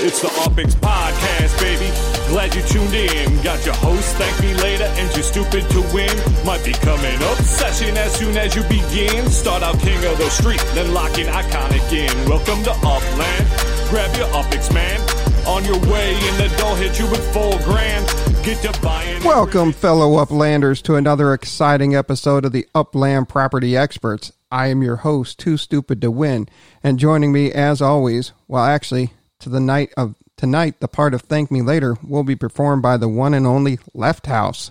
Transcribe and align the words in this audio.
It's 0.00 0.22
the 0.22 0.28
UpX 0.28 0.76
Podcast, 0.78 1.58
baby. 1.58 1.90
Glad 2.30 2.54
you 2.54 2.62
tuned 2.62 2.94
in. 2.94 3.42
Got 3.42 3.66
your 3.66 3.74
host, 3.74 4.14
thank 4.14 4.40
me 4.40 4.54
later, 4.62 4.84
and 4.84 5.12
you're 5.12 5.24
stupid 5.24 5.68
to 5.70 5.80
win. 5.92 6.14
Might 6.46 6.64
become 6.64 7.00
an 7.00 7.20
obsession 7.32 7.96
as 7.96 8.14
soon 8.14 8.36
as 8.36 8.54
you 8.54 8.62
begin. 8.62 9.28
Start 9.28 9.64
out 9.64 9.76
king 9.80 9.98
of 10.04 10.16
the 10.18 10.30
street, 10.30 10.62
then 10.74 10.94
lock 10.94 11.18
in 11.18 11.26
iconic 11.26 11.92
in. 11.92 12.14
Welcome 12.30 12.62
to 12.62 12.70
Upland. 12.70 13.46
Grab 13.90 14.16
your 14.16 14.28
UpX, 14.28 14.72
man. 14.72 15.00
On 15.48 15.64
your 15.64 15.80
way, 15.90 16.14
and 16.14 16.48
the 16.48 16.56
door 16.58 16.76
hit 16.76 16.96
you 17.00 17.10
with 17.10 17.32
full 17.32 17.58
grand. 17.64 18.06
Get 18.44 18.62
to 18.62 18.80
buying. 18.80 19.24
Welcome, 19.24 19.72
fellow 19.72 20.24
Uplanders, 20.24 20.80
to 20.82 20.94
another 20.94 21.34
exciting 21.34 21.96
episode 21.96 22.44
of 22.44 22.52
the 22.52 22.68
Upland 22.72 23.28
Property 23.28 23.76
Experts. 23.76 24.30
I 24.48 24.68
am 24.68 24.80
your 24.80 24.96
host, 24.96 25.40
Too 25.40 25.56
Stupid 25.56 26.00
to 26.02 26.10
Win, 26.12 26.48
and 26.84 27.00
joining 27.00 27.32
me, 27.32 27.50
as 27.50 27.82
always, 27.82 28.32
well, 28.46 28.64
actually, 28.64 29.12
to 29.40 29.48
the 29.48 29.60
night 29.60 29.92
of 29.96 30.14
tonight, 30.36 30.80
the 30.80 30.88
part 30.88 31.14
of 31.14 31.22
Thank 31.22 31.50
Me 31.50 31.62
Later 31.62 31.96
will 32.02 32.24
be 32.24 32.36
performed 32.36 32.82
by 32.82 32.96
the 32.96 33.08
one 33.08 33.34
and 33.34 33.46
only 33.46 33.76
LeftHouse. 33.94 34.70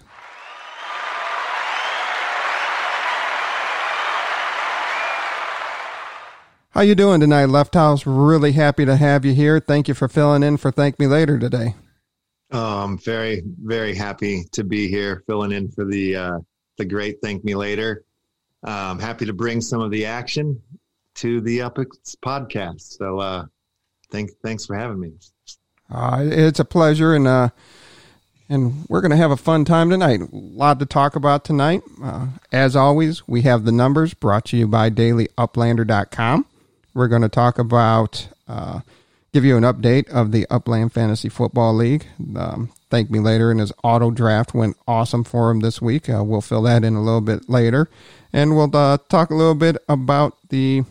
How 6.71 6.81
you 6.81 6.93
doing 6.93 7.19
tonight, 7.21 7.47
LeftHouse? 7.47 8.03
Really 8.05 8.51
happy 8.51 8.85
to 8.85 8.95
have 8.95 9.25
you 9.25 9.33
here. 9.33 9.59
Thank 9.59 9.87
you 9.87 9.95
for 9.95 10.07
filling 10.07 10.43
in 10.43 10.57
for 10.57 10.69
Thank 10.69 10.99
Me 10.99 11.07
Later 11.07 11.39
today. 11.39 11.73
Oh, 12.51 12.83
I'm 12.83 12.97
very, 12.99 13.41
very 13.63 13.95
happy 13.95 14.43
to 14.51 14.63
be 14.63 14.87
here, 14.87 15.23
filling 15.25 15.51
in 15.51 15.69
for 15.71 15.85
the 15.85 16.15
uh, 16.15 16.39
the 16.77 16.85
great 16.85 17.17
Thank 17.21 17.43
Me 17.43 17.55
Later. 17.55 18.03
I'm 18.63 18.99
happy 18.99 19.25
to 19.25 19.33
bring 19.33 19.59
some 19.59 19.81
of 19.81 19.91
the 19.91 20.05
action 20.05 20.61
to 21.15 21.41
the 21.41 21.59
UpX 21.59 22.15
podcast. 22.23 22.81
So, 22.81 23.19
uh, 23.19 23.45
thank, 24.11 24.31
thanks 24.43 24.65
for 24.65 24.75
having 24.75 24.99
me. 24.99 25.13
Uh, 25.89 26.23
it's 26.23 26.59
a 26.59 26.65
pleasure, 26.65 27.15
and 27.15 27.27
uh, 27.27 27.49
and 28.49 28.85
we're 28.87 29.01
going 29.01 29.11
to 29.11 29.17
have 29.17 29.31
a 29.31 29.37
fun 29.37 29.65
time 29.65 29.89
tonight. 29.89 30.21
A 30.21 30.27
lot 30.31 30.79
to 30.79 30.85
talk 30.85 31.15
about 31.15 31.43
tonight. 31.43 31.81
Uh, 32.01 32.27
as 32.51 32.75
always, 32.75 33.27
we 33.27 33.41
have 33.43 33.65
the 33.65 33.71
numbers 33.71 34.13
brought 34.13 34.45
to 34.45 34.57
you 34.57 34.67
by 34.67 34.89
DailyUplander.com. 34.89 36.45
We're 36.93 37.07
going 37.07 37.21
to 37.21 37.29
talk 37.29 37.59
about, 37.59 38.27
uh, 38.47 38.81
give 39.33 39.45
you 39.45 39.57
an 39.57 39.63
update 39.63 40.09
of 40.09 40.31
the 40.31 40.47
Upland 40.49 40.93
Fantasy 40.93 41.29
Football 41.29 41.75
League. 41.75 42.05
Um, 42.35 42.71
thank 42.89 43.09
me 43.09 43.19
later, 43.19 43.51
and 43.51 43.59
his 43.59 43.73
auto 43.83 44.11
draft 44.11 44.53
went 44.53 44.77
awesome 44.87 45.23
for 45.23 45.51
him 45.51 45.59
this 45.59 45.81
week. 45.81 46.09
Uh, 46.09 46.23
we'll 46.23 46.41
fill 46.41 46.63
that 46.63 46.83
in 46.83 46.95
a 46.95 47.03
little 47.03 47.21
bit 47.21 47.49
later, 47.49 47.89
and 48.31 48.55
we'll 48.55 48.75
uh, 48.75 48.97
talk 49.09 49.29
a 49.29 49.35
little 49.35 49.55
bit 49.55 49.77
about 49.89 50.37
the 50.49 50.83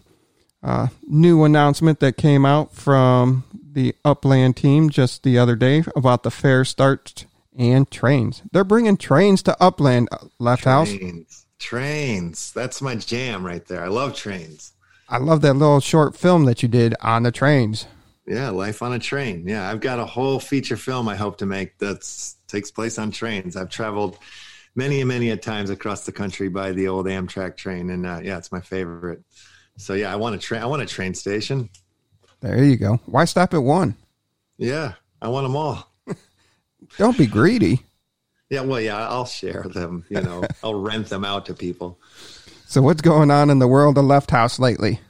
uh, 0.62 0.88
new 1.06 1.44
announcement 1.44 2.00
that 2.00 2.16
came 2.16 2.44
out 2.44 2.74
from 2.74 3.44
the 3.72 3.94
Upland 4.04 4.56
team 4.56 4.90
just 4.90 5.22
the 5.22 5.38
other 5.38 5.56
day 5.56 5.84
about 5.94 6.22
the 6.22 6.30
fair 6.30 6.64
start 6.64 7.26
and 7.56 7.90
trains. 7.90 8.42
They're 8.52 8.64
bringing 8.64 8.96
trains 8.96 9.42
to 9.44 9.56
Upland 9.62 10.08
uh, 10.12 10.18
LeftHouse. 10.40 10.98
Trains, 10.98 11.46
trains. 11.58 12.52
That's 12.52 12.82
my 12.82 12.96
jam 12.96 13.44
right 13.44 13.64
there. 13.66 13.82
I 13.82 13.88
love 13.88 14.14
trains. 14.14 14.72
I 15.08 15.18
love 15.18 15.40
that 15.42 15.54
little 15.54 15.80
short 15.80 16.16
film 16.16 16.46
that 16.46 16.62
you 16.62 16.68
did 16.68 16.94
on 17.00 17.22
the 17.22 17.30
trains. 17.30 17.86
Yeah, 18.26 18.50
life 18.50 18.82
on 18.82 18.92
a 18.92 18.98
train. 18.98 19.46
Yeah, 19.46 19.70
I've 19.70 19.80
got 19.80 20.00
a 20.00 20.04
whole 20.04 20.40
feature 20.40 20.76
film 20.76 21.08
I 21.08 21.14
hope 21.14 21.38
to 21.38 21.46
make 21.46 21.78
that 21.78 22.02
takes 22.48 22.72
place 22.72 22.98
on 22.98 23.12
trains. 23.12 23.56
I've 23.56 23.70
traveled 23.70 24.18
many 24.74 25.00
and 25.00 25.08
many 25.08 25.30
a 25.30 25.36
times 25.36 25.70
across 25.70 26.04
the 26.04 26.12
country 26.12 26.48
by 26.48 26.72
the 26.72 26.88
old 26.88 27.06
Amtrak 27.06 27.56
train, 27.56 27.90
and 27.90 28.04
uh, 28.04 28.20
yeah, 28.22 28.36
it's 28.36 28.50
my 28.50 28.60
favorite. 28.60 29.22
So 29.76 29.94
yeah, 29.94 30.12
I 30.12 30.16
want 30.16 30.34
a 30.34 30.38
train. 30.38 30.62
I 30.62 30.66
want 30.66 30.82
a 30.82 30.86
train 30.86 31.14
station. 31.14 31.68
There 32.40 32.62
you 32.62 32.76
go. 32.76 33.00
Why 33.06 33.24
stop 33.24 33.54
at 33.54 33.62
one? 33.62 33.96
Yeah, 34.58 34.92
I 35.20 35.28
want 35.28 35.44
them 35.44 35.56
all. 35.56 35.92
Don't 36.98 37.16
be 37.16 37.26
greedy. 37.26 37.80
Yeah, 38.48 38.60
well, 38.60 38.80
yeah, 38.80 39.08
I'll 39.08 39.26
share 39.26 39.64
them. 39.64 40.04
You 40.08 40.20
know, 40.20 40.44
I'll 40.62 40.80
rent 40.80 41.08
them 41.08 41.24
out 41.24 41.46
to 41.46 41.54
people. 41.54 41.98
So, 42.66 42.80
what's 42.82 43.02
going 43.02 43.30
on 43.30 43.50
in 43.50 43.58
the 43.58 43.68
world 43.68 43.98
of 43.98 44.04
LeftHouse 44.04 44.58
lately? 44.58 45.00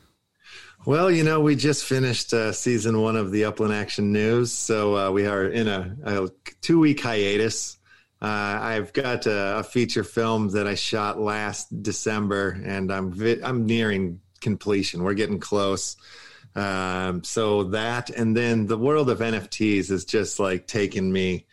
Well, 0.87 1.11
you 1.11 1.25
know, 1.25 1.41
we 1.41 1.57
just 1.57 1.85
finished 1.85 2.33
uh, 2.33 2.53
season 2.53 3.01
one 3.03 3.17
of 3.17 3.33
the 3.33 3.45
Upland 3.45 3.75
Action 3.75 4.13
News, 4.13 4.53
so 4.53 4.97
uh, 4.97 5.11
we 5.11 5.27
are 5.27 5.47
in 5.47 5.67
a, 5.67 5.97
a 6.05 6.29
two 6.61 6.79
week 6.79 7.01
hiatus. 7.01 7.77
Uh, 8.23 8.59
I've 8.63 8.93
got 8.93 9.27
a, 9.27 9.59
a, 9.59 9.63
feature 9.63 10.05
film 10.05 10.49
that 10.51 10.67
I 10.67 10.75
shot 10.75 11.21
last 11.21 11.83
December, 11.83 12.61
and 12.65 12.91
I'm 12.91 13.13
vi- 13.13 13.43
I'm 13.43 13.67
nearing 13.67 14.21
completion. 14.47 15.03
We're 15.03 15.15
getting 15.15 15.41
close. 15.41 15.97
Um, 16.55 17.25
so 17.25 17.65
that, 17.65 18.11
and 18.11 18.37
then 18.37 18.69
the 18.69 18.79
world 18.79 19.11
of 19.11 19.19
NFTs 19.19 19.91
is 19.91 20.05
just 20.05 20.39
like 20.39 20.69
taken 20.69 21.13
me 21.13 21.47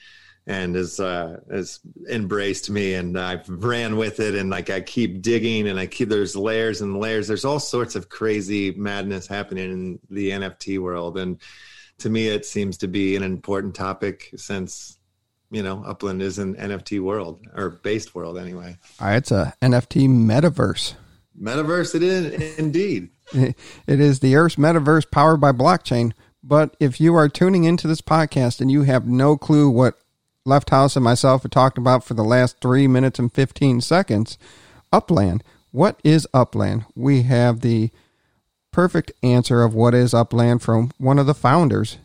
and 0.45 0.75
has 0.75 0.99
uh, 0.99 1.39
has 1.49 1.79
embraced 2.07 2.69
me, 2.69 2.93
and 2.93 3.17
I've 3.17 3.49
ran 3.49 3.97
with 3.97 4.19
it, 4.19 4.35
and 4.35 4.51
like 4.51 4.69
I 4.69 4.81
keep 4.81 5.23
digging, 5.23 5.67
and 5.67 5.79
I 5.79 5.87
keep 5.87 6.09
there's 6.09 6.35
layers 6.35 6.81
and 6.81 6.99
layers. 6.99 7.27
There's 7.27 7.45
all 7.45 7.59
sorts 7.59 7.95
of 7.95 8.09
crazy 8.09 8.71
madness 8.71 9.25
happening 9.25 9.71
in 9.71 9.99
the 10.09 10.29
NFT 10.29 10.79
world, 10.79 11.17
and 11.17 11.41
to 11.99 12.09
me, 12.09 12.27
it 12.27 12.45
seems 12.45 12.77
to 12.79 12.87
be 12.87 13.15
an 13.15 13.23
important 13.23 13.73
topic 13.73 14.29
since 14.35 14.99
you 15.49 15.63
know 15.63 15.83
Upland 15.83 16.21
is 16.21 16.37
an 16.37 16.55
NFT 16.55 16.99
world 16.99 17.47
or 17.55 17.69
based 17.69 18.13
world 18.13 18.37
anyway. 18.37 18.77
Uh, 19.01 19.15
it's 19.17 19.31
a 19.31 19.53
NFT 19.61 20.07
metaverse. 20.09 20.95
Metaverse, 21.39 21.95
it 21.95 22.03
is 22.03 22.57
indeed. 22.57 23.09
It 23.33 23.55
is 23.99 24.19
the 24.19 24.35
Earth's 24.35 24.57
metaverse 24.57 25.09
powered 25.09 25.41
by 25.41 25.51
blockchain. 25.51 26.13
But 26.43 26.75
if 26.79 26.99
you 26.99 27.15
are 27.15 27.29
tuning 27.29 27.63
into 27.63 27.87
this 27.87 28.01
podcast 28.01 28.59
and 28.59 28.69
you 28.69 28.83
have 28.83 29.07
no 29.07 29.37
clue 29.37 29.69
what 29.69 29.97
LeftHouse 30.45 30.95
and 30.95 31.03
myself 31.03 31.43
have 31.43 31.51
talked 31.51 31.77
about 31.77 32.03
for 32.03 32.13
the 32.13 32.23
last 32.23 32.59
three 32.61 32.87
minutes 32.87 33.17
and 33.17 33.33
15 33.33 33.81
seconds, 33.81 34.37
Upland. 34.91 35.43
What 35.71 35.99
is 36.03 36.27
Upland? 36.33 36.85
We 36.95 37.23
have 37.23 37.61
the 37.61 37.89
perfect 38.71 39.11
answer 39.23 39.63
of 39.63 39.73
what 39.73 39.93
is 39.95 40.13
Upland 40.13 40.61
from 40.61 40.91
one 40.97 41.17
of 41.17 41.25
the 41.25 41.33
founders. 41.33 41.97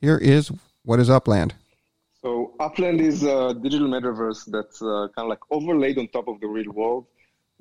Here 0.00 0.18
is 0.18 0.52
what 0.84 1.00
is 1.00 1.08
Upland. 1.08 1.54
So 2.20 2.52
Upland 2.60 3.00
is 3.00 3.22
a 3.22 3.54
digital 3.54 3.88
metaverse 3.88 4.44
that's 4.46 4.82
uh, 4.82 5.08
kind 5.16 5.26
of 5.26 5.28
like 5.28 5.40
overlaid 5.50 5.98
on 5.98 6.08
top 6.08 6.28
of 6.28 6.40
the 6.40 6.46
real 6.46 6.70
world. 6.72 7.06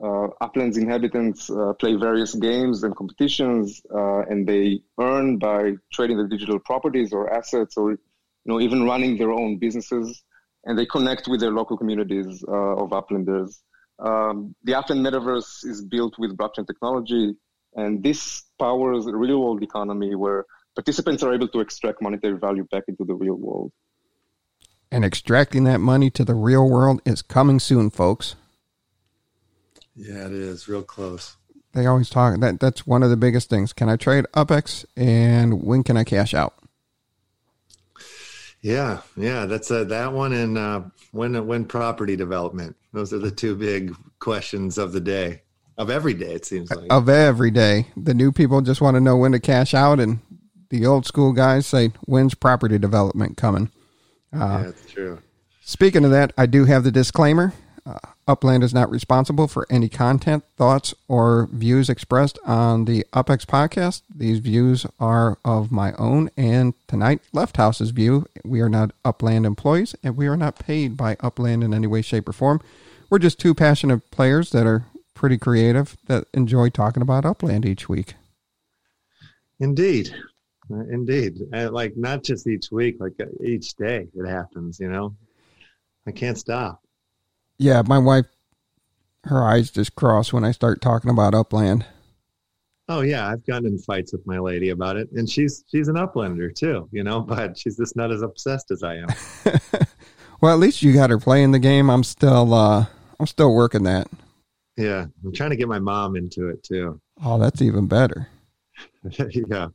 Uh, 0.02 0.28
Upland's 0.42 0.78
inhabitants 0.78 1.50
uh, 1.50 1.74
play 1.74 1.96
various 1.96 2.36
games 2.36 2.84
and 2.84 2.96
competitions, 2.96 3.82
uh, 3.94 4.20
and 4.30 4.48
they 4.48 4.82
earn 5.00 5.38
by 5.38 5.74
trading 5.92 6.18
the 6.18 6.28
digital 6.28 6.60
properties 6.60 7.12
or 7.12 7.34
assets, 7.34 7.78
or 7.78 7.92
you 7.92 7.98
know 8.46 8.62
even 8.62 8.84
running 8.84 9.18
their 9.18 9.32
own 9.32 9.58
businesses. 9.58 10.24
And 10.66 10.78
they 10.78 10.86
connect 10.86 11.28
with 11.28 11.40
their 11.40 11.52
local 11.52 11.78
communities 11.78 12.44
uh, 12.48 12.84
of 12.84 12.90
Uplanders. 12.92 13.58
Um, 14.00 14.54
the 14.64 14.76
Upland 14.76 15.04
metaverse 15.04 15.66
is 15.66 15.84
built 15.84 16.20
with 16.20 16.38
blockchain 16.38 16.68
technology, 16.68 17.36
and 17.74 18.04
this 18.04 18.44
powers 18.60 19.08
a 19.08 19.16
real 19.16 19.42
world 19.42 19.64
economy 19.64 20.14
where 20.14 20.46
participants 20.76 21.24
are 21.24 21.34
able 21.34 21.48
to 21.48 21.60
extract 21.60 22.04
monetary 22.04 22.38
value 22.38 22.66
back 22.70 22.84
into 22.88 23.04
the 23.04 23.16
real 23.16 23.36
world. 23.36 23.72
And 24.92 25.04
extracting 25.04 25.64
that 25.64 25.80
money 25.80 26.12
to 26.12 26.24
the 26.24 26.36
real 26.36 26.70
world 26.70 27.02
is 27.04 27.24
coming 27.24 27.60
soon, 27.60 27.90
folks. 27.90 28.36
Yeah, 29.98 30.28
it 30.28 30.32
is 30.32 30.68
real 30.68 30.84
close. 30.84 31.36
They 31.74 31.86
always 31.86 32.10
talk 32.10 32.40
that 32.40 32.60
that's 32.60 32.88
one 32.88 33.04
of 33.04 33.10
the 33.10 33.18
biggest 33.18 33.50
things. 33.50 33.74
Can 33.74 33.90
I 33.90 33.98
trade 33.98 34.26
UpX 34.34 34.86
and 34.96 35.64
when 35.64 35.84
can 35.84 35.98
I 35.98 36.04
cash 36.04 36.34
out? 36.34 36.54
Yeah, 38.62 39.02
yeah, 39.16 39.46
that's 39.46 39.70
uh, 39.70 39.84
that 39.86 40.14
one 40.14 40.34
and 40.34 40.58
uh, 40.58 40.82
when 41.12 41.46
when 41.46 41.66
property 41.66 42.16
development. 42.16 42.76
Those 42.94 43.14
are 43.14 43.20
the 43.20 43.32
two 43.32 43.56
big 43.56 43.96
questions 44.20 44.78
of 44.78 44.92
the 44.94 45.00
day, 45.00 45.42
of 45.78 45.90
every 45.90 46.14
day. 46.14 46.34
It 46.34 46.46
seems 46.46 46.72
like 46.72 46.92
of 46.92 47.10
every 47.10 47.52
day. 47.52 47.88
The 47.96 48.14
new 48.14 48.32
people 48.32 48.62
just 48.62 48.82
want 48.82 48.96
to 48.96 49.02
know 49.02 49.16
when 49.16 49.32
to 49.34 49.40
cash 49.40 49.74
out, 49.74 50.00
and 50.00 50.20
the 50.70 50.86
old 50.86 51.06
school 51.06 51.34
guys 51.34 51.68
say, 51.68 51.92
"When's 52.06 52.34
property 52.34 52.80
development 52.80 53.38
coming?" 53.38 53.70
Uh, 54.34 54.38
yeah, 54.40 54.64
that's 54.64 54.92
true. 54.92 55.20
Speaking 55.62 56.04
of 56.04 56.12
that, 56.12 56.34
I 56.38 56.46
do 56.48 56.66
have 56.66 56.84
the 56.84 56.92
disclaimer. 56.92 57.54
Uh, 57.88 58.00
Upland 58.28 58.64
is 58.64 58.74
not 58.74 58.92
responsible 58.92 59.48
for 59.48 59.66
any 59.70 59.88
content, 59.88 60.44
thoughts, 60.58 60.94
or 61.08 61.48
views 61.54 61.90
expressed 61.90 62.38
on 62.46 62.84
the 62.84 63.06
UpX 63.14 63.46
podcast. 63.46 64.02
These 64.14 64.40
views 64.40 64.86
are 65.00 65.38
of 65.46 65.72
my 65.72 65.94
own 65.94 66.30
and 66.36 66.74
tonight 66.88 67.22
LeftHouse's 67.34 67.92
view. 67.92 68.26
We 68.44 68.60
are 68.60 68.68
not 68.68 68.92
Upland 69.06 69.46
employees 69.46 69.96
and 70.04 70.18
we 70.18 70.28
are 70.28 70.36
not 70.36 70.60
paid 70.60 70.98
by 70.98 71.16
Upland 71.22 71.64
in 71.64 71.74
any 71.74 71.88
way, 71.88 72.02
shape, 72.02 72.28
or 72.28 72.34
form. 72.34 72.60
We're 73.10 73.20
just 73.20 73.40
two 73.40 73.56
passionate 73.56 74.12
players 74.12 74.50
that 74.50 74.68
are 74.68 74.86
pretty 75.14 75.38
creative 75.38 75.96
that 76.08 76.26
enjoy 76.34 76.70
talking 76.70 77.02
about 77.02 77.26
Upland 77.26 77.66
each 77.66 77.88
week. 77.88 78.16
Indeed. 79.60 80.14
Uh, 80.70 80.82
indeed. 80.92 81.38
Uh, 81.54 81.72
like 81.72 81.96
not 81.96 82.24
just 82.24 82.48
each 82.48 82.70
week, 82.70 82.98
like 83.00 83.14
uh, 83.22 83.26
each 83.42 83.76
day 83.76 84.10
it 84.14 84.28
happens, 84.28 84.78
you 84.82 84.90
know? 84.90 85.16
I 86.06 86.12
can't 86.12 86.38
stop. 86.38 86.82
Yeah, 87.60 87.82
my 87.86 87.98
wife, 87.98 88.26
her 89.26 89.44
eyes 89.44 89.72
just 89.72 89.96
cross 89.96 90.32
when 90.32 90.44
I 90.44 90.52
start 90.52 90.82
talking 90.82 91.10
about 91.10 91.34
Upland. 91.34 91.86
Oh 92.90 93.02
yeah, 93.02 93.28
I've 93.28 93.46
gotten 93.46 93.66
in 93.66 93.80
fights 93.80 94.14
with 94.14 94.26
my 94.26 94.40
lady 94.40 94.70
about 94.70 94.96
it, 94.96 95.12
and 95.12 95.30
she's 95.30 95.66
she's 95.68 95.90
an 95.90 95.96
uplander 95.96 96.54
too, 96.54 96.88
you 96.92 97.04
know, 97.04 97.20
but 97.28 97.58
she's 97.58 97.78
just 97.78 97.96
not 97.96 98.12
as 98.12 98.22
obsessed 98.22 98.72
as 98.72 98.84
I 98.84 98.96
am. 98.96 99.08
well, 100.42 100.54
at 100.54 100.60
least 100.60 100.82
you 100.82 100.94
got 100.94 101.10
her 101.10 101.20
playing 101.20 101.52
the 101.52 101.60
game. 101.60 101.90
I'm 101.90 102.04
still 102.04 102.54
uh 102.54 102.86
I'm 103.20 103.28
still 103.28 103.54
working 103.54 103.84
that. 103.84 104.08
Yeah, 104.78 105.08
I'm 105.26 105.34
trying 105.34 105.50
to 105.50 105.56
get 105.56 105.68
my 105.68 105.80
mom 105.80 106.16
into 106.16 106.50
it 106.50 106.64
too. 106.64 107.02
Oh, 107.24 107.40
that's 107.40 107.62
even 107.62 107.88
better. 107.88 108.30
yeah. 109.12 109.68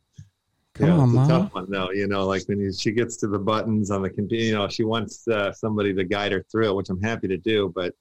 Come 0.74 0.90
yeah, 0.90 0.98
on, 0.98 1.10
it's 1.10 1.14
a 1.14 1.18
Mom. 1.18 1.20
tough 1.20 1.52
one 1.52 1.70
though. 1.70 1.90
You 1.92 2.06
know, 2.08 2.26
like 2.26 2.48
when 2.48 2.58
you, 2.60 2.72
she 2.72 2.92
gets 2.92 3.16
to 3.18 3.28
the 3.28 3.38
buttons 3.38 3.90
on 3.90 4.02
the 4.02 4.10
computer, 4.10 4.44
you 4.44 4.54
know, 4.54 4.68
she 4.68 4.84
wants 4.84 5.26
uh, 5.28 5.52
somebody 5.52 5.94
to 5.94 6.04
guide 6.04 6.32
her 6.32 6.44
through 6.50 6.70
it, 6.70 6.74
which 6.76 6.90
I'm 6.90 7.00
happy 7.00 7.28
to 7.28 7.36
do, 7.38 7.72
but 7.74 7.94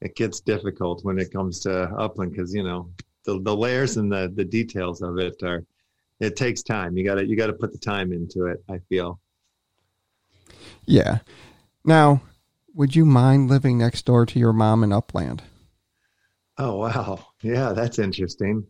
it 0.00 0.16
gets 0.16 0.40
difficult 0.40 1.04
when 1.04 1.18
it 1.18 1.32
comes 1.32 1.60
to 1.60 1.72
Upland 1.98 2.32
because 2.32 2.54
you 2.54 2.62
know 2.64 2.90
the 3.24 3.40
the 3.42 3.56
layers 3.56 3.96
and 3.98 4.12
the 4.12 4.32
the 4.34 4.44
details 4.44 5.02
of 5.02 5.18
it 5.18 5.42
are. 5.42 5.64
It 6.20 6.36
takes 6.36 6.62
time. 6.62 6.96
You 6.96 7.04
got 7.04 7.16
to 7.16 7.26
you 7.26 7.36
got 7.36 7.48
to 7.48 7.52
put 7.54 7.72
the 7.72 7.78
time 7.78 8.12
into 8.12 8.46
it. 8.46 8.64
I 8.70 8.78
feel. 8.88 9.20
Yeah. 10.84 11.18
Now, 11.84 12.22
would 12.74 12.96
you 12.96 13.04
mind 13.04 13.50
living 13.50 13.78
next 13.78 14.04
door 14.06 14.26
to 14.26 14.38
your 14.38 14.52
mom 14.52 14.84
in 14.84 14.92
Upland? 14.92 15.42
Oh 16.58 16.76
wow, 16.76 17.26
yeah, 17.42 17.72
that's 17.72 17.98
interesting. 17.98 18.66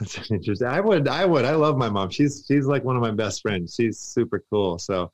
That's 0.00 0.30
interesting. 0.30 0.66
I 0.66 0.80
would, 0.80 1.08
I 1.08 1.24
would, 1.24 1.44
I 1.44 1.54
love 1.54 1.76
my 1.76 1.88
mom. 1.88 2.10
She's 2.10 2.44
she's 2.46 2.66
like 2.66 2.84
one 2.84 2.96
of 2.96 3.02
my 3.02 3.10
best 3.12 3.42
friends. 3.42 3.74
She's 3.74 3.98
super 3.98 4.42
cool. 4.50 4.78
So 4.78 5.10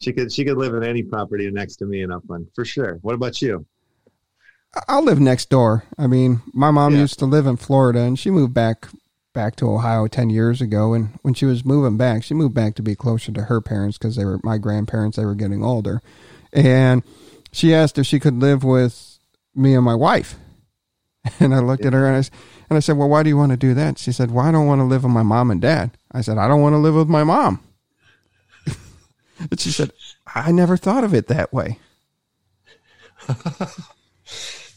she 0.00 0.12
could 0.12 0.32
she 0.32 0.44
could 0.44 0.56
live 0.58 0.74
in 0.74 0.82
any 0.84 1.02
property 1.02 1.50
next 1.50 1.76
to 1.76 1.86
me 1.86 2.02
in 2.02 2.10
Upland 2.12 2.48
for 2.54 2.64
sure. 2.64 2.98
What 3.02 3.14
about 3.14 3.40
you? 3.42 3.66
I'll 4.88 5.04
live 5.04 5.20
next 5.20 5.50
door. 5.50 5.84
I 5.98 6.06
mean, 6.06 6.40
my 6.54 6.70
mom 6.70 6.94
Yeah. 6.94 7.00
used 7.00 7.18
to 7.18 7.26
live 7.26 7.46
in 7.46 7.56
Florida 7.56 8.00
and 8.00 8.18
she 8.18 8.30
moved 8.30 8.54
back 8.54 8.88
back 9.34 9.56
to 9.56 9.70
Ohio 9.70 10.06
10 10.06 10.28
years 10.30 10.60
ago 10.60 10.92
and 10.92 11.18
when 11.22 11.32
she 11.34 11.46
was 11.46 11.64
moving 11.64 11.96
back, 11.96 12.22
she 12.22 12.34
moved 12.34 12.54
back 12.54 12.74
to 12.74 12.82
be 12.82 12.94
closer 12.94 13.32
to 13.32 13.42
her 13.44 13.60
parents 13.60 13.96
cuz 13.98 14.16
they 14.16 14.24
were 14.24 14.38
my 14.42 14.58
grandparents, 14.58 15.16
they 15.16 15.24
were 15.24 15.34
getting 15.34 15.62
older. 15.64 16.00
And 16.52 17.02
she 17.50 17.74
asked 17.74 17.98
if 17.98 18.06
she 18.06 18.18
could 18.20 18.40
live 18.40 18.62
with 18.64 19.18
me 19.54 19.74
and 19.74 19.84
my 19.84 19.94
wife. 19.94 20.36
And 21.40 21.54
I 21.54 21.60
looked 21.60 21.84
at 21.84 21.92
her 21.92 22.06
and 22.06 22.16
I, 22.16 22.28
and 22.68 22.76
I 22.76 22.80
said, 22.80 22.96
"Well, 22.96 23.08
why 23.08 23.22
do 23.22 23.28
you 23.28 23.36
want 23.36 23.52
to 23.52 23.56
do 23.56 23.74
that?" 23.74 23.96
She 23.98 24.10
said, 24.10 24.32
"Well, 24.32 24.44
I 24.44 24.50
don't 24.50 24.66
want 24.66 24.80
to 24.80 24.84
live 24.84 25.04
with 25.04 25.12
my 25.12 25.22
mom 25.22 25.52
and 25.52 25.60
dad." 25.60 25.92
I 26.10 26.20
said, 26.20 26.36
"I 26.36 26.48
don't 26.48 26.62
want 26.62 26.72
to 26.72 26.78
live 26.78 26.94
with 26.94 27.08
my 27.08 27.22
mom." 27.22 27.60
and 29.38 29.60
she 29.60 29.70
said, 29.70 29.92
"I 30.34 30.50
never 30.50 30.76
thought 30.76 31.04
of 31.04 31.14
it 31.14 31.28
that 31.28 31.52
way." 31.52 31.78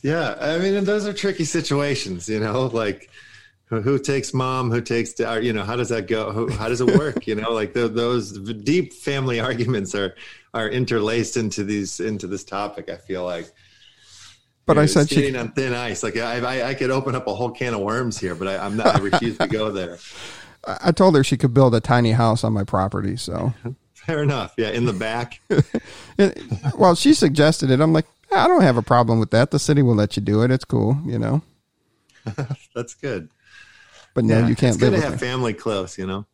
Yeah, 0.06 0.38
I 0.40 0.60
mean, 0.60 0.76
and 0.76 0.86
those 0.86 1.08
are 1.08 1.14
tricky 1.14 1.46
situations, 1.46 2.30
you 2.30 2.40
know, 2.40 2.68
like 2.68 3.10
who, 3.66 3.98
takes 3.98 4.36
mom, 4.36 4.70
who 4.70 4.80
takes, 4.80 5.14
da- 5.14 5.34
or, 5.34 5.40
you 5.40 5.52
know, 5.52 5.64
how 5.64 5.76
does 5.76 5.90
that 5.90 6.08
go? 6.08 6.48
How 6.52 6.70
does 6.70 6.80
it 6.80 6.96
work? 6.96 7.26
you 7.26 7.34
know, 7.34 7.52
like 7.52 7.74
the, 7.74 7.88
those 7.88 8.38
deep 8.60 8.94
family 8.94 9.40
arguments 9.40 9.96
are 9.96 10.14
are 10.54 10.70
interlaced 10.70 11.38
into 11.38 11.64
these 11.64 12.00
into 12.00 12.28
this 12.28 12.44
topic. 12.44 12.88
I 12.88 12.98
feel 12.98 13.26
like. 13.26 13.52
But 14.66 14.78
You 14.78 14.84
I 14.84 14.86
said 14.88 15.10
she 15.10 15.16
skating 15.16 15.36
on 15.36 15.52
thin 15.52 15.74
ice. 15.74 16.02
Like 16.04 16.18
I, 16.18 16.40
I, 16.40 16.70
I 16.70 16.74
could 16.74 16.90
open 16.92 17.14
up 17.16 17.28
a 17.28 17.36
whole 17.36 17.52
can 17.52 17.74
of 17.74 17.82
worms 17.82 18.18
here, 18.20 18.34
but 18.36 18.48
I, 18.48 18.58
I'm 18.58 18.76
not. 18.76 18.88
I 18.96 19.00
refuse 19.00 19.38
to 19.38 19.48
go 19.48 19.72
there. 19.72 19.98
I 20.84 20.92
told 20.92 21.16
her 21.16 21.24
she 21.24 21.38
could 21.38 21.54
build 21.54 21.76
a 21.76 21.80
tiny 21.80 22.12
house 22.12 22.44
on 22.44 22.52
my 22.54 22.64
property. 22.64 23.16
So, 23.18 23.54
Fair 23.94 24.24
enough. 24.24 24.54
Yeah, 24.58 24.70
in 24.70 24.86
the 24.86 24.94
back. 24.94 25.40
well, 26.78 26.96
she 26.96 27.14
suggested 27.14 27.70
it. 27.70 27.80
I'm 27.80 27.94
like, 27.94 28.06
I 28.36 28.48
don't 28.48 28.62
have 28.64 28.78
a 28.78 28.82
problem 28.82 29.20
with 29.20 29.30
that. 29.32 29.52
The 29.52 29.60
city 29.60 29.82
will 29.84 29.96
let 29.96 30.16
you 30.18 30.24
do 30.24 30.42
it. 30.42 30.50
It's 30.52 30.66
cool, 30.66 30.98
you 31.06 31.20
know. 31.20 31.42
That's 32.76 32.96
good. 32.96 33.30
But 34.16 34.26
no, 34.26 34.40
Yeah, 34.40 34.48
you 34.48 34.56
can't 34.56 34.74
It's 34.76 34.78
good 34.84 34.94
live 34.94 35.02
to 35.02 35.06
have 35.10 35.20
her. 35.20 35.26
family 35.26 35.54
close. 35.54 35.98
You 35.98 36.08
know. 36.08 36.26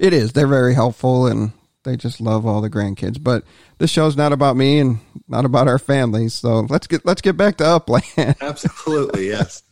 It 0.00 0.12
is. 0.12 0.32
They're 0.32 0.46
very 0.48 0.74
helpful 0.74 1.26
and 1.26 1.52
they 1.86 1.96
just 1.96 2.20
love 2.20 2.44
all 2.44 2.60
the 2.60 2.68
grandkids. 2.68 3.22
But 3.22 3.44
this 3.78 3.90
show's 3.90 4.16
not 4.16 4.32
about 4.32 4.56
me 4.56 4.78
and 4.78 4.98
not 5.28 5.46
about 5.46 5.68
our 5.68 5.78
families. 5.78 6.34
So 6.34 6.60
let's 6.68 6.86
get 6.86 7.06
let's 7.06 7.22
get 7.22 7.38
back 7.38 7.56
to 7.58 7.64
Upland. 7.64 8.04
Absolutely. 8.42 9.28
Yes. 9.28 9.62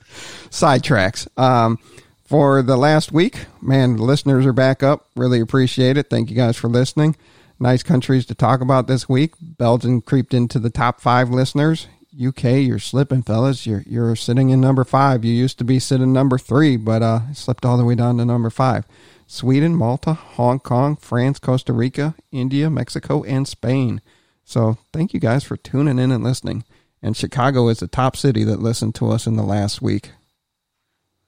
sidetracks. 0.51 1.29
Um, 1.39 1.79
for 2.25 2.63
the 2.63 2.77
last 2.79 3.13
week, 3.13 3.47
man, 3.61 3.97
the 3.97 4.03
listeners 4.03 4.47
are 4.47 4.55
back 4.55 4.83
up. 4.83 5.07
Really 5.15 5.41
appreciate 5.41 5.99
it. 5.99 6.09
Thank 6.09 6.31
you 6.31 6.37
guys 6.37 6.57
for 6.57 6.69
listening. 6.69 7.17
Nice 7.61 7.83
countries 7.83 8.25
to 8.27 8.35
talk 8.35 8.61
about 8.63 8.87
this 8.87 9.09
week. 9.09 9.35
Belgium 9.41 10.01
creeped 10.01 10.33
into 10.33 10.59
the 10.59 10.71
top 10.71 11.01
five 11.01 11.31
listeners. 11.31 11.87
UK, 12.15 12.45
you're 12.63 12.79
slipping, 12.79 13.23
fellas. 13.23 13.67
You're 13.67 13.83
you're 13.87 14.17
sitting 14.17 14.51
in 14.51 14.61
number 14.61 14.85
five. 14.85 15.25
You 15.25 15.33
used 15.33 15.59
to 15.59 15.65
be 15.65 15.79
sitting 15.79 16.13
number 16.13 16.39
three, 16.39 16.77
but 16.77 17.03
uh, 17.03 17.33
slipped 17.33 17.65
all 17.65 17.77
the 17.77 17.85
way 17.85 17.97
down 17.97 18.19
to 18.19 18.25
number 18.25 18.51
five. 18.51 18.85
Sweden, 19.27 19.75
Malta, 19.75 20.15
Hong 20.15 20.59
Kong, 20.61 20.97
France, 20.97 21.39
Costa 21.39 21.73
Rica, 21.73 22.15
India, 22.31 22.71
Mexico, 22.71 23.23
and 23.25 23.49
Spain. 23.49 24.01
So 24.45 24.79
thank 24.93 25.15
you 25.15 25.21
guys 25.21 25.45
for 25.45 25.57
tuning 25.57 25.99
in 25.99 26.11
and 26.11 26.23
listening. 26.23 26.65
And 27.03 27.17
Chicago 27.17 27.69
is 27.69 27.81
the 27.81 27.87
top 27.87 28.17
city 28.17 28.45
that 28.45 28.61
listened 28.61 28.95
to 28.97 29.11
us 29.11 29.27
in 29.27 29.37
the 29.37 29.43
last 29.43 29.83
week. 29.83 30.13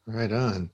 Right 0.07 0.33
on. 0.33 0.71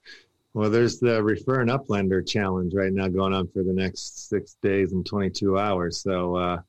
Well, 0.55 0.71
there's 0.71 0.99
the 0.99 1.23
Refer 1.23 1.61
an 1.61 1.69
Uplander 1.69 2.27
challenge 2.27 2.75
right 2.75 2.93
now 2.93 3.09
going 3.09 3.33
on 3.33 3.49
for 3.49 3.63
the 3.63 3.73
next 3.73 4.29
six 4.29 4.57
days 4.63 4.93
and 4.93 5.05
22 5.05 5.59
hours. 5.59 6.03
So, 6.03 6.37
uh, 6.37 6.61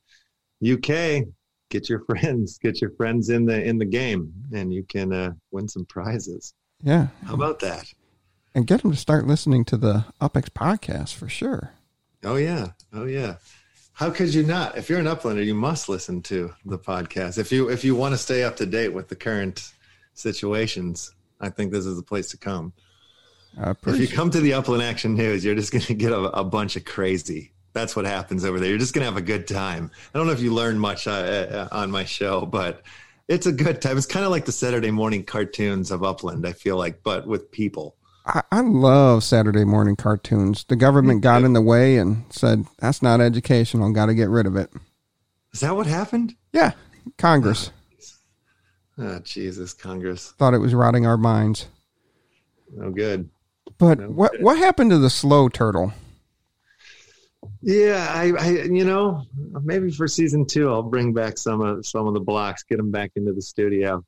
UK, 0.65 1.25
get 1.69 1.89
your 1.89 1.99
friends, 2.05 2.57
get 2.57 2.79
your 2.81 2.91
friends 2.91 3.29
in 3.29 3.45
the 3.45 3.61
in 3.61 3.77
the 3.77 3.85
game, 3.85 4.33
and 4.53 4.73
you 4.73 4.83
can 4.83 5.11
uh, 5.11 5.33
win 5.51 5.67
some 5.67 5.85
prizes. 5.85 6.53
Yeah. 6.81 7.07
How 7.25 7.33
about 7.33 7.59
that? 7.59 7.85
And 8.55 8.67
get 8.67 8.81
them 8.81 8.91
to 8.91 8.97
start 8.97 9.25
listening 9.25 9.65
to 9.65 9.77
the 9.77 10.05
UpX 10.21 10.49
podcast 10.49 11.15
for 11.15 11.27
sure. 11.27 11.71
Oh 12.23 12.35
yeah, 12.35 12.67
oh 12.93 13.05
yeah. 13.05 13.35
How 13.93 14.09
could 14.09 14.33
you 14.33 14.43
not? 14.43 14.77
If 14.77 14.89
you're 14.89 14.99
an 14.99 15.05
Uplander, 15.05 15.45
you 15.45 15.55
must 15.55 15.89
listen 15.89 16.21
to 16.23 16.53
the 16.65 16.79
podcast. 16.79 17.37
If 17.37 17.51
you 17.51 17.69
if 17.69 17.83
you 17.83 17.95
want 17.95 18.13
to 18.13 18.17
stay 18.17 18.43
up 18.43 18.55
to 18.57 18.65
date 18.65 18.89
with 18.89 19.07
the 19.07 19.15
current 19.15 19.71
situations, 20.13 21.13
I 21.39 21.49
think 21.49 21.71
this 21.71 21.85
is 21.85 21.97
the 21.97 22.03
place 22.03 22.29
to 22.29 22.37
come. 22.37 22.73
If 23.95 23.99
you 23.99 24.07
come 24.07 24.31
to 24.31 24.39
the 24.39 24.53
Upland 24.53 24.81
Action 24.81 25.15
News, 25.15 25.45
you're 25.45 25.55
just 25.55 25.71
going 25.71 25.83
to 25.83 25.93
get 25.93 26.11
a, 26.11 26.21
a 26.39 26.43
bunch 26.43 26.75
of 26.75 26.85
crazy. 26.85 27.51
That's 27.73 27.95
what 27.95 28.05
happens 28.05 28.45
over 28.45 28.59
there. 28.59 28.69
You're 28.69 28.79
just 28.79 28.93
going 28.93 29.01
to 29.01 29.11
have 29.11 29.17
a 29.17 29.21
good 29.21 29.47
time. 29.47 29.91
I 30.13 30.17
don't 30.17 30.27
know 30.27 30.33
if 30.33 30.41
you 30.41 30.53
learned 30.53 30.79
much 30.79 31.07
uh, 31.07 31.11
uh, 31.11 31.67
on 31.71 31.91
my 31.91 32.05
show, 32.05 32.45
but 32.45 32.83
it's 33.27 33.45
a 33.45 33.51
good 33.51 33.81
time. 33.81 33.97
It's 33.97 34.05
kind 34.05 34.25
of 34.25 34.31
like 34.31 34.45
the 34.45 34.51
Saturday 34.51 34.91
morning 34.91 35.23
cartoons 35.23 35.91
of 35.91 36.03
Upland, 36.03 36.47
I 36.47 36.53
feel 36.53 36.77
like, 36.77 37.03
but 37.03 37.27
with 37.27 37.51
people. 37.51 37.95
I, 38.25 38.41
I 38.51 38.61
love 38.61 39.23
Saturday 39.23 39.65
morning 39.65 39.95
cartoons. 39.95 40.63
The 40.65 40.75
government 40.75 41.21
got 41.21 41.43
in 41.43 41.53
the 41.53 41.61
way 41.61 41.97
and 41.97 42.23
said, 42.29 42.65
that's 42.79 43.01
not 43.01 43.19
educational. 43.21 43.91
Got 43.91 44.05
to 44.07 44.13
get 44.15 44.29
rid 44.29 44.45
of 44.45 44.55
it. 44.55 44.69
Is 45.53 45.59
that 45.59 45.75
what 45.75 45.87
happened? 45.87 46.35
Yeah. 46.51 46.71
Congress 47.17 47.71
Oh, 48.97 49.19
Jesus, 49.23 49.73
Congress. 49.73 50.33
thought 50.37 50.53
it 50.53 50.59
was 50.59 50.73
rotting 50.75 51.05
our 51.07 51.17
minds. 51.17 51.67
No 52.71 52.91
good. 52.91 53.27
But 53.79 53.99
No 53.99 54.09
what, 54.09 54.31
kidding. 54.31 54.45
what 54.45 54.57
happened 54.59 54.91
to 54.91 54.99
the 54.99 55.09
slow 55.09 55.49
turtle? 55.49 55.91
Yeah, 57.61 58.07
I, 58.09 58.31
I, 58.39 58.49
you 58.63 58.85
know, 58.85 59.23
maybe 59.63 59.91
for 59.91 60.07
season 60.07 60.45
two, 60.45 60.69
I'll 60.69 60.83
bring 60.83 61.11
back 61.11 61.37
some 61.39 61.59
of 61.61 61.85
some 61.85 62.07
of 62.07 62.13
the 62.13 62.19
blocks, 62.19 62.63
get 62.63 62.77
them 62.77 62.91
back 62.91 63.11
into 63.15 63.33
the 63.33 63.41
studio. 63.41 64.05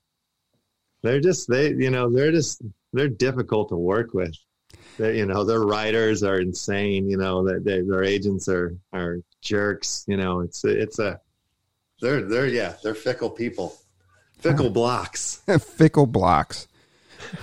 They're 1.02 1.20
just 1.20 1.50
they, 1.50 1.70
you 1.70 1.90
know, 1.90 2.10
they're 2.12 2.32
just 2.32 2.62
they're 2.96 3.10
difficult 3.10 3.70
to 3.70 3.76
work 3.76 4.14
with. 4.14 4.36
They, 4.98 5.18
you 5.18 5.26
know, 5.26 5.44
their 5.44 5.62
writers 5.62 6.24
are 6.24 6.40
insane. 6.40 7.10
You 7.10 7.18
know, 7.18 7.46
that 7.48 7.64
they, 7.64 7.82
their 7.82 8.04
agents 8.04 8.48
are 8.48 8.76
are 8.94 9.20
jerks. 9.42 10.06
You 10.08 10.18
know, 10.18 10.40
it's 10.42 10.64
it's 10.64 11.00
a 11.00 11.20
they're 12.02 12.22
they're 12.22 12.48
yeah 12.48 12.74
they're 12.84 12.96
fickle 12.96 13.30
people, 13.30 13.76
fickle 14.40 14.70
blocks. 14.82 15.42
Fickle 15.60 16.08
blocks. 16.08 16.68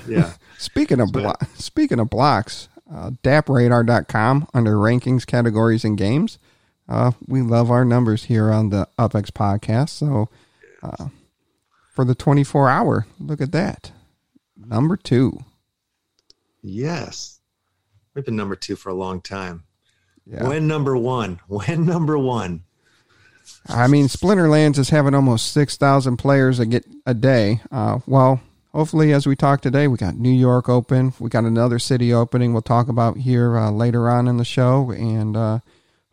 Yeah, 0.09 0.33
Speaking 0.59 1.01
of 1.01 1.11
blo- 1.13 1.35
speaking 1.55 1.99
of 1.99 2.09
blocks, 2.09 2.69
uh, 2.93 3.11
dappradar.com 3.23 4.49
under 4.55 4.77
rankings, 4.77 5.27
categories, 5.27 5.85
and 5.85 5.99
games. 5.99 6.39
Uh, 6.89 7.13
we 7.27 7.43
love 7.43 7.71
our 7.71 7.85
numbers 7.85 8.25
here 8.25 8.51
on 8.51 8.71
the 8.71 8.87
UpX 8.99 9.31
podcast. 9.31 9.91
So 9.91 10.29
uh, 10.83 11.09
for 11.95 12.05
the 12.05 12.15
24 12.15 12.69
hour, 12.69 13.07
look 13.19 13.41
at 13.41 13.53
that. 13.53 13.93
Number 14.73 14.97
two. 14.97 15.39
yes, 16.63 17.41
we've 18.15 18.25
been 18.25 18.37
number 18.37 18.57
two 18.57 18.75
for 18.75 18.89
a 18.89 18.95
long 18.95 19.21
time. 19.21 19.65
Yeah. 20.27 20.49
When 20.49 20.67
number 20.67 20.97
one? 20.97 21.41
When 21.47 21.85
number 21.85 22.17
one? 22.17 22.65
I 23.69 23.87
mean, 23.87 24.07
Splinterlands 24.07 24.79
is 24.79 24.89
having 24.89 25.15
almost 25.15 25.53
6,000 25.53 26.17
players 26.17 26.59
a, 26.59 26.65
get, 26.65 26.87
a 27.05 27.13
day. 27.13 27.61
Uh, 27.71 27.99
well, 28.07 28.41
hopefully, 28.73 29.13
as 29.13 29.27
we 29.27 29.37
talk 29.37 29.61
today, 29.61 29.89
we 29.89 29.99
got 29.99 30.17
New 30.17 30.33
York 30.33 30.71
open. 30.71 31.13
We 31.19 31.29
got 31.29 31.45
another 31.45 31.79
city 31.79 32.15
opening 32.15 32.55
we'll 32.55 32.63
talk 32.63 32.89
about 32.89 33.19
here 33.19 33.59
uh, 33.59 33.71
later 33.71 34.09
on 34.09 34.27
in 34.27 34.39
the 34.39 34.45
show. 34.45 34.91
And 34.91 35.37
uh, 35.37 35.59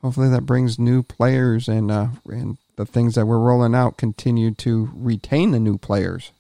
hopefully, 0.02 0.30
that 0.30 0.46
brings 0.46 0.78
new 0.78 1.02
players 1.02 1.70
and, 1.70 1.90
uh, 1.90 2.08
and 2.26 2.58
the 2.76 2.86
things 2.86 3.16
that 3.16 3.26
we're 3.26 3.40
rolling 3.40 3.74
out 3.74 3.96
continue 3.96 4.52
to 4.56 4.90
retain 4.94 5.52
the 5.52 5.60
new 5.62 5.78
players. 5.78 6.34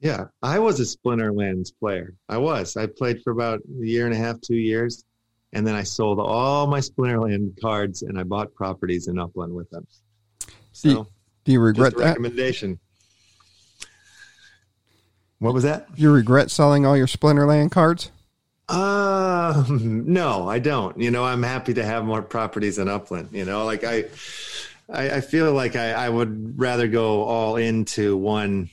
Yeah, 0.00 0.26
I 0.42 0.58
was 0.58 0.78
a 0.78 0.82
Splinterlands 0.82 1.70
player. 1.78 2.14
I 2.28 2.36
was. 2.36 2.76
I 2.76 2.86
played 2.86 3.22
for 3.22 3.30
about 3.30 3.60
a 3.60 3.86
year 3.86 4.06
and 4.06 4.14
a 4.14 4.18
half, 4.18 4.40
two 4.40 4.56
years, 4.56 5.04
and 5.52 5.66
then 5.66 5.74
I 5.74 5.82
sold 5.84 6.20
all 6.20 6.66
my 6.66 6.80
Splinterland 6.80 7.58
cards 7.60 8.02
and 8.02 8.18
I 8.18 8.22
bought 8.22 8.54
properties 8.54 9.08
in 9.08 9.18
Upland 9.18 9.54
with 9.54 9.70
them. 9.70 9.86
So, 10.72 10.88
do, 10.88 10.94
you, 10.94 11.06
do 11.44 11.52
you 11.52 11.60
regret 11.60 11.96
that? 11.96 12.04
recommendation. 12.08 12.78
What 15.38 15.54
was 15.54 15.64
that? 15.64 15.86
You 15.96 16.12
regret 16.12 16.50
selling 16.50 16.84
all 16.84 16.96
your 16.96 17.06
Splinterland 17.06 17.70
cards? 17.70 18.10
Uh, 18.68 19.64
no, 19.68 20.48
I 20.48 20.58
don't. 20.58 20.98
You 20.98 21.10
know, 21.10 21.24
I'm 21.24 21.42
happy 21.42 21.74
to 21.74 21.84
have 21.84 22.04
more 22.04 22.22
properties 22.22 22.78
in 22.78 22.88
Upland. 22.88 23.30
You 23.32 23.44
know, 23.44 23.64
like 23.64 23.84
I, 23.84 24.04
I, 24.90 25.10
I 25.10 25.20
feel 25.20 25.52
like 25.52 25.76
I, 25.76 25.92
I 25.92 26.08
would 26.08 26.58
rather 26.58 26.88
go 26.88 27.22
all 27.22 27.56
into 27.56 28.16
one 28.16 28.70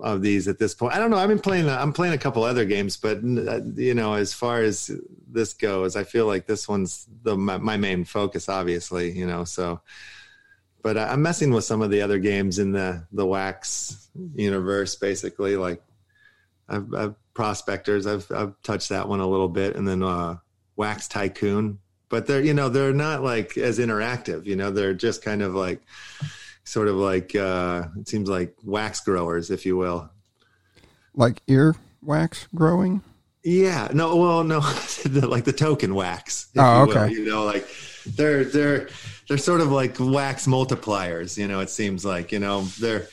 of 0.00 0.22
these 0.22 0.48
at 0.48 0.58
this 0.58 0.74
point. 0.74 0.94
I 0.94 0.98
don't 0.98 1.10
know. 1.10 1.16
I've 1.16 1.28
been 1.28 1.38
playing. 1.38 1.68
I'm 1.68 1.92
playing 1.92 2.14
a 2.14 2.18
couple 2.18 2.44
other 2.44 2.64
games, 2.64 2.96
but 2.96 3.18
uh, 3.18 3.60
you 3.74 3.94
know, 3.94 4.14
as 4.14 4.32
far 4.32 4.62
as 4.62 4.90
this 5.28 5.54
goes, 5.54 5.96
I 5.96 6.04
feel 6.04 6.26
like 6.26 6.46
this 6.46 6.68
one's 6.68 7.06
the 7.22 7.36
my, 7.36 7.58
my 7.58 7.76
main 7.76 8.04
focus. 8.04 8.48
Obviously, 8.48 9.12
you 9.12 9.26
know. 9.26 9.44
So, 9.44 9.80
but 10.82 10.96
I'm 10.96 11.22
messing 11.22 11.52
with 11.52 11.64
some 11.64 11.82
of 11.82 11.90
the 11.90 12.02
other 12.02 12.18
games 12.18 12.58
in 12.58 12.72
the 12.72 13.06
the 13.12 13.26
Wax 13.26 14.08
universe, 14.34 14.96
basically. 14.96 15.56
Like, 15.56 15.82
I've, 16.68 16.92
I've 16.94 17.14
prospectors. 17.36 18.08
I've 18.08 18.28
I've 18.32 18.60
touched 18.62 18.88
that 18.88 19.08
one 19.08 19.20
a 19.20 19.26
little 19.26 19.48
bit, 19.48 19.76
and 19.76 19.86
then 19.86 20.02
uh, 20.02 20.38
Wax 20.74 21.06
Tycoon. 21.06 21.78
But 22.08 22.26
they're 22.26 22.42
you 22.42 22.54
know 22.54 22.68
they're 22.68 22.92
not 22.92 23.22
like 23.22 23.56
as 23.56 23.78
interactive. 23.78 24.46
You 24.46 24.56
know, 24.56 24.72
they're 24.72 24.94
just 24.94 25.22
kind 25.22 25.42
of 25.42 25.54
like 25.54 25.80
sort 26.66 26.88
of 26.88 26.96
like 26.96 27.34
uh, 27.34 27.84
it 27.98 28.08
seems 28.08 28.28
like 28.28 28.54
wax 28.62 29.00
growers, 29.00 29.50
if 29.50 29.64
you 29.64 29.76
will. 29.76 30.10
Like 31.14 31.40
ear 31.46 31.74
wax 32.02 32.46
growing? 32.54 33.02
Yeah. 33.42 33.88
No. 33.94 34.16
Well, 34.16 34.44
no. 34.44 34.58
like 35.10 35.44
the 35.44 35.54
token 35.56 35.94
wax. 35.94 36.48
Oh, 36.56 36.80
you 36.80 36.86
will. 36.86 36.98
okay. 36.98 37.12
You 37.14 37.24
know, 37.24 37.44
like 37.44 37.66
they're 38.04 38.44
they're 38.44 38.88
they're 39.28 39.38
sort 39.38 39.60
of 39.60 39.70
like 39.72 39.96
wax 39.98 40.46
multipliers. 40.46 41.38
You 41.38 41.48
know, 41.48 41.60
it 41.60 41.70
seems 41.70 42.04
like 42.04 42.32
you 42.32 42.40
know 42.40 42.62
they're. 42.80 43.08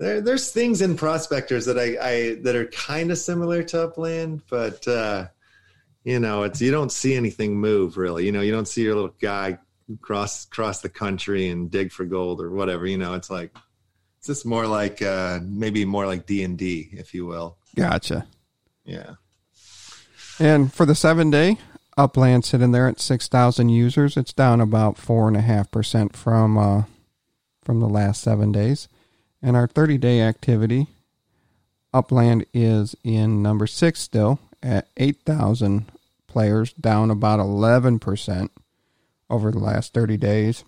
There, 0.00 0.20
there's 0.20 0.52
things 0.52 0.80
in 0.80 0.96
prospectors 0.96 1.64
that 1.64 1.76
I, 1.76 1.96
I 2.00 2.34
that 2.42 2.54
are 2.54 2.66
kind 2.66 3.10
of 3.10 3.18
similar 3.18 3.64
to 3.64 3.82
upland, 3.82 4.42
but 4.48 4.86
uh, 4.86 5.26
you 6.04 6.20
know, 6.20 6.44
it's 6.44 6.60
you 6.60 6.70
don't 6.70 6.92
see 6.92 7.16
anything 7.16 7.58
move 7.58 7.96
really. 7.96 8.24
You 8.24 8.30
know, 8.30 8.40
you 8.40 8.52
don't 8.52 8.68
see 8.68 8.84
your 8.84 8.94
little 8.94 9.16
guy 9.20 9.58
cross 9.96 10.44
cross 10.46 10.80
the 10.80 10.88
country 10.88 11.48
and 11.48 11.70
dig 11.70 11.92
for 11.92 12.04
gold 12.04 12.40
or 12.40 12.50
whatever. 12.50 12.86
You 12.86 12.98
know, 12.98 13.14
it's 13.14 13.30
like 13.30 13.56
it's 14.18 14.26
just 14.26 14.46
more 14.46 14.66
like 14.66 15.00
uh, 15.02 15.40
maybe 15.42 15.84
more 15.84 16.06
like 16.06 16.26
D 16.26 16.42
and 16.42 16.58
D, 16.58 16.88
if 16.92 17.14
you 17.14 17.26
will. 17.26 17.56
Gotcha. 17.76 18.26
Yeah. 18.84 19.14
And 20.38 20.72
for 20.72 20.86
the 20.86 20.94
seven 20.94 21.30
day, 21.30 21.58
Upland 21.96 22.44
sitting 22.44 22.72
there 22.72 22.88
at 22.88 23.00
six 23.00 23.28
thousand 23.28 23.70
users. 23.70 24.16
It's 24.16 24.32
down 24.32 24.60
about 24.60 24.98
four 24.98 25.28
and 25.28 25.36
a 25.36 25.40
half 25.40 25.70
percent 25.70 26.16
from 26.16 26.56
uh, 26.56 26.82
from 27.62 27.80
the 27.80 27.88
last 27.88 28.22
seven 28.22 28.52
days. 28.52 28.88
And 29.42 29.56
our 29.56 29.66
thirty 29.66 29.98
day 29.98 30.20
activity, 30.20 30.86
Upland 31.92 32.46
is 32.52 32.94
in 33.02 33.42
number 33.42 33.66
six 33.66 34.00
still 34.00 34.38
at 34.62 34.88
eight 34.96 35.22
thousand 35.24 35.86
players, 36.26 36.72
down 36.74 37.10
about 37.10 37.40
eleven 37.40 37.98
percent 37.98 38.52
over 39.30 39.50
the 39.50 39.58
last 39.58 39.92
thirty 39.94 40.16
days. 40.16 40.64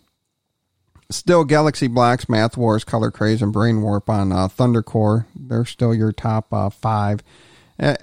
Still, 1.10 1.44
Galaxy 1.44 1.88
Blocks, 1.88 2.28
Math 2.28 2.56
Wars, 2.56 2.84
Color 2.84 3.10
Craze, 3.10 3.42
and 3.42 3.52
Brain 3.52 3.82
Warp 3.82 4.08
on 4.08 4.30
uh, 4.30 4.46
Thunder 4.46 4.82
Core. 4.82 5.26
They're 5.34 5.64
still 5.64 5.92
your 5.92 6.12
top 6.12 6.52
uh, 6.52 6.70
five. 6.70 7.24
And 7.78 7.98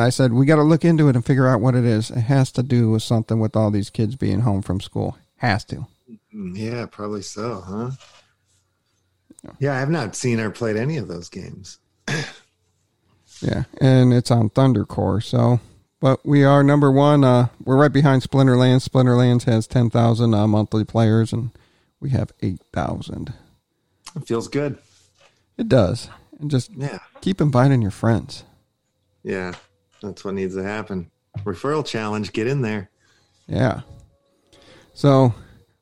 I 0.00 0.08
said, 0.08 0.32
we 0.32 0.46
got 0.46 0.56
to 0.56 0.62
look 0.62 0.82
into 0.86 1.10
it 1.10 1.16
and 1.16 1.22
figure 1.26 1.46
out 1.46 1.60
what 1.60 1.74
it 1.74 1.84
is. 1.84 2.10
It 2.10 2.20
has 2.22 2.50
to 2.52 2.62
do 2.62 2.90
with 2.90 3.02
something 3.02 3.38
with 3.38 3.54
all 3.54 3.70
these 3.70 3.90
kids 3.90 4.16
being 4.16 4.40
home 4.40 4.62
from 4.62 4.80
school. 4.80 5.18
Has 5.36 5.64
to. 5.66 5.86
Mm, 6.34 6.56
Yeah, 6.56 6.86
probably 6.86 7.20
so, 7.20 7.60
huh? 7.60 7.90
Yeah, 9.58 9.78
I've 9.78 9.90
not 9.90 10.16
seen 10.16 10.40
or 10.40 10.48
played 10.50 10.76
any 10.76 10.96
of 10.96 11.08
those 11.08 11.28
games. 11.28 11.78
Yeah. 13.40 13.64
And 13.80 14.12
it's 14.12 14.30
on 14.30 14.50
Thunder 14.50 14.84
Core. 14.84 15.20
So, 15.20 15.58
but 16.02 16.26
we 16.26 16.42
are 16.44 16.62
number 16.64 16.90
one. 16.90 17.22
Uh, 17.24 17.46
we're 17.64 17.76
right 17.76 17.92
behind 17.92 18.22
Splinterlands. 18.22 18.86
Splinterlands 18.86 19.44
has 19.44 19.66
10,000 19.68 20.34
uh, 20.34 20.46
monthly 20.48 20.84
players, 20.84 21.32
and 21.32 21.50
we 22.00 22.10
have 22.10 22.32
8,000. 22.42 23.32
It 24.16 24.26
feels 24.26 24.48
good. 24.48 24.76
It 25.56 25.68
does. 25.68 26.10
And 26.40 26.50
just 26.50 26.70
Yeah. 26.76 26.98
keep 27.20 27.40
inviting 27.40 27.80
your 27.82 27.92
friends. 27.92 28.42
Yeah. 29.22 29.54
That's 30.02 30.24
what 30.24 30.34
needs 30.34 30.56
to 30.56 30.64
happen. 30.64 31.10
Referral 31.44 31.86
challenge, 31.86 32.32
get 32.32 32.48
in 32.48 32.62
there. 32.62 32.90
Yeah. 33.46 33.82
So, 34.94 35.34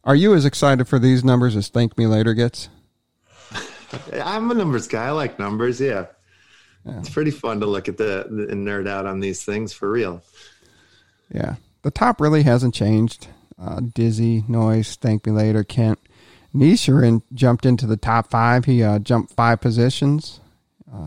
are 0.05 0.15
you 0.15 0.35
as 0.35 0.45
excited 0.45 0.87
for 0.87 0.99
these 0.99 1.25
numbers 1.25 1.57
as 1.57 1.69
Thank 1.69 1.97
Me 1.97 2.07
Later 2.07 2.35
gets? 2.35 2.69
I'm 4.13 4.51
a 4.51 4.55
numbers 4.55 4.87
guy. 4.87 5.07
I 5.07 5.11
like 5.13 5.39
numbers. 5.39 5.81
Yeah. 5.81 6.07
It's 6.87 7.11
pretty 7.11 7.31
fun 7.31 7.61
to 7.61 7.67
look 7.67 7.89
at 7.89 7.97
the, 7.99 8.27
the 8.31 8.49
and 8.51 8.67
nerd 8.67 8.89
out 8.89 9.07
on 9.07 9.21
these 9.21 9.45
things 9.45 9.73
for 9.73 9.91
real. 9.91 10.23
Yeah. 11.33 11.57
The 11.83 11.91
top 11.91 12.21
really 12.21 12.43
hasn't 12.43 12.75
changed. 12.75 13.29
Uh, 13.61 13.81
Dizzy, 13.95 14.45
Noise, 14.49 14.97
Thank 14.97 15.27
Me 15.27 15.33
Later, 15.33 15.63
Kent. 15.65 15.99
Nisharin 16.55 17.23
jumped 17.35 17.65
into 17.67 17.87
the 17.87 17.97
top 17.97 18.31
five. 18.31 18.65
He 18.65 18.83
uh, 18.83 18.99
jumped 18.99 19.33
five 19.35 19.61
positions, 19.61 20.41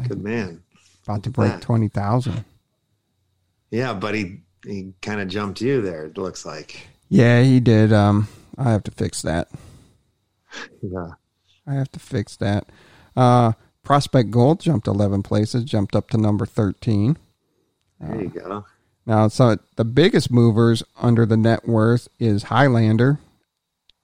Good 0.08 0.24
man. 0.24 0.64
about 1.06 1.24
to 1.24 1.30
break 1.30 1.52
that. 1.52 1.62
20,000. 1.62 2.46
Yeah, 3.72 3.94
but 3.94 4.14
he 4.16 4.42
he 4.66 4.94
kind 5.02 5.20
of 5.20 5.28
jumped 5.28 5.60
you 5.60 5.82
there. 5.82 6.06
It 6.06 6.18
looks 6.18 6.46
like. 6.46 6.88
Yeah, 7.10 7.42
he 7.42 7.60
did. 7.60 7.92
Um, 7.92 8.28
I 8.58 8.72
have 8.72 8.84
to 8.84 8.92
fix 8.92 9.22
that. 9.24 9.50
Yeah. 10.82 11.08
I 11.66 11.74
have 11.74 11.92
to 11.94 12.00
fix 12.00 12.36
that. 12.38 12.68
Uh, 13.16 13.54
Prospect 13.84 14.32
Gold 14.32 14.62
jumped 14.62 14.88
11 14.88 15.24
places, 15.24 15.64
jumped 15.66 15.96
up 15.96 16.10
to 16.12 16.18
number 16.18 16.46
13. 16.46 17.18
There 18.00 18.22
you 18.22 18.30
go. 18.30 18.66
Now, 19.06 19.28
so 19.28 19.58
the 19.76 19.84
biggest 19.86 20.32
movers 20.32 20.84
under 20.98 21.26
the 21.26 21.36
net 21.36 21.68
worth 21.68 22.08
is 22.20 22.44
Highlander, 22.44 23.20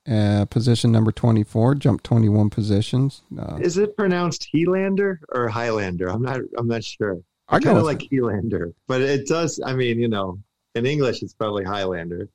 uh, 0.09 0.45
position 0.45 0.91
number 0.91 1.11
24, 1.13 1.75
jumped 1.75 2.03
21 2.03 2.49
positions. 2.49 3.21
Uh, 3.37 3.57
Is 3.61 3.77
it 3.77 3.95
pronounced 3.95 4.49
Helander 4.53 5.19
or 5.29 5.47
Highlander? 5.47 6.09
I'm 6.09 6.21
not. 6.21 6.41
I'm 6.57 6.67
not 6.67 6.83
sure. 6.83 7.17
I 7.47 7.55
I 7.55 7.59
kind 7.59 7.77
of 7.77 7.85
like 7.85 7.99
Helander, 7.99 8.73
but 8.87 9.01
it 9.01 9.27
does. 9.27 9.59
I 9.65 9.73
mean, 9.73 9.99
you 9.99 10.07
know, 10.09 10.37
in 10.75 10.85
English 10.85 11.23
it's 11.23 11.33
probably 11.33 11.63
Highlander, 11.63 12.29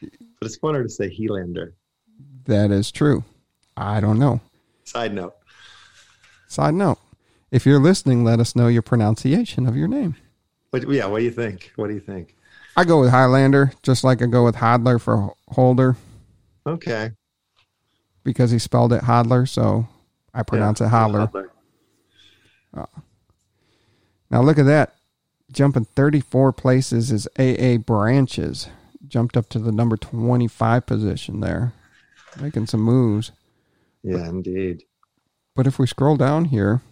but 0.00 0.10
it's 0.42 0.58
funner 0.58 0.82
to 0.82 0.88
say 0.88 1.08
Helander. 1.08 1.72
that 2.44 2.70
is 2.70 2.90
true. 2.92 3.24
I 3.76 4.00
don't 4.00 4.18
know. 4.18 4.40
Side 4.84 5.14
note. 5.14 5.34
Side 6.50 6.74
note, 6.74 6.98
if 7.52 7.64
you're 7.64 7.78
listening, 7.78 8.24
let 8.24 8.40
us 8.40 8.56
know 8.56 8.66
your 8.66 8.82
pronunciation 8.82 9.68
of 9.68 9.76
your 9.76 9.86
name. 9.86 10.16
But 10.72 10.88
yeah, 10.90 11.06
what 11.06 11.18
do 11.18 11.24
you 11.24 11.30
think? 11.30 11.70
What 11.76 11.86
do 11.86 11.94
you 11.94 12.00
think? 12.00 12.34
I 12.76 12.84
go 12.84 13.00
with 13.00 13.10
Highlander, 13.10 13.72
just 13.84 14.02
like 14.02 14.20
I 14.20 14.26
go 14.26 14.44
with 14.44 14.56
Hodler 14.56 15.00
for 15.00 15.32
Holder 15.46 15.96
Okay. 16.66 17.12
because 18.24 18.50
he 18.50 18.58
spelled 18.58 18.92
it 18.92 19.02
Hodler, 19.04 19.48
so 19.48 19.86
I 20.34 20.42
pronounce 20.42 20.80
Yeah, 20.80 20.88
it 20.88 20.90
Hodler. 20.90 21.30
Hodler. 21.30 21.48
Uh, 22.74 23.00
now 24.28 24.42
look 24.42 24.58
at 24.58 24.66
that. 24.66 24.96
Jumping 25.52 25.84
34 25.84 26.52
places 26.52 27.12
is 27.12 27.28
AA 27.38 27.76
Branches. 27.78 28.68
Jumped 29.06 29.36
up 29.36 29.48
to 29.50 29.60
the 29.60 29.72
number 29.72 29.96
25 29.96 30.84
position 30.84 31.38
there. 31.40 31.74
Making 32.40 32.66
some 32.66 32.80
moves. 32.80 33.30
Yeah, 34.02 34.28
indeed. 34.28 34.82
But 35.54 35.66
if 35.66 35.78
we 35.78 35.86
scroll 35.86 36.16
down 36.16 36.46
here, 36.46 36.82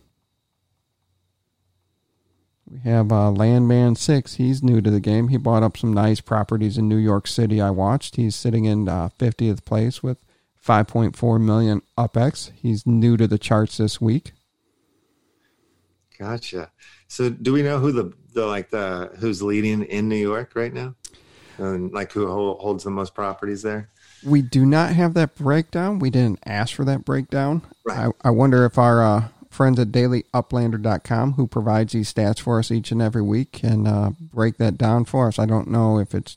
we 2.70 2.78
have 2.80 3.10
uh, 3.10 3.30
Landman 3.30 3.94
6. 3.94 4.34
He's 4.34 4.62
new 4.62 4.80
to 4.80 4.90
the 4.90 5.00
game. 5.00 5.28
He 5.28 5.36
bought 5.36 5.62
up 5.62 5.76
some 5.76 5.92
nice 5.92 6.20
properties 6.20 6.76
in 6.76 6.88
New 6.88 6.96
York 6.96 7.26
City, 7.26 7.60
I 7.60 7.70
watched. 7.70 8.16
He's 8.16 8.36
sitting 8.36 8.66
in 8.66 8.88
uh, 8.88 9.08
50th 9.18 9.64
place 9.64 10.02
with 10.02 10.18
5.4 10.64 11.40
million 11.40 11.82
UpX. 11.96 12.50
He's 12.54 12.86
new 12.86 13.16
to 13.16 13.26
the 13.26 13.38
charts 13.38 13.78
this 13.78 14.00
week. 14.00 14.32
Gotcha. 16.18 16.72
So, 17.06 17.30
do 17.30 17.52
we 17.52 17.62
know 17.62 17.78
who 17.78 17.92
the 17.92 18.12
the 18.32 18.44
like 18.44 18.70
the 18.70 19.12
who's 19.18 19.40
leading 19.40 19.84
in 19.84 20.08
New 20.08 20.16
York 20.16 20.52
right 20.54 20.72
now? 20.74 20.94
And 21.58 21.92
like 21.92 22.12
who 22.12 22.26
holds 22.26 22.84
the 22.84 22.90
most 22.90 23.14
properties 23.14 23.62
there? 23.62 23.90
We 24.24 24.42
do 24.42 24.66
not 24.66 24.92
have 24.94 25.14
that 25.14 25.36
breakdown. 25.36 25.98
We 25.98 26.10
didn't 26.10 26.40
ask 26.44 26.74
for 26.74 26.84
that 26.84 27.04
breakdown. 27.04 27.62
Right. 27.84 28.12
I, 28.24 28.28
I 28.28 28.30
wonder 28.30 28.64
if 28.64 28.78
our 28.78 29.02
uh, 29.02 29.28
friends 29.50 29.78
at 29.78 29.88
dailyuplander.com, 29.88 31.32
who 31.34 31.46
provides 31.46 31.92
these 31.92 32.12
stats 32.12 32.40
for 32.40 32.58
us 32.58 32.70
each 32.70 32.90
and 32.92 33.02
every 33.02 33.22
week, 33.22 33.52
can 33.52 33.86
uh, 33.86 34.10
break 34.20 34.56
that 34.58 34.78
down 34.78 35.04
for 35.04 35.28
us. 35.28 35.38
I 35.38 35.46
don't 35.46 35.68
know 35.68 35.98
if 35.98 36.14
it's 36.14 36.36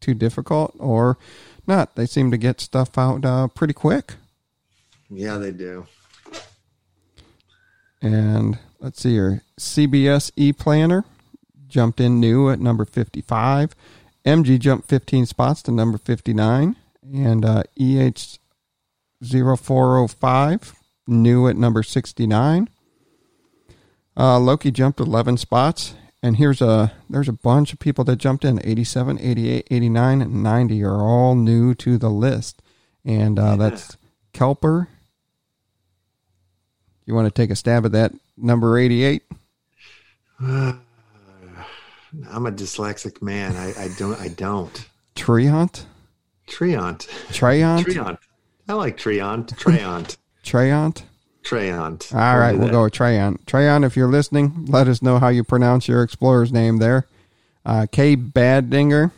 too 0.00 0.14
difficult 0.14 0.74
or 0.78 1.18
not. 1.66 1.96
They 1.96 2.06
seem 2.06 2.30
to 2.30 2.36
get 2.36 2.60
stuff 2.60 2.96
out 2.96 3.24
uh, 3.24 3.48
pretty 3.48 3.74
quick. 3.74 4.14
Yeah, 5.08 5.38
they 5.38 5.50
do. 5.50 5.86
And 8.02 8.58
let's 8.78 9.02
see 9.02 9.12
here. 9.12 9.42
CBS 9.58 10.30
E 10.36 10.52
Planner 10.52 11.04
jumped 11.68 12.00
in 12.00 12.20
new 12.20 12.50
at 12.50 12.60
number 12.60 12.84
55. 12.84 13.74
MG 14.24 14.58
jumped 14.58 14.88
15 14.88 15.26
spots 15.26 15.62
to 15.62 15.72
number 15.72 15.98
59. 15.98 16.76
And 17.12 17.44
uh, 17.44 17.64
EH0405 17.78 20.74
new 21.06 21.48
at 21.48 21.56
number 21.56 21.82
69. 21.82 22.68
Uh, 24.16 24.38
Loki 24.38 24.70
jumped 24.70 25.00
11 25.00 25.38
spots. 25.38 25.94
And 26.22 26.36
here's 26.36 26.60
a 26.60 26.92
there's 27.08 27.28
a 27.28 27.32
bunch 27.32 27.72
of 27.72 27.78
people 27.78 28.04
that 28.04 28.16
jumped 28.16 28.44
in 28.44 28.60
87, 28.62 29.18
88, 29.18 29.66
89, 29.70 30.22
and 30.22 30.42
90 30.42 30.84
are 30.84 31.00
all 31.00 31.34
new 31.34 31.74
to 31.76 31.96
the 31.96 32.10
list. 32.10 32.60
And 33.04 33.38
uh, 33.38 33.56
that's 33.56 33.96
Kelper. 34.34 34.88
You 37.06 37.14
want 37.14 37.26
to 37.26 37.30
take 37.30 37.50
a 37.50 37.56
stab 37.56 37.86
at 37.86 37.92
that 37.92 38.12
number 38.36 38.78
88? 38.78 39.22
I'm 40.40 40.80
a 42.46 42.52
dyslexic 42.52 43.22
man. 43.22 43.56
I, 43.56 43.84
I 43.84 43.88
don't. 43.96 44.20
I 44.20 44.28
don't. 44.28 44.88
Treant? 45.14 45.84
Treant. 46.50 47.06
Treant? 47.28 47.84
Treant. 47.84 48.18
I 48.68 48.72
like 48.74 48.96
Treant. 48.96 49.48
Treant. 49.56 50.16
Treant? 50.44 51.02
Treant. 51.42 52.14
All 52.14 52.38
right, 52.38 52.58
we'll 52.58 52.68
go 52.68 52.84
with 52.84 52.92
Treant. 52.92 53.44
Treant, 53.44 53.84
if 53.84 53.96
you're 53.96 54.10
listening, 54.10 54.66
let 54.68 54.88
us 54.88 55.00
know 55.00 55.18
how 55.18 55.28
you 55.28 55.44
pronounce 55.44 55.88
your 55.88 56.02
explorer's 56.02 56.52
name 56.52 56.78
there. 56.78 57.06
Uh, 57.64 57.86
Kay 57.90 58.16
Badinger 58.16 59.12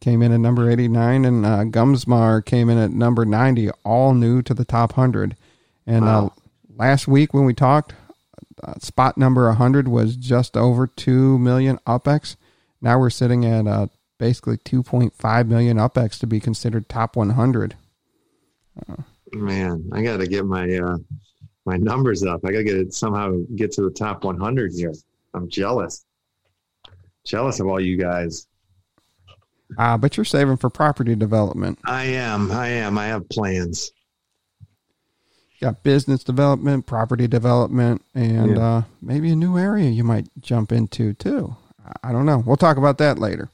came 0.00 0.22
in 0.22 0.32
at 0.32 0.40
number 0.40 0.70
89, 0.70 1.24
and 1.24 1.46
uh, 1.46 1.64
Gumsmar 1.64 2.44
came 2.44 2.70
in 2.70 2.78
at 2.78 2.90
number 2.90 3.24
90, 3.24 3.70
all 3.84 4.14
new 4.14 4.42
to 4.42 4.54
the 4.54 4.64
top 4.64 4.96
100. 4.96 5.36
And 5.86 6.04
uh, 6.04 6.30
last 6.76 7.06
week 7.06 7.34
when 7.34 7.44
we 7.44 7.54
talked, 7.54 7.94
uh, 8.62 8.74
spot 8.78 9.18
number 9.18 9.46
100 9.48 9.88
was 9.88 10.16
just 10.16 10.56
over 10.56 10.86
2 10.86 11.38
million 11.38 11.78
UpX. 11.86 12.36
Now 12.80 12.98
we're 12.98 13.10
sitting 13.10 13.44
at 13.44 13.66
uh, 13.66 13.86
basically 14.20 14.58
2.5 14.58 15.48
million 15.48 15.78
UpX 15.78 16.18
to 16.20 16.26
be 16.26 16.38
considered 16.38 16.88
top 16.90 17.16
100. 17.16 17.74
Man, 19.32 19.88
I 19.92 20.02
got 20.02 20.18
to 20.18 20.26
get 20.26 20.44
my 20.44 20.76
uh, 20.76 20.98
my 21.64 21.76
numbers 21.76 22.22
up. 22.22 22.40
I 22.44 22.52
got 22.52 22.58
to 22.58 22.64
get 22.64 22.76
it 22.76 22.94
somehow 22.94 23.38
get 23.56 23.72
to 23.72 23.82
the 23.82 23.90
top 23.90 24.22
100 24.24 24.72
here. 24.72 24.92
I'm 25.34 25.48
jealous. 25.48 26.04
Jealous 27.24 27.60
of 27.60 27.66
all 27.66 27.80
you 27.80 27.96
guys. 27.96 28.46
Uh, 29.78 29.96
but 29.96 30.16
you're 30.16 30.24
saving 30.24 30.56
for 30.56 30.68
property 30.68 31.14
development. 31.14 31.78
I 31.84 32.04
am. 32.04 32.50
I 32.50 32.68
am. 32.68 32.98
I 32.98 33.06
have 33.06 33.28
plans. 33.28 33.90
got 35.60 35.82
business 35.82 36.24
development, 36.24 36.86
property 36.86 37.26
development, 37.28 38.02
and 38.14 38.56
Yeah. 38.56 38.62
uh, 38.78 38.82
maybe 39.00 39.30
a 39.30 39.36
new 39.36 39.56
area 39.58 39.88
you 39.90 40.02
might 40.04 40.26
jump 40.40 40.72
into 40.72 41.12
too. 41.14 41.54
I 42.02 42.12
don't 42.12 42.26
know. 42.26 42.38
We'll 42.44 42.56
talk 42.56 42.76
about 42.78 42.98
that 42.98 43.18
later. 43.18 43.48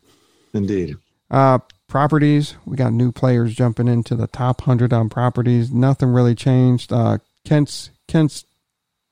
Indeed. 0.56 0.96
Uh, 1.30 1.58
properties, 1.88 2.56
we 2.64 2.76
got 2.76 2.92
new 2.92 3.12
players 3.12 3.54
jumping 3.54 3.88
into 3.88 4.14
the 4.14 4.26
top 4.26 4.62
hundred 4.62 4.92
on 4.92 5.08
properties. 5.08 5.72
Nothing 5.72 6.08
really 6.08 6.34
changed. 6.34 6.92
Uh, 6.92 7.18
Kent's 7.44 7.90
Kent's 8.08 8.44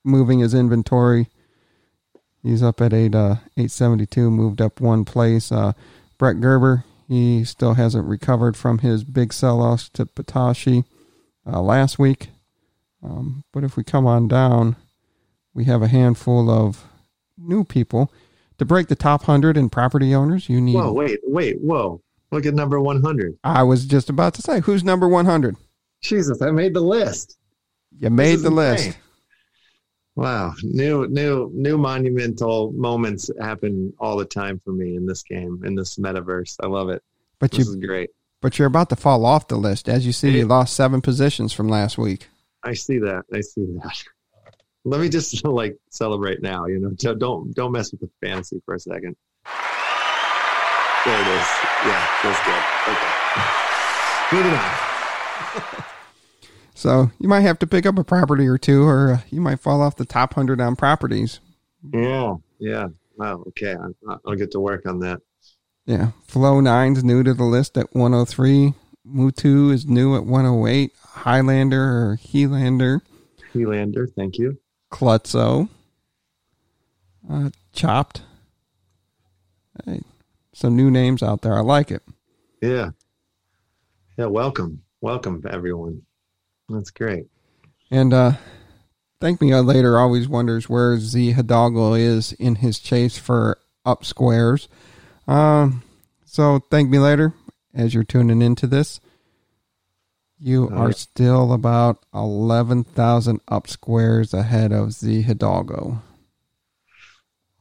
moving 0.04 0.40
his 0.40 0.54
inventory. 0.54 1.28
He's 2.42 2.62
up 2.62 2.80
at 2.80 2.92
eight 2.92 3.14
uh, 3.14 3.36
eight 3.56 3.70
seventy 3.70 4.06
two, 4.06 4.30
moved 4.30 4.60
up 4.60 4.80
one 4.80 5.04
place. 5.04 5.50
Uh, 5.50 5.72
Brett 6.18 6.40
Gerber, 6.40 6.84
he 7.08 7.44
still 7.44 7.74
hasn't 7.74 8.06
recovered 8.08 8.56
from 8.56 8.78
his 8.78 9.04
big 9.04 9.32
sell 9.32 9.60
off 9.60 9.90
to 9.94 10.06
Patashi 10.06 10.84
uh, 11.46 11.60
last 11.60 11.98
week. 11.98 12.28
Um, 13.02 13.44
but 13.52 13.64
if 13.64 13.76
we 13.76 13.84
come 13.84 14.06
on 14.06 14.28
down, 14.28 14.76
we 15.52 15.64
have 15.64 15.82
a 15.82 15.88
handful 15.88 16.50
of 16.50 16.84
new 17.36 17.64
people. 17.64 18.10
To 18.58 18.64
break 18.64 18.86
the 18.88 18.94
top 18.94 19.22
100 19.22 19.56
in 19.56 19.68
property 19.68 20.14
owners, 20.14 20.48
you 20.48 20.60
need. 20.60 20.74
Whoa, 20.76 20.92
wait, 20.92 21.20
wait, 21.24 21.60
whoa. 21.60 22.00
Look 22.30 22.46
at 22.46 22.54
number 22.54 22.80
100. 22.80 23.38
I 23.44 23.62
was 23.62 23.84
just 23.84 24.08
about 24.10 24.34
to 24.34 24.42
say, 24.42 24.60
who's 24.60 24.84
number 24.84 25.08
100? 25.08 25.56
Jesus, 26.00 26.40
I 26.42 26.50
made 26.50 26.74
the 26.74 26.80
list. 26.80 27.36
You 27.98 28.10
made 28.10 28.40
the 28.40 28.50
list. 28.50 28.96
Wow, 30.16 30.54
new, 30.62 31.08
new, 31.08 31.50
new 31.52 31.76
monumental 31.76 32.70
moments 32.72 33.30
happen 33.40 33.92
all 33.98 34.16
the 34.16 34.24
time 34.24 34.60
for 34.64 34.72
me 34.72 34.96
in 34.96 35.06
this 35.06 35.24
game, 35.24 35.62
in 35.64 35.74
this 35.74 35.96
metaverse. 35.96 36.56
I 36.62 36.66
love 36.68 36.88
it. 36.88 37.02
But 37.40 37.50
This 37.50 37.66
you 37.66 37.72
is 37.72 37.76
great. 37.76 38.10
but 38.40 38.56
you're 38.58 38.68
about 38.68 38.90
to 38.90 38.96
fall 38.96 39.24
off 39.26 39.48
the 39.48 39.56
list. 39.56 39.88
As 39.88 40.06
you 40.06 40.12
see, 40.12 40.30
you 40.38 40.46
lost 40.46 40.74
seven 40.76 41.00
positions 41.00 41.52
from 41.52 41.68
last 41.68 41.98
week. 41.98 42.28
I 42.62 42.74
see 42.74 42.98
that. 42.98 43.24
I 43.32 43.40
see 43.40 43.64
that. 43.82 44.04
Let 44.84 45.00
me 45.00 45.08
just 45.08 45.44
like 45.46 45.76
celebrate 45.90 46.42
now. 46.42 46.66
You 46.66 46.80
know, 46.80 46.90
don't 46.90 47.54
don't 47.54 47.72
mess 47.72 47.92
with 47.92 48.00
the 48.00 48.10
fantasy 48.20 48.60
for 48.64 48.74
a 48.74 48.80
second. 48.80 49.16
There 51.04 51.20
it 51.20 51.28
is. 51.28 51.48
Yeah, 51.84 52.06
that's 52.22 52.40
good. 52.46 52.62
Okay, 52.92 54.36
moving 54.36 54.54
on. 54.54 55.84
So 56.74 57.10
you 57.18 57.28
might 57.28 57.42
have 57.42 57.58
to 57.60 57.66
pick 57.66 57.86
up 57.86 57.98
a 57.98 58.04
property 58.04 58.46
or 58.46 58.58
two, 58.58 58.82
or 58.82 59.12
uh, 59.12 59.18
you 59.30 59.40
might 59.40 59.60
fall 59.60 59.80
off 59.80 59.96
the 59.96 60.04
top 60.04 60.36
100 60.36 60.60
on 60.60 60.76
properties. 60.76 61.40
Yeah, 61.92 62.34
yeah. 62.58 62.88
Wow. 63.16 63.44
Okay, 63.48 63.74
I, 63.74 64.16
I'll 64.26 64.34
get 64.34 64.50
to 64.50 64.60
work 64.60 64.84
on 64.86 64.98
that. 64.98 65.20
Yeah. 65.86 66.10
Flow 66.26 66.60
9's 66.60 67.04
new 67.04 67.22
to 67.22 67.32
the 67.32 67.44
list 67.44 67.78
at 67.78 67.94
103. 67.94 68.74
Mutu 69.06 69.72
is 69.72 69.86
new 69.86 70.16
at 70.16 70.24
108. 70.24 70.92
Highlander 71.00 71.82
or 71.82 72.18
Helander. 72.22 73.00
Helander, 73.54 74.06
thank 74.16 74.38
you. 74.38 74.58
Klutzo. 74.94 75.68
Uh, 77.28 77.50
chopped. 77.72 78.22
Hey, 79.84 80.02
some 80.52 80.76
new 80.76 80.88
names 80.88 81.20
out 81.20 81.42
there. 81.42 81.56
I 81.56 81.62
like 81.62 81.90
it. 81.90 82.02
Yeah, 82.62 82.90
yeah. 84.16 84.26
Welcome, 84.26 84.82
welcome 85.00 85.42
everyone. 85.50 86.02
That's 86.68 86.92
great. 86.92 87.26
And 87.90 88.14
uh, 88.14 88.32
Thank 89.20 89.40
Me 89.40 89.52
Later 89.52 89.98
always 89.98 90.28
wonders 90.28 90.68
where 90.68 90.96
Z 90.98 91.32
Hidalgo 91.32 91.94
is 91.94 92.32
in 92.34 92.56
his 92.56 92.78
chase 92.78 93.18
for 93.18 93.58
up 93.84 94.04
squares. 94.04 94.68
Um, 95.26 95.82
so 96.24 96.60
Thank 96.70 96.88
Me 96.88 97.00
Later, 97.00 97.34
as 97.74 97.94
you're 97.94 98.04
tuning 98.04 98.42
into 98.42 98.68
this, 98.68 99.00
you 100.44 100.68
are 100.68 100.92
still 100.92 101.54
about 101.54 102.04
11,000 102.12 103.40
up 103.48 103.66
squares 103.66 104.34
ahead 104.34 104.72
of 104.72 104.92
Z 104.92 105.22
Hidalgo. 105.22 106.02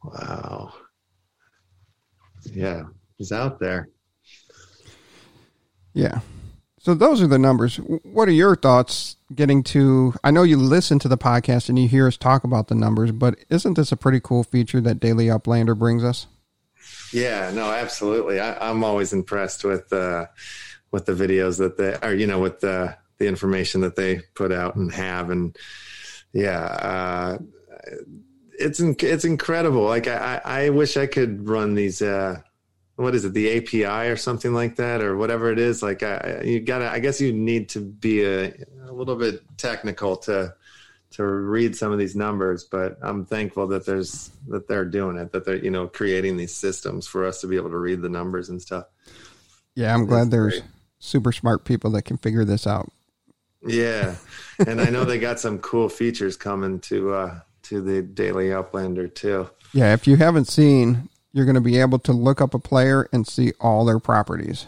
Wow. 0.03 0.73
Yeah, 2.51 2.83
he's 3.17 3.31
out 3.31 3.57
there. 3.59 3.87
Yeah. 5.93 6.19
So 6.77 6.93
those 6.93 7.21
are 7.21 7.27
the 7.27 7.39
numbers. 7.39 7.77
What 7.77 8.27
are 8.27 8.33
your 8.33 8.57
thoughts 8.57 9.15
getting 9.33 9.63
to? 9.63 10.13
I 10.21 10.31
know 10.31 10.43
you 10.43 10.57
listen 10.57 10.99
to 10.99 11.07
the 11.07 11.17
podcast 11.17 11.69
and 11.69 11.79
you 11.79 11.87
hear 11.87 12.05
us 12.05 12.17
talk 12.17 12.43
about 12.43 12.67
the 12.67 12.75
numbers, 12.75 13.13
but 13.13 13.37
isn't 13.49 13.75
this 13.75 13.93
a 13.93 13.97
pretty 13.97 14.19
cool 14.19 14.43
feature 14.43 14.81
that 14.81 14.99
Daily 14.99 15.27
Uplander 15.27 15.79
brings 15.79 16.03
us? 16.03 16.27
Yeah, 17.13 17.49
no, 17.53 17.71
absolutely. 17.71 18.41
I, 18.41 18.69
I'm 18.69 18.83
always 18.83 19.13
impressed 19.13 19.63
with 19.63 19.93
uh, 19.93 20.25
with 20.93 21.07
the 21.07 21.11
videos 21.11 21.57
that 21.57 21.75
they 21.75 21.95
are, 21.95 22.13
you 22.13 22.27
know, 22.27 22.39
with 22.39 22.61
the 22.61 22.95
the 23.17 23.27
information 23.27 23.81
that 23.81 23.95
they 23.95 24.21
put 24.35 24.51
out 24.53 24.75
and 24.75 24.93
have, 24.93 25.31
and 25.31 25.57
yeah, 26.31 26.61
uh, 26.61 27.37
it's 28.57 28.79
it's 28.79 29.25
incredible. 29.25 29.83
Like 29.83 30.07
I, 30.07 30.39
I 30.45 30.69
wish 30.69 30.95
I 30.95 31.07
could 31.07 31.49
run 31.49 31.73
these. 31.73 32.01
Uh, 32.01 32.39
what 32.95 33.15
is 33.15 33.25
it? 33.25 33.33
The 33.33 33.57
API 33.57 34.09
or 34.09 34.15
something 34.15 34.53
like 34.53 34.75
that, 34.75 35.01
or 35.01 35.17
whatever 35.17 35.51
it 35.51 35.57
is. 35.57 35.81
Like 35.81 36.03
I, 36.03 36.41
you 36.45 36.59
gotta. 36.61 36.89
I 36.89 36.99
guess 36.99 37.19
you 37.19 37.33
need 37.33 37.69
to 37.69 37.81
be 37.81 38.23
a, 38.23 38.53
a 38.87 38.93
little 38.93 39.15
bit 39.15 39.41
technical 39.57 40.15
to 40.17 40.53
to 41.13 41.23
read 41.23 41.75
some 41.75 41.91
of 41.91 41.97
these 41.97 42.15
numbers, 42.15 42.63
but 42.63 42.97
I'm 43.01 43.25
thankful 43.25 43.67
that 43.67 43.87
there's 43.87 44.29
that 44.49 44.67
they're 44.67 44.85
doing 44.85 45.17
it, 45.17 45.31
that 45.31 45.43
they're 45.43 45.55
you 45.57 45.71
know 45.71 45.87
creating 45.87 46.37
these 46.37 46.55
systems 46.55 47.07
for 47.07 47.25
us 47.25 47.41
to 47.41 47.47
be 47.47 47.55
able 47.55 47.71
to 47.71 47.77
read 47.77 48.03
the 48.03 48.09
numbers 48.09 48.49
and 48.49 48.61
stuff. 48.61 48.85
Yeah, 49.75 49.91
I'm 49.91 50.05
glad 50.05 50.29
there's 50.29 50.59
great. 50.59 50.72
Super 51.03 51.31
smart 51.31 51.65
people 51.65 51.91
that 51.91 52.03
can 52.03 52.17
figure 52.17 52.45
this 52.45 52.65
out. 52.65 52.91
Yeah, 53.65 54.15
and 54.65 54.81
I 54.81 54.89
know 54.89 55.05
they 55.05 55.19
got 55.19 55.39
some 55.39 55.59
cool 55.59 55.89
features 55.89 56.35
coming 56.35 56.79
to 56.81 57.13
uh, 57.13 57.39
to 57.63 57.81
the 57.81 58.01
Daily 58.01 58.47
Uplander 58.47 59.13
too. 59.13 59.49
Yeah, 59.73 59.93
if 59.93 60.05
you 60.07 60.17
haven't 60.17 60.45
seen, 60.45 61.09
you're 61.31 61.45
going 61.45 61.55
to 61.55 61.61
be 61.61 61.79
able 61.79 61.99
to 61.99 62.13
look 62.13 62.41
up 62.41 62.53
a 62.53 62.59
player 62.59 63.07
and 63.13 63.27
see 63.27 63.53
all 63.59 63.85
their 63.85 63.99
properties. 63.99 64.67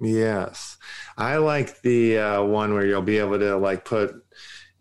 Yes, 0.00 0.76
I 1.16 1.36
like 1.36 1.82
the 1.82 2.18
uh, 2.18 2.42
one 2.42 2.74
where 2.74 2.86
you'll 2.86 3.02
be 3.02 3.18
able 3.18 3.38
to 3.38 3.56
like 3.56 3.84
put 3.84 4.24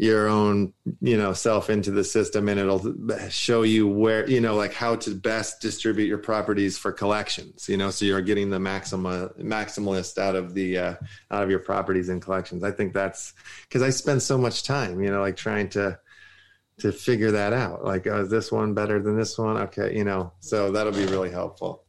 your 0.02 0.28
own 0.28 0.74
you 1.00 1.16
know 1.16 1.32
self 1.32 1.70
into 1.70 1.92
the 1.92 2.04
system 2.04 2.50
and 2.50 2.60
it'll 2.60 2.96
show 3.30 3.62
you 3.62 3.88
where 3.88 4.28
you 4.28 4.42
know 4.42 4.56
like 4.56 4.74
how 4.74 4.96
to 4.96 5.14
best 5.14 5.62
distribute 5.62 6.08
your 6.08 6.18
properties 6.18 6.76
for 6.76 6.92
collections 6.92 7.70
you 7.70 7.78
know 7.78 7.92
so 7.92 8.04
you're 8.04 8.20
getting 8.20 8.50
the 8.50 8.60
maxima 8.60 9.30
maximalist 9.40 10.18
out 10.18 10.36
of 10.36 10.56
the 10.56 10.76
uh, 10.76 10.96
out 11.30 11.44
of 11.44 11.52
your 11.52 11.60
properties 11.60 12.10
and 12.10 12.20
collections 12.20 12.64
i 12.64 12.72
think 12.72 12.94
that's 12.94 13.34
because 13.70 13.84
i 13.84 13.92
spend 13.92 14.20
so 14.24 14.40
much 14.40 14.64
time 14.64 15.04
you 15.04 15.12
know 15.12 15.22
like 15.22 15.36
trying 15.36 15.70
to 15.70 15.96
to 16.80 16.92
figure 16.92 17.30
that 17.30 17.54
out. 17.54 17.86
Like, 17.86 18.08
oh, 18.08 18.22
is 18.22 18.30
this 18.30 18.52
one 18.52 18.74
better 18.74 19.00
than 19.00 19.16
this 19.16 19.38
one? 19.38 19.56
Okay, 19.56 19.96
you 19.96 20.04
know, 20.04 20.34
so 20.40 20.72
that'll 20.72 20.92
be 20.92 21.06
really 21.06 21.30
helpful. 21.30 21.84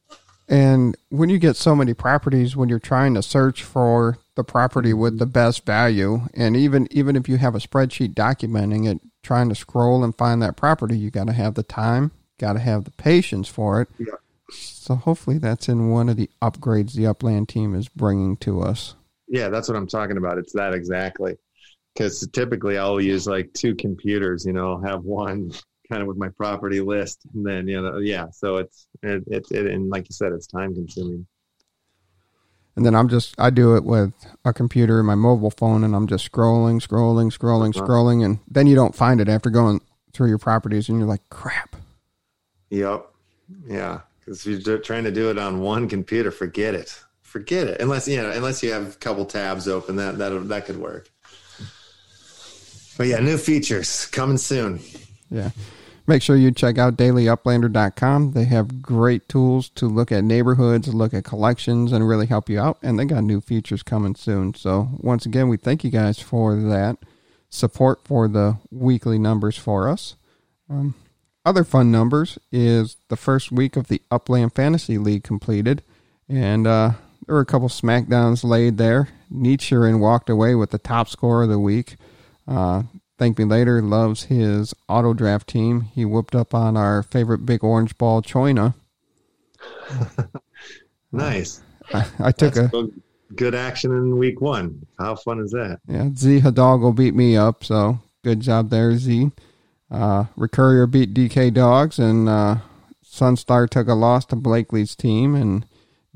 And 0.48 0.96
when 1.08 1.28
you 1.28 1.38
get 1.38 1.56
so 1.56 1.74
many 1.74 1.94
properties, 1.94 2.56
when 2.56 2.68
you're 2.68 2.78
trying 2.78 3.14
to 3.14 3.22
search 3.22 3.62
for 3.62 4.18
the 4.34 4.44
property 4.44 4.92
with 4.92 5.18
the 5.18 5.26
best 5.26 5.64
value, 5.64 6.22
and 6.34 6.56
even 6.56 6.88
even 6.90 7.16
if 7.16 7.28
you 7.28 7.36
have 7.38 7.54
a 7.54 7.58
spreadsheet 7.58 8.14
documenting 8.14 8.90
it, 8.90 9.00
trying 9.22 9.48
to 9.48 9.54
scroll 9.54 10.02
and 10.04 10.16
find 10.16 10.42
that 10.42 10.56
property, 10.56 10.98
you 10.98 11.10
got 11.10 11.26
to 11.28 11.32
have 11.32 11.54
the 11.54 11.62
time, 11.62 12.10
got 12.38 12.54
to 12.54 12.58
have 12.58 12.84
the 12.84 12.90
patience 12.92 13.48
for 13.48 13.80
it. 13.80 13.88
Yeah. 13.98 14.14
So 14.50 14.96
hopefully 14.96 15.38
that's 15.38 15.68
in 15.68 15.90
one 15.90 16.08
of 16.08 16.16
the 16.16 16.28
upgrades 16.42 16.92
the 16.92 17.06
Upland 17.06 17.48
team 17.48 17.74
is 17.74 17.88
bringing 17.88 18.36
to 18.38 18.60
us. 18.60 18.94
Yeah, 19.28 19.48
that's 19.48 19.68
what 19.68 19.76
I'm 19.76 19.86
talking 19.86 20.18
about. 20.18 20.38
It's 20.38 20.52
that 20.52 20.74
exactly. 20.74 21.36
Because 21.94 22.26
typically 22.32 22.78
I'll 22.78 23.00
use 23.00 23.26
like 23.26 23.52
two 23.54 23.74
computers. 23.74 24.44
You 24.44 24.52
know, 24.52 24.72
I'll 24.72 24.82
have 24.82 25.04
one 25.04 25.52
kind 25.92 26.02
of 26.02 26.08
with 26.08 26.16
my 26.16 26.28
property 26.30 26.80
list, 26.80 27.20
and 27.34 27.44
then 27.44 27.68
you 27.68 27.80
know, 27.80 27.98
yeah. 27.98 28.26
So 28.32 28.56
it's 28.56 28.86
it, 29.02 29.22
it, 29.26 29.46
it 29.50 29.66
and 29.66 29.90
like 29.90 30.08
you 30.08 30.14
said, 30.14 30.32
it's 30.32 30.46
time 30.46 30.74
consuming. 30.74 31.26
And 32.74 32.86
then 32.86 32.94
I'm 32.94 33.08
just 33.08 33.34
I 33.38 33.50
do 33.50 33.76
it 33.76 33.84
with 33.84 34.12
a 34.46 34.52
computer 34.54 34.98
and 34.98 35.06
my 35.06 35.14
mobile 35.14 35.50
phone, 35.50 35.84
and 35.84 35.94
I'm 35.94 36.06
just 36.06 36.30
scrolling, 36.30 36.80
scrolling, 36.80 37.36
scrolling, 37.36 37.76
Uh-huh. 37.76 37.86
scrolling, 37.86 38.24
and 38.24 38.38
then 38.50 38.66
you 38.66 38.74
don't 38.74 38.94
find 38.94 39.20
it 39.20 39.28
after 39.28 39.50
going 39.50 39.80
through 40.14 40.28
your 40.28 40.38
properties, 40.38 40.88
and 40.88 40.98
you're 40.98 41.08
like, 41.08 41.28
crap. 41.28 41.76
Yep. 42.70 43.06
Yeah. 43.66 44.00
Because 44.20 44.46
if 44.46 44.66
you're 44.66 44.78
trying 44.78 45.04
to 45.04 45.10
do 45.10 45.28
it 45.30 45.36
on 45.38 45.60
one 45.60 45.88
computer, 45.88 46.30
forget 46.30 46.74
it. 46.74 46.98
Forget 47.20 47.66
it. 47.66 47.80
Unless 47.80 48.08
you 48.08 48.16
know, 48.16 48.30
unless 48.30 48.62
you 48.62 48.72
have 48.72 48.94
a 48.94 48.98
couple 48.98 49.26
tabs 49.26 49.68
open, 49.68 49.96
that 49.96 50.16
that 50.18 50.30
that 50.48 50.64
could 50.64 50.78
work. 50.78 51.10
But 52.96 53.06
yeah, 53.08 53.20
new 53.20 53.36
features 53.36 54.06
coming 54.06 54.38
soon. 54.38 54.80
Yeah. 55.30 55.50
Make 56.06 56.22
sure 56.22 56.36
you 56.36 56.50
check 56.50 56.78
out 56.78 56.96
dailyuplander.com. 56.96 58.32
They 58.32 58.44
have 58.44 58.82
great 58.82 59.28
tools 59.28 59.68
to 59.70 59.86
look 59.86 60.10
at 60.10 60.24
neighborhoods, 60.24 60.92
look 60.92 61.14
at 61.14 61.24
collections, 61.24 61.92
and 61.92 62.08
really 62.08 62.26
help 62.26 62.48
you 62.48 62.58
out. 62.58 62.78
And 62.82 62.98
they 62.98 63.04
got 63.04 63.22
new 63.22 63.40
features 63.40 63.82
coming 63.82 64.16
soon. 64.16 64.54
So, 64.54 64.88
once 64.98 65.26
again, 65.26 65.48
we 65.48 65.56
thank 65.56 65.84
you 65.84 65.90
guys 65.90 66.18
for 66.18 66.56
that 66.56 66.98
support 67.48 68.00
for 68.04 68.26
the 68.26 68.56
weekly 68.72 69.18
numbers 69.18 69.56
for 69.56 69.88
us. 69.88 70.16
Um, 70.68 70.94
other 71.44 71.64
fun 71.64 71.92
numbers 71.92 72.38
is 72.50 72.96
the 73.08 73.16
first 73.16 73.52
week 73.52 73.76
of 73.76 73.88
the 73.88 74.00
Upland 74.10 74.54
Fantasy 74.54 74.98
League 74.98 75.24
completed. 75.24 75.82
And 76.28 76.66
uh, 76.66 76.92
there 77.26 77.34
were 77.34 77.40
a 77.40 77.46
couple 77.46 77.68
smackdowns 77.68 78.42
laid 78.42 78.78
there. 78.78 79.08
Nietzscherin 79.32 80.00
walked 80.00 80.30
away 80.30 80.54
with 80.54 80.70
the 80.70 80.78
top 80.78 81.08
score 81.08 81.42
of 81.42 81.48
the 81.48 81.58
week. 81.58 81.96
Uh, 82.46 82.82
Thank 83.22 83.38
Me 83.38 83.44
Later 83.44 83.80
loves 83.80 84.24
his 84.24 84.74
auto 84.88 85.14
draft 85.14 85.46
team. 85.48 85.82
He 85.94 86.04
whooped 86.04 86.34
up 86.34 86.52
on 86.56 86.76
our 86.76 87.04
favorite 87.04 87.46
big 87.46 87.62
orange 87.62 87.96
ball, 87.96 88.20
Choina. 88.20 88.74
Nice. 91.12 91.60
I, 91.94 92.04
I 92.18 92.32
took 92.32 92.54
That's 92.54 92.74
a 92.74 92.88
good- 93.36 93.54
action 93.54 93.92
in 93.92 94.18
week 94.18 94.40
one. 94.40 94.84
How 94.98 95.14
fun 95.14 95.38
is 95.38 95.52
that? 95.52 95.78
yeah. 95.86 96.08
Z 96.16 96.40
Hidalgo 96.40 96.90
beat 96.90 97.14
me 97.14 97.36
up, 97.36 97.62
so 97.62 98.00
good 98.24 98.40
job 98.40 98.70
there, 98.70 98.96
Z. 98.96 99.30
Uh, 99.88 100.24
Recurrier 100.34 100.88
beat 100.88 101.14
DK 101.14 101.54
Dogs, 101.54 102.00
and 102.00 102.28
uh, 102.28 102.56
Sunstar 103.04 103.68
took 103.70 103.86
a 103.86 103.94
loss 103.94 104.24
to 104.26 104.36
Blakely's 104.36 104.96
team, 104.96 105.36
and 105.36 105.64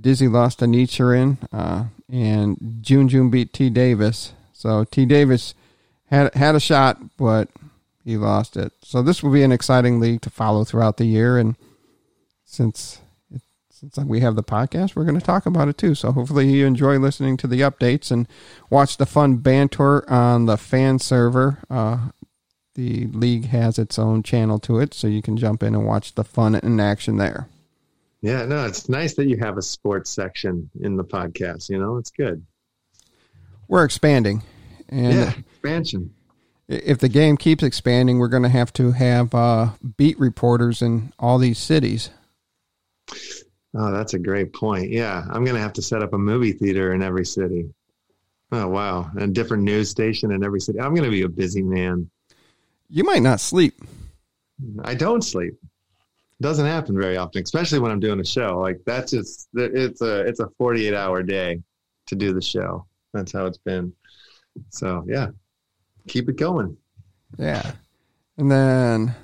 Dizzy 0.00 0.26
lost 0.26 0.58
to 0.58 0.64
Nietzscherin, 0.64 1.36
uh, 1.52 1.84
and 2.10 2.78
June 2.80 3.08
June 3.08 3.30
beat 3.30 3.52
T 3.52 3.70
Davis. 3.70 4.32
So 4.52 4.82
T 4.82 5.04
Davis 5.06 5.54
had 6.06 6.34
had 6.34 6.54
a 6.54 6.60
shot, 6.60 6.98
but 7.16 7.48
he 8.04 8.16
lost 8.16 8.56
it. 8.56 8.72
So 8.82 9.02
this 9.02 9.22
will 9.22 9.32
be 9.32 9.42
an 9.42 9.52
exciting 9.52 10.00
league 10.00 10.22
to 10.22 10.30
follow 10.30 10.64
throughout 10.64 10.96
the 10.96 11.06
year, 11.06 11.38
and 11.38 11.56
since 12.44 13.00
since 13.70 13.98
we 13.98 14.20
have 14.20 14.36
the 14.36 14.42
podcast, 14.42 14.96
we're 14.96 15.04
going 15.04 15.20
to 15.20 15.24
talk 15.24 15.44
about 15.44 15.68
it 15.68 15.76
too. 15.76 15.94
So 15.94 16.10
hopefully 16.10 16.50
you 16.50 16.64
enjoy 16.64 16.98
listening 16.98 17.36
to 17.38 17.46
the 17.46 17.60
updates 17.60 18.10
and 18.10 18.26
watch 18.70 18.96
the 18.96 19.04
fun 19.04 19.36
banter 19.36 20.08
on 20.10 20.46
the 20.46 20.56
fan 20.56 20.98
server. 20.98 21.58
Uh, 21.68 22.08
the 22.74 23.06
league 23.08 23.46
has 23.46 23.78
its 23.78 23.98
own 23.98 24.22
channel 24.22 24.58
to 24.60 24.78
it, 24.78 24.94
so 24.94 25.06
you 25.06 25.20
can 25.20 25.36
jump 25.36 25.62
in 25.62 25.74
and 25.74 25.86
watch 25.86 26.14
the 26.14 26.24
fun 26.24 26.54
in 26.54 26.80
action 26.80 27.16
there. 27.16 27.48
Yeah, 28.22 28.46
no, 28.46 28.64
it's 28.64 28.88
nice 28.88 29.14
that 29.14 29.28
you 29.28 29.36
have 29.38 29.58
a 29.58 29.62
sports 29.62 30.10
section 30.10 30.70
in 30.80 30.96
the 30.96 31.04
podcast. 31.04 31.68
You 31.68 31.78
know, 31.78 31.98
it's 31.98 32.10
good. 32.10 32.44
We're 33.68 33.84
expanding, 33.84 34.42
and 34.88 35.12
yeah, 35.12 35.32
expansion. 35.52 36.14
if 36.68 36.98
the 36.98 37.08
game 37.08 37.36
keeps 37.36 37.62
expanding, 37.62 38.18
we're 38.18 38.28
going 38.28 38.42
to 38.42 38.48
have 38.48 38.72
to 38.74 38.92
have 38.92 39.34
uh, 39.34 39.70
beat 39.96 40.18
reporters 40.18 40.82
in 40.82 41.12
all 41.18 41.38
these 41.38 41.58
cities. 41.58 42.10
Oh, 43.78 43.92
that's 43.92 44.14
a 44.14 44.18
great 44.18 44.52
point. 44.52 44.90
Yeah, 44.90 45.24
I'm 45.28 45.44
going 45.44 45.56
to 45.56 45.60
have 45.60 45.74
to 45.74 45.82
set 45.82 46.02
up 46.02 46.14
a 46.14 46.18
movie 46.18 46.52
theater 46.52 46.94
in 46.94 47.02
every 47.02 47.26
city. 47.26 47.68
Oh, 48.52 48.68
wow. 48.68 49.10
And 49.14 49.22
a 49.22 49.26
different 49.26 49.64
news 49.64 49.90
station 49.90 50.32
in 50.32 50.44
every 50.44 50.60
city. 50.60 50.80
I'm 50.80 50.94
going 50.94 51.04
to 51.04 51.10
be 51.10 51.22
a 51.22 51.28
busy 51.28 51.62
man. 51.62 52.08
You 52.88 53.04
might 53.04 53.22
not 53.22 53.40
sleep. 53.40 53.74
I 54.84 54.94
don't 54.94 55.22
sleep. 55.22 55.54
Doesn't 56.40 56.66
happen 56.66 56.98
very 56.98 57.16
often, 57.16 57.42
especially 57.42 57.78
when 57.78 57.90
I'm 57.90 58.00
doing 58.00 58.20
a 58.20 58.24
show. 58.24 58.58
Like 58.58 58.80
that's 58.84 59.10
just 59.10 59.48
it's 59.54 60.02
a 60.02 60.20
it's 60.20 60.40
a 60.40 60.48
48 60.58 60.94
hour 60.94 61.22
day 61.22 61.62
to 62.06 62.14
do 62.14 62.34
the 62.34 62.42
show. 62.42 62.86
That's 63.14 63.32
how 63.32 63.46
it's 63.46 63.58
been. 63.58 63.92
So 64.70 65.04
yeah, 65.06 65.28
keep 66.08 66.28
it 66.28 66.36
going. 66.36 66.76
Yeah. 67.38 67.72
And 68.36 68.50
then, 68.50 69.14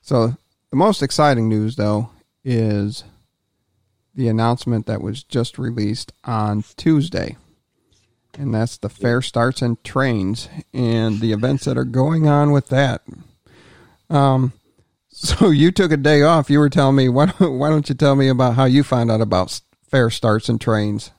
so 0.00 0.36
the 0.70 0.76
most 0.76 1.02
exciting 1.02 1.48
news, 1.48 1.76
though, 1.76 2.10
is 2.44 3.04
the 4.14 4.28
announcement 4.28 4.86
that 4.86 5.02
was 5.02 5.22
just 5.22 5.58
released 5.58 6.12
on 6.24 6.64
Tuesday. 6.76 7.36
And 8.38 8.54
that's 8.54 8.78
the 8.78 8.88
fair 8.88 9.22
starts 9.22 9.60
and 9.62 9.82
trains 9.82 10.48
and 10.72 11.20
the 11.20 11.32
events 11.32 11.64
that 11.64 11.76
are 11.76 11.84
going 11.84 12.28
on 12.28 12.52
with 12.52 12.68
that. 12.68 13.02
Um, 14.08 14.52
so 15.08 15.50
you 15.50 15.70
took 15.72 15.92
a 15.92 15.96
day 15.96 16.22
off. 16.22 16.50
You 16.50 16.58
were 16.58 16.70
telling 16.70 16.96
me, 16.96 17.08
why 17.08 17.26
don't, 17.26 17.58
why 17.58 17.70
don't 17.70 17.88
you 17.88 17.94
tell 17.94 18.16
me 18.16 18.28
about 18.28 18.54
how 18.54 18.64
you 18.64 18.82
found 18.82 19.10
out 19.10 19.20
about 19.20 19.60
fair 19.88 20.10
starts 20.10 20.48
and 20.48 20.60
trains? 20.60 21.10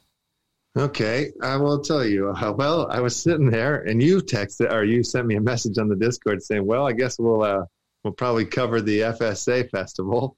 Okay, 0.78 1.32
I 1.42 1.58
will 1.58 1.82
tell 1.82 2.06
you. 2.06 2.30
Uh, 2.30 2.54
well, 2.54 2.90
I 2.90 3.02
was 3.02 3.22
sitting 3.22 3.50
there, 3.50 3.82
and 3.82 4.02
you 4.02 4.20
texted 4.20 4.72
or 4.72 4.86
you 4.86 5.04
sent 5.04 5.28
me 5.28 5.36
a 5.36 5.42
message 5.42 5.78
on 5.78 5.90
the 5.90 5.98
Discord 5.98 6.42
saying, 6.42 6.66
"Well, 6.66 6.88
I 6.88 6.94
guess 6.94 7.20
we'll 7.20 7.44
uh, 7.44 7.66
we'll 8.04 8.14
probably 8.14 8.46
cover 8.46 8.80
the 8.82 9.02
FSA 9.02 9.70
festival." 9.70 10.38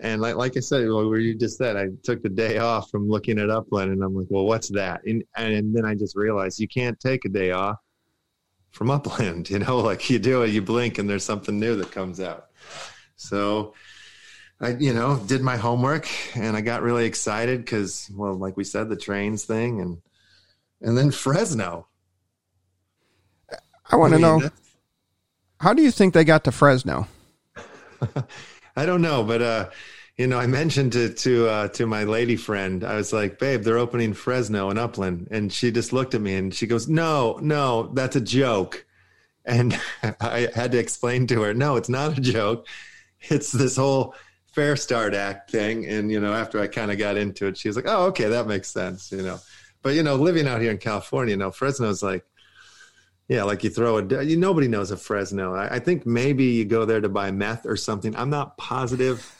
And 0.00 0.22
like 0.22 0.36
like 0.36 0.56
I 0.56 0.60
said, 0.60 0.88
well, 0.88 1.06
where 1.08 1.18
you 1.18 1.34
just 1.34 1.58
said, 1.58 1.76
I 1.76 1.88
took 2.02 2.22
the 2.22 2.30
day 2.30 2.58
off 2.58 2.88
from 2.90 3.10
looking 3.10 3.38
at 3.38 3.50
Upland, 3.50 3.92
and 3.92 4.02
I'm 4.02 4.14
like, 4.14 4.28
"Well, 4.30 4.46
what's 4.46 4.70
that?" 4.70 5.02
And 5.04 5.22
and 5.36 5.74
then 5.74 5.84
I 5.84 5.94
just 5.94 6.16
realized 6.16 6.60
you 6.60 6.68
can't 6.68 6.98
take 6.98 7.26
a 7.26 7.28
day 7.28 7.50
off 7.50 7.76
from 8.70 8.90
Upland. 8.90 9.50
You 9.50 9.58
know, 9.58 9.78
like 9.80 10.08
you 10.08 10.18
do 10.18 10.42
it, 10.42 10.50
you 10.50 10.62
blink, 10.62 10.96
and 10.96 11.10
there's 11.10 11.24
something 11.24 11.58
new 11.58 11.76
that 11.76 11.90
comes 11.90 12.20
out. 12.20 12.46
So 13.16 13.74
I, 14.60 14.70
you 14.70 14.92
know, 14.92 15.16
did 15.26 15.40
my 15.40 15.56
homework 15.56 16.08
and 16.36 16.56
I 16.56 16.60
got 16.60 16.82
really 16.82 17.06
excited 17.06 17.64
because, 17.64 18.10
well, 18.14 18.34
like 18.34 18.56
we 18.56 18.64
said, 18.64 18.88
the 18.88 18.96
trains 18.96 19.44
thing 19.44 19.80
and 19.80 20.02
and 20.80 20.96
then 20.96 21.10
Fresno. 21.10 21.86
I 23.90 23.96
want 23.96 24.12
to 24.12 24.16
I 24.16 24.20
mean, 24.20 24.40
know, 24.40 24.50
how 25.60 25.72
do 25.72 25.82
you 25.82 25.90
think 25.90 26.14
they 26.14 26.24
got 26.24 26.44
to 26.44 26.52
Fresno? 26.52 27.08
I 28.76 28.86
don't 28.86 29.02
know, 29.02 29.24
but 29.24 29.42
uh, 29.42 29.70
you 30.16 30.26
know, 30.26 30.38
I 30.38 30.46
mentioned 30.46 30.92
to 30.92 31.12
to 31.14 31.48
uh, 31.48 31.68
to 31.68 31.86
my 31.86 32.04
lady 32.04 32.36
friend. 32.36 32.84
I 32.84 32.96
was 32.96 33.12
like, 33.12 33.38
"Babe, 33.38 33.62
they're 33.62 33.78
opening 33.78 34.12
Fresno 34.12 34.70
and 34.70 34.78
Upland," 34.78 35.28
and 35.30 35.52
she 35.52 35.70
just 35.70 35.92
looked 35.92 36.14
at 36.14 36.20
me 36.20 36.34
and 36.34 36.54
she 36.54 36.66
goes, 36.66 36.88
"No, 36.88 37.38
no, 37.40 37.90
that's 37.94 38.16
a 38.16 38.20
joke." 38.20 38.84
And 39.44 39.78
I 40.20 40.48
had 40.54 40.72
to 40.72 40.78
explain 40.78 41.26
to 41.28 41.42
her, 41.42 41.54
"No, 41.54 41.76
it's 41.76 41.88
not 41.88 42.18
a 42.18 42.20
joke. 42.20 42.66
It's 43.20 43.50
this 43.50 43.76
whole 43.76 44.14
Fair 44.52 44.76
Start 44.76 45.14
Act 45.14 45.50
thing." 45.50 45.86
And 45.86 46.10
you 46.10 46.20
know, 46.20 46.32
after 46.32 46.60
I 46.60 46.66
kind 46.66 46.90
of 46.90 46.98
got 46.98 47.16
into 47.16 47.46
it, 47.46 47.56
she 47.56 47.68
was 47.68 47.76
like, 47.76 47.86
"Oh, 47.88 48.06
okay, 48.06 48.28
that 48.28 48.46
makes 48.46 48.70
sense." 48.70 49.12
You 49.12 49.22
know, 49.22 49.38
but 49.82 49.94
you 49.94 50.02
know, 50.02 50.16
living 50.16 50.46
out 50.46 50.60
here 50.60 50.70
in 50.70 50.78
California, 50.78 51.32
you 51.32 51.38
know, 51.38 51.50
Fresno's 51.50 52.02
like. 52.02 52.24
Yeah, 53.30 53.42
like 53.42 53.62
you 53.62 53.68
throw 53.68 53.98
a. 53.98 54.24
You, 54.24 54.38
nobody 54.38 54.68
knows 54.68 54.90
a 54.90 54.96
Fresno. 54.96 55.54
I, 55.54 55.74
I 55.74 55.78
think 55.80 56.06
maybe 56.06 56.44
you 56.44 56.64
go 56.64 56.86
there 56.86 57.02
to 57.02 57.10
buy 57.10 57.30
meth 57.30 57.66
or 57.66 57.76
something. 57.76 58.16
I'm 58.16 58.30
not 58.30 58.56
positive. 58.56 59.36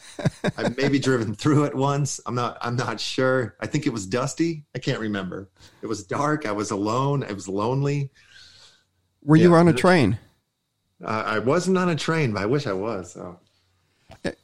I've 0.57 0.77
maybe 0.77 0.99
driven 1.09 1.33
through 1.33 1.65
it 1.65 1.75
once. 1.75 2.19
I'm 2.25 2.35
not. 2.35 2.57
I'm 2.61 2.75
not 2.75 2.99
sure. 2.99 3.55
I 3.59 3.65
think 3.65 3.87
it 3.87 3.89
was 3.93 4.05
dusty. 4.05 4.65
I 4.75 4.79
can't 4.79 4.99
remember. 4.99 5.49
It 5.81 5.87
was 5.87 6.03
dark. 6.03 6.45
I 6.45 6.51
was 6.51 6.71
alone. 6.71 7.23
I 7.23 7.33
was 7.33 7.47
lonely. 7.47 8.11
Were 9.23 9.35
you 9.35 9.53
on 9.55 9.67
a 9.67 9.73
train? 9.73 10.17
Uh, 11.03 11.23
I 11.25 11.39
wasn't 11.39 11.77
on 11.77 11.89
a 11.89 11.95
train, 11.95 12.33
but 12.33 12.41
I 12.41 12.45
wish 12.45 12.67
I 12.67 12.73
was. 12.73 13.13
So. 13.13 13.39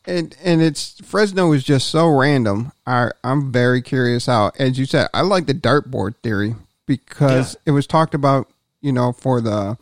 And 0.05 0.35
and 0.43 0.61
it's 0.61 0.99
Fresno 1.01 1.51
is 1.51 1.63
just 1.63 1.89
so 1.89 2.07
random. 2.07 2.71
I 2.85 3.11
I'm 3.23 3.51
very 3.51 3.81
curious 3.81 4.25
how, 4.25 4.51
as 4.57 4.77
you 4.77 4.85
said, 4.85 5.09
I 5.13 5.21
like 5.21 5.45
the 5.45 5.53
dartboard 5.53 6.15
theory 6.23 6.55
because 6.85 7.57
it 7.65 7.71
was 7.71 7.88
talked 7.88 8.13
about, 8.13 8.47
you 8.81 8.91
know, 8.91 9.11
for 9.11 9.41
the 9.41 9.77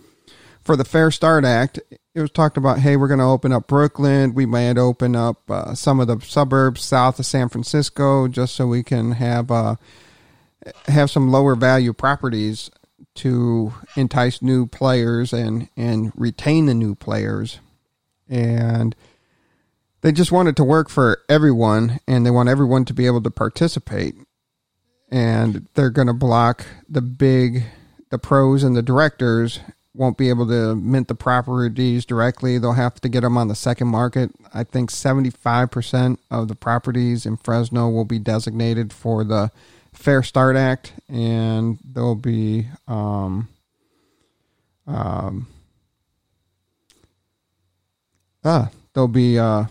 for 0.62 0.76
the 0.76 0.86
Fair 0.86 1.12
Start 1.12 1.44
Act, 1.44 1.80
it 2.16 2.22
was 2.22 2.32
talked 2.32 2.58
about, 2.58 2.80
hey, 2.80 2.96
we're 2.96 3.08
going 3.08 3.20
to 3.20 3.26
open 3.26 3.52
up 3.52 3.68
Brooklyn. 3.68 4.34
We 4.34 4.46
might 4.46 4.78
open 4.78 5.16
up 5.16 5.50
uh, 5.50 5.76
some 5.76 6.00
of 6.00 6.08
the 6.08 6.20
suburbs 6.22 6.84
south 6.84 7.20
of 7.20 7.26
San 7.26 7.50
Francisco 7.50 8.28
just 8.28 8.56
so 8.56 8.68
we 8.68 8.84
can 8.84 9.14
have 9.14 9.52
uh, 9.52 9.76
have 10.86 11.12
some 11.12 11.32
lower 11.32 11.56
value 11.56 11.94
properties 11.94 12.72
to 13.16 13.74
entice 13.96 14.42
new 14.42 14.66
players 14.66 15.34
and 15.34 15.70
and 15.76 16.12
retain 16.16 16.66
the 16.68 16.74
new 16.74 16.96
players. 16.96 17.60
And 18.30 18.96
they 20.04 20.12
just 20.12 20.34
want 20.34 20.50
it 20.50 20.58
to 20.58 20.66
work 20.66 20.90
for 20.90 21.22
everyone, 21.30 22.00
and 22.08 22.26
they 22.26 22.30
want 22.30 22.50
everyone 22.50 22.84
to 22.86 22.94
be 22.94 23.06
able 23.06 23.22
to 23.22 23.32
participate. 23.32 24.16
And 25.10 25.68
they're 25.76 25.90
going 25.90 26.08
to 26.08 26.14
block 26.14 26.66
the 26.90 27.02
big, 27.02 27.64
the 28.10 28.20
pros 28.20 28.64
and 28.64 28.76
the 28.76 28.82
directors 28.82 29.62
won't 29.96 30.18
be 30.18 30.28
able 30.28 30.48
to 30.48 30.76
mint 30.76 31.08
the 31.08 31.16
properties 31.16 32.06
directly. 32.06 32.58
They'll 32.58 32.74
have 32.74 33.00
to 33.02 33.08
get 33.08 33.22
them 33.22 33.38
on 33.38 33.48
the 33.48 33.56
second 33.56 33.88
market. 33.88 34.32
I 34.54 34.66
think 34.66 34.92
75% 34.92 36.18
of 36.30 36.50
the 36.50 36.56
properties 36.56 37.26
in 37.26 37.38
Fresno 37.38 37.88
will 37.90 38.06
be 38.06 38.20
designated 38.20 38.92
for 38.92 39.24
the 39.24 39.52
Fair 39.94 40.22
Start 40.22 40.58
Act, 40.58 40.94
and 41.08 41.80
there'll 41.82 42.16
be 42.16 42.68
um, 42.88 43.48
um, 44.86 45.48
ah, 48.44 48.70
there'll 48.94 49.08
be 49.08 49.38
uh, 49.40 49.66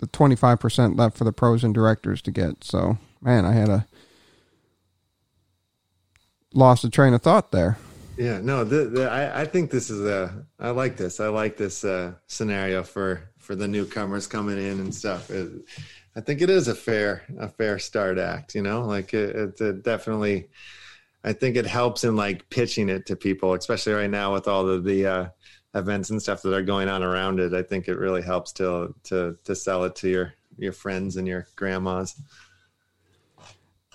the 0.00 0.06
25% 0.08 0.98
left 0.98 1.16
for 1.16 1.24
the 1.24 1.32
pros 1.32 1.62
and 1.62 1.74
directors 1.74 2.20
to 2.22 2.30
get. 2.30 2.64
So, 2.64 2.98
man, 3.20 3.44
I 3.44 3.52
had 3.52 3.68
a 3.68 3.86
lost 6.52 6.84
a 6.84 6.90
train 6.90 7.14
of 7.14 7.22
thought 7.22 7.52
there. 7.52 7.78
Yeah, 8.16 8.40
no, 8.42 8.64
the, 8.64 8.86
the, 8.86 9.10
I, 9.10 9.42
I 9.42 9.44
think 9.46 9.70
this 9.70 9.88
is 9.88 10.04
a. 10.04 10.44
I 10.58 10.70
like 10.70 10.96
this. 10.96 11.20
I 11.20 11.28
like 11.28 11.56
this 11.56 11.84
uh, 11.84 12.12
scenario 12.26 12.82
for 12.82 13.30
for 13.38 13.54
the 13.54 13.68
newcomers 13.68 14.26
coming 14.26 14.58
in 14.58 14.78
and 14.78 14.94
stuff. 14.94 15.30
It, 15.30 15.50
I 16.14 16.20
think 16.20 16.42
it 16.42 16.50
is 16.50 16.68
a 16.68 16.74
fair 16.74 17.22
a 17.38 17.48
fair 17.48 17.78
start 17.78 18.18
act. 18.18 18.54
You 18.54 18.62
know, 18.62 18.82
like 18.82 19.14
it, 19.14 19.36
it, 19.36 19.60
it, 19.60 19.82
definitely. 19.84 20.48
I 21.22 21.32
think 21.34 21.56
it 21.56 21.66
helps 21.66 22.04
in 22.04 22.16
like 22.16 22.48
pitching 22.50 22.88
it 22.88 23.06
to 23.06 23.16
people, 23.16 23.54
especially 23.54 23.92
right 23.92 24.10
now 24.10 24.32
with 24.32 24.48
all 24.48 24.68
of 24.68 24.84
the 24.84 25.06
uh, 25.06 25.28
events 25.74 26.10
and 26.10 26.20
stuff 26.20 26.42
that 26.42 26.54
are 26.54 26.62
going 26.62 26.88
on 26.88 27.02
around 27.02 27.40
it. 27.40 27.54
I 27.54 27.62
think 27.62 27.88
it 27.88 27.98
really 27.98 28.22
helps 28.22 28.52
to 28.54 28.94
to 29.04 29.36
to 29.44 29.54
sell 29.54 29.84
it 29.84 29.96
to 29.96 30.08
your 30.08 30.34
your 30.58 30.72
friends 30.72 31.16
and 31.16 31.26
your 31.26 31.46
grandmas. 31.56 32.14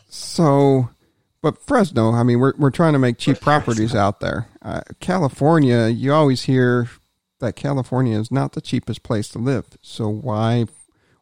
So 0.10 0.90
but 1.46 1.62
Fresno, 1.62 2.12
I 2.12 2.24
mean, 2.24 2.40
we're 2.40 2.54
we're 2.58 2.72
trying 2.72 2.94
to 2.94 3.00
make 3.00 3.20
cheap 3.20 3.40
properties 3.40 3.94
out 3.94 4.20
there. 4.20 4.48
Uh, 4.64 4.82
California, 5.00 5.90
you 5.90 6.12
always 6.12 6.42
hear 6.42 6.90
that 7.40 7.56
California 7.56 8.20
is 8.20 8.32
not 8.32 8.54
the 8.54 8.62
cheapest 8.62 9.04
place 9.04 9.30
to 9.30 9.38
live. 9.38 9.66
So 9.80 10.10
why 10.10 10.66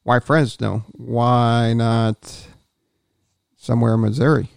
why 0.03 0.21
Fresno? 0.21 0.85
Why 0.93 1.73
not 1.73 2.47
somewhere 3.57 3.95
in 3.95 3.99
Missouri? 3.99 4.47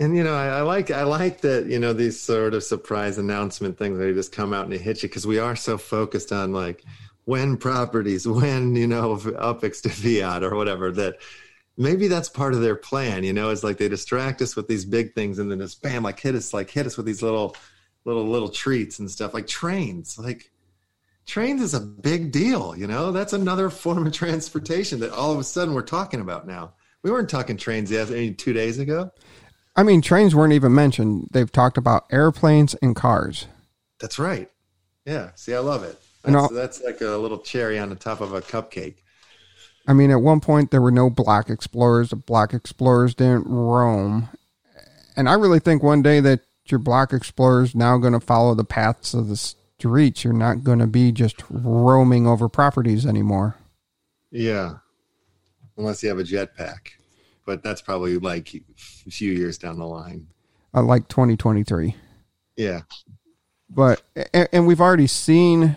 And 0.00 0.16
you 0.16 0.24
know, 0.24 0.34
I, 0.34 0.46
I, 0.46 0.60
like 0.62 0.90
I 0.90 1.02
like 1.02 1.42
that 1.42 1.66
you 1.66 1.78
know 1.78 1.92
these 1.92 2.18
sort 2.18 2.54
of 2.54 2.64
surprise 2.64 3.18
announcement 3.18 3.76
things 3.76 3.98
they 3.98 4.14
just 4.14 4.32
come 4.32 4.54
out 4.54 4.64
and 4.64 4.72
they 4.72 4.78
hit 4.78 5.02
you 5.02 5.10
because 5.10 5.26
we 5.26 5.38
are 5.38 5.54
so 5.54 5.76
focused 5.76 6.32
on 6.32 6.54
like 6.54 6.82
when 7.26 7.58
properties, 7.58 8.26
when 8.26 8.74
you 8.74 8.86
know 8.86 9.16
UpX 9.16 9.82
to 9.82 9.90
fiat 9.90 10.42
or 10.42 10.56
whatever 10.56 10.90
that 10.92 11.18
maybe 11.76 12.08
that's 12.08 12.30
part 12.30 12.54
of 12.54 12.62
their 12.62 12.76
plan 12.76 13.24
you 13.24 13.32
know 13.34 13.50
it's 13.50 13.62
like 13.62 13.76
they 13.76 13.88
distract 13.88 14.40
us 14.40 14.56
with 14.56 14.68
these 14.68 14.86
big 14.86 15.14
things 15.14 15.38
and 15.38 15.50
then 15.50 15.58
just 15.58 15.82
bam 15.82 16.02
like 16.02 16.18
hit 16.18 16.34
us 16.34 16.54
like 16.54 16.70
hit 16.70 16.86
us 16.86 16.96
with 16.96 17.04
these 17.04 17.22
little 17.22 17.54
little 18.06 18.26
little 18.26 18.48
treats 18.48 19.00
and 19.00 19.10
stuff. 19.10 19.34
Like 19.34 19.46
trains 19.46 20.18
like 20.18 20.50
trains 21.26 21.60
is 21.60 21.74
a 21.74 21.80
big 21.80 22.32
deal 22.32 22.74
you 22.74 22.86
know? 22.86 23.12
That's 23.12 23.34
another 23.34 23.68
form 23.68 24.06
of 24.06 24.14
transportation 24.14 25.00
that 25.00 25.12
all 25.12 25.30
of 25.30 25.38
a 25.38 25.44
sudden 25.44 25.74
we're 25.74 25.82
talking 25.82 26.22
about 26.22 26.46
now. 26.46 26.72
We 27.02 27.10
weren't 27.10 27.28
talking 27.28 27.58
trains 27.58 27.90
yet 27.90 28.08
two 28.38 28.54
days 28.54 28.78
ago 28.78 29.10
i 29.80 29.82
mean 29.82 30.02
trains 30.02 30.34
weren't 30.34 30.52
even 30.52 30.74
mentioned. 30.74 31.28
They've 31.30 31.50
talked 31.50 31.78
about 31.78 32.04
airplanes 32.12 32.74
and 32.74 32.94
cars. 32.94 33.46
That's 33.98 34.18
right. 34.18 34.50
Yeah. 35.06 35.30
See 35.36 35.54
i 35.54 35.58
love 35.58 35.84
it. 35.84 35.98
That's, 36.22 36.52
that's 36.52 36.82
like 36.82 37.00
a 37.00 37.16
little 37.16 37.38
cherry 37.38 37.78
on 37.78 37.88
the 37.88 37.94
top 37.94 38.20
of 38.20 38.34
a 38.34 38.42
cupcake. 38.42 38.96
I 39.86 39.94
mean, 39.94 40.10
at 40.10 40.20
one 40.20 40.40
point 40.40 40.70
there 40.70 40.82
were 40.82 40.90
no 40.90 41.08
block 41.08 41.48
explorers. 41.48 42.10
The 42.10 42.16
block 42.16 42.52
explorers 42.52 43.14
didn't 43.14 43.46
roam, 43.46 44.28
and 45.16 45.30
I 45.30 45.32
really 45.32 45.60
think 45.60 45.82
one 45.82 46.02
day 46.02 46.20
that 46.20 46.40
your 46.66 46.78
block 46.78 47.14
explorers 47.14 47.74
now 47.74 47.96
going 47.96 48.12
to 48.12 48.20
follow 48.20 48.54
the 48.54 48.64
paths 48.64 49.14
of 49.14 49.28
the 49.28 49.36
streets. 49.36 50.24
You're 50.24 50.34
not 50.34 50.62
going 50.62 50.78
to 50.80 50.86
be 50.86 51.10
just 51.10 51.42
roaming 51.48 52.26
over 52.26 52.50
properties 52.50 53.06
anymore. 53.06 53.56
Yeah, 54.30 54.74
unless 55.78 56.02
you 56.02 56.10
have 56.10 56.18
a 56.18 56.24
jetpack, 56.24 56.90
but 57.50 57.64
that's 57.64 57.82
probably 57.82 58.16
like 58.16 58.54
a 58.54 59.10
few 59.10 59.32
years 59.32 59.58
down 59.58 59.76
the 59.76 59.84
line. 59.84 60.28
Uh, 60.72 60.82
like 60.82 61.08
2023. 61.08 61.96
Yeah, 62.56 62.82
but 63.68 64.02
and, 64.32 64.48
and 64.52 64.66
we've 64.68 64.80
already 64.80 65.08
seen. 65.08 65.76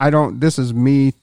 I 0.00 0.10
don't. 0.10 0.40
This 0.40 0.58
is 0.58 0.74
me 0.74 1.14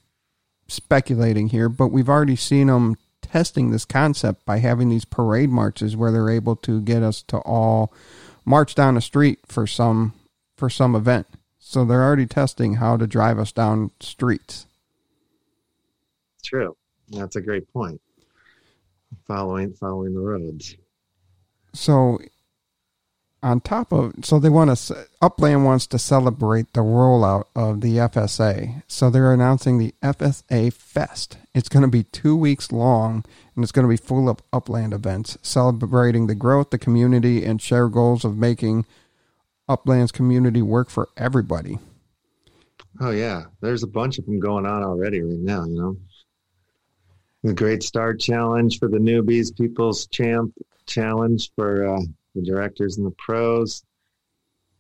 speculating 0.70 1.50
here, 1.50 1.68
but 1.68 1.90
we've 1.90 2.08
already 2.08 2.38
seen 2.38 2.68
them 2.68 2.96
testing 3.22 3.72
this 3.72 3.84
concept 3.84 4.46
by 4.46 4.60
having 4.60 4.88
these 4.88 5.04
parade 5.04 5.50
marches 5.50 5.98
where 5.98 6.14
they're 6.14 6.30
able 6.30 6.56
to 6.56 6.80
get 6.80 7.04
us 7.04 7.22
to 7.24 7.40
all 7.40 7.92
march 8.46 8.76
down 8.76 8.96
the 8.96 9.02
street 9.02 9.40
for 9.46 9.68
some 9.68 10.14
for 10.56 10.70
some 10.70 10.96
event. 10.96 11.28
So 11.60 11.84
they're 11.84 12.04
already 12.04 12.26
testing 12.26 12.76
how 12.76 12.96
to 12.96 13.06
drive 13.06 13.38
us 13.38 13.52
down 13.52 13.92
streets. 14.00 14.66
True. 16.42 16.78
That's 17.10 17.36
a 17.36 17.42
great 17.42 17.68
point. 17.74 18.00
Following 19.28 19.74
following 19.74 20.14
the 20.14 20.20
roads. 20.20 20.76
So 21.74 22.20
on 23.44 23.60
top 23.60 23.92
of 23.92 24.14
so 24.24 24.40
they 24.40 24.50
want 24.50 24.76
to 24.76 25.08
upland 25.22 25.66
wants 25.66 25.86
to 25.86 26.00
celebrate 26.00 26.72
the 26.74 26.80
rollout 26.80 27.44
of 27.56 27.82
the 27.82 27.98
fsa 27.98 28.82
so 28.88 29.10
they're 29.10 29.34
announcing 29.34 29.78
the 29.78 29.94
fsa 30.02 30.72
fest. 30.72 31.38
It's 31.54 31.70
going 31.70 31.84
to 31.84 31.90
be 31.90 32.04
two 32.04 32.36
weeks 32.38 32.72
long 32.72 33.26
and 33.56 33.64
it's 33.64 33.74
going 33.74 33.84
to 33.84 33.90
be 33.90 33.98
full 33.98 34.30
of 34.30 34.40
upland 34.54 34.94
events 34.94 35.38
celebrating 35.42 36.28
the 36.28 36.36
growth 36.36 36.70
the 36.70 36.78
community 36.78 37.44
and 37.44 37.62
share 37.62 37.90
goals 37.90 38.24
of 38.24 38.38
making 38.38 38.86
upland's 39.68 40.14
community 40.14 40.62
work 40.62 40.90
for 40.90 41.10
everybody. 41.18 41.80
Oh 43.02 43.12
yeah. 43.12 43.44
There's 43.60 43.84
a 43.84 43.88
bunch 43.88 44.20
of 44.20 44.26
them 44.26 44.40
going 44.40 44.66
on 44.66 44.84
already 44.84 45.22
right 45.22 45.40
now 45.40 45.66
you 45.66 45.76
know 45.76 45.98
the 47.44 47.54
great 47.54 47.84
start 47.84 48.20
challenge 48.20 48.80
for 48.80 48.88
the 48.88 48.98
newbies 48.98 49.56
people's 49.56 50.08
champ 50.08 50.54
challenge 50.86 51.52
for 51.56 51.88
uh 51.88 52.02
the 52.36 52.42
directors 52.42 52.98
and 52.98 53.06
the 53.06 53.12
pros. 53.12 53.84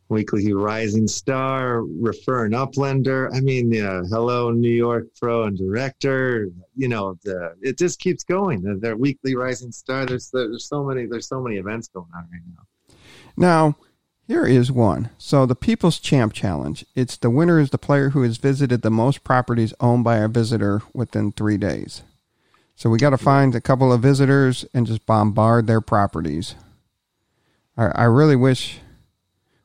Weekly 0.10 0.54
Rising 0.54 1.08
Star, 1.08 1.82
refer 1.82 2.46
an 2.46 2.52
uplander. 2.52 3.34
I 3.34 3.40
mean, 3.40 3.72
yeah, 3.72 4.04
hello 4.10 4.52
New 4.52 4.70
York 4.70 5.08
Pro 5.20 5.44
and 5.44 5.58
Director. 5.58 6.50
You 6.76 6.88
know, 6.88 7.18
the, 7.24 7.56
it 7.62 7.78
just 7.78 8.00
keeps 8.00 8.24
going. 8.24 8.62
Their, 8.62 8.78
their 8.78 8.98
Weekly 8.98 9.36
Rising 9.36 9.72
Star. 9.72 10.06
There's 10.06 10.30
there's 10.32 10.68
so 10.68 10.84
many 10.84 11.06
there's 11.08 11.28
so 11.28 11.42
many 11.42 11.58
events 11.58 11.88
going 11.88 12.10
on 12.16 12.28
right 12.32 12.42
now. 12.56 12.96
Now, 13.36 13.76
here 14.28 14.46
is 14.46 14.72
one. 14.72 15.10
So 15.18 15.46
the 15.46 15.56
People's 15.56 16.00
Champ 16.00 16.34
Challenge. 16.34 16.86
It's 16.96 17.18
the 17.18 17.32
winner 17.32 17.60
is 17.60 17.72
the 17.72 17.78
player 17.78 18.10
who 18.10 18.22
has 18.22 18.38
visited 18.38 18.82
the 18.82 18.92
most 18.92 19.24
properties 19.24 19.74
owned 19.80 20.04
by 20.04 20.18
a 20.18 20.28
visitor 20.28 20.82
within 20.94 21.32
three 21.32 21.58
days. 21.58 22.04
So 22.76 22.90
we 22.90 22.98
got 22.98 23.12
to 23.12 23.18
find 23.18 23.56
a 23.56 23.62
couple 23.62 23.94
of 23.94 24.02
visitors 24.02 24.66
and 24.74 24.88
just 24.88 25.06
bombard 25.06 25.68
their 25.68 25.82
properties. 25.82 26.56
I, 27.78 27.86
I 27.86 28.04
really 28.06 28.36
wish. 28.36 28.80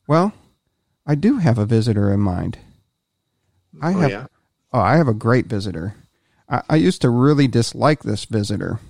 Well, 0.06 0.32
I 1.06 1.14
do 1.14 1.38
have 1.38 1.58
a 1.58 1.66
visitor 1.66 2.12
in 2.12 2.20
mind. 2.20 2.58
I 3.80 3.94
oh, 3.94 3.98
have. 3.98 4.10
Yeah? 4.10 4.26
Oh, 4.72 4.80
I 4.80 4.96
have 4.96 5.08
a 5.08 5.14
great 5.14 5.46
visitor. 5.46 5.94
I, 6.48 6.62
I 6.68 6.76
used 6.76 7.00
to 7.02 7.10
really 7.10 7.48
dislike 7.48 8.02
this 8.02 8.24
visitor. 8.24 8.80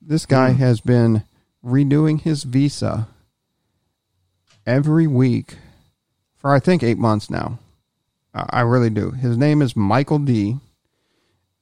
This 0.00 0.26
guy 0.26 0.50
mm. 0.50 0.56
has 0.56 0.80
been 0.80 1.24
renewing 1.62 2.18
his 2.18 2.42
visa 2.42 3.08
every 4.66 5.06
week 5.06 5.56
for 6.36 6.50
I 6.54 6.60
think 6.60 6.82
eight 6.82 6.98
months 6.98 7.30
now. 7.30 7.58
I 8.34 8.62
really 8.62 8.90
do. 8.90 9.12
His 9.12 9.38
name 9.38 9.62
is 9.62 9.76
Michael 9.76 10.18
D, 10.18 10.58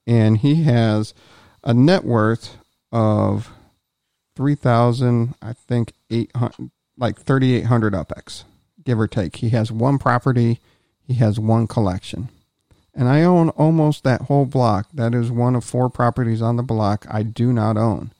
and 0.07 0.39
he 0.39 0.63
has 0.63 1.13
a 1.63 1.73
net 1.73 2.03
worth 2.03 2.57
of 2.91 3.49
three 4.35 4.55
thousand, 4.55 5.35
I 5.41 5.53
think 5.53 5.93
eight 6.09 6.35
hundred, 6.35 6.71
like 6.97 7.19
thirty 7.19 7.55
eight 7.55 7.65
hundred 7.65 7.93
UPX, 7.93 8.43
give 8.83 8.99
or 8.99 9.07
take. 9.07 9.37
He 9.37 9.49
has 9.49 9.71
one 9.71 9.97
property, 9.97 10.59
he 11.05 11.15
has 11.15 11.39
one 11.39 11.67
collection, 11.67 12.29
and 12.93 13.07
I 13.07 13.23
own 13.23 13.49
almost 13.49 14.03
that 14.03 14.23
whole 14.23 14.45
block. 14.45 14.87
That 14.93 15.13
is 15.13 15.31
one 15.31 15.55
of 15.55 15.63
four 15.63 15.89
properties 15.89 16.41
on 16.41 16.57
the 16.57 16.63
block 16.63 17.05
I 17.09 17.23
do 17.23 17.53
not 17.53 17.77
own, 17.77 18.11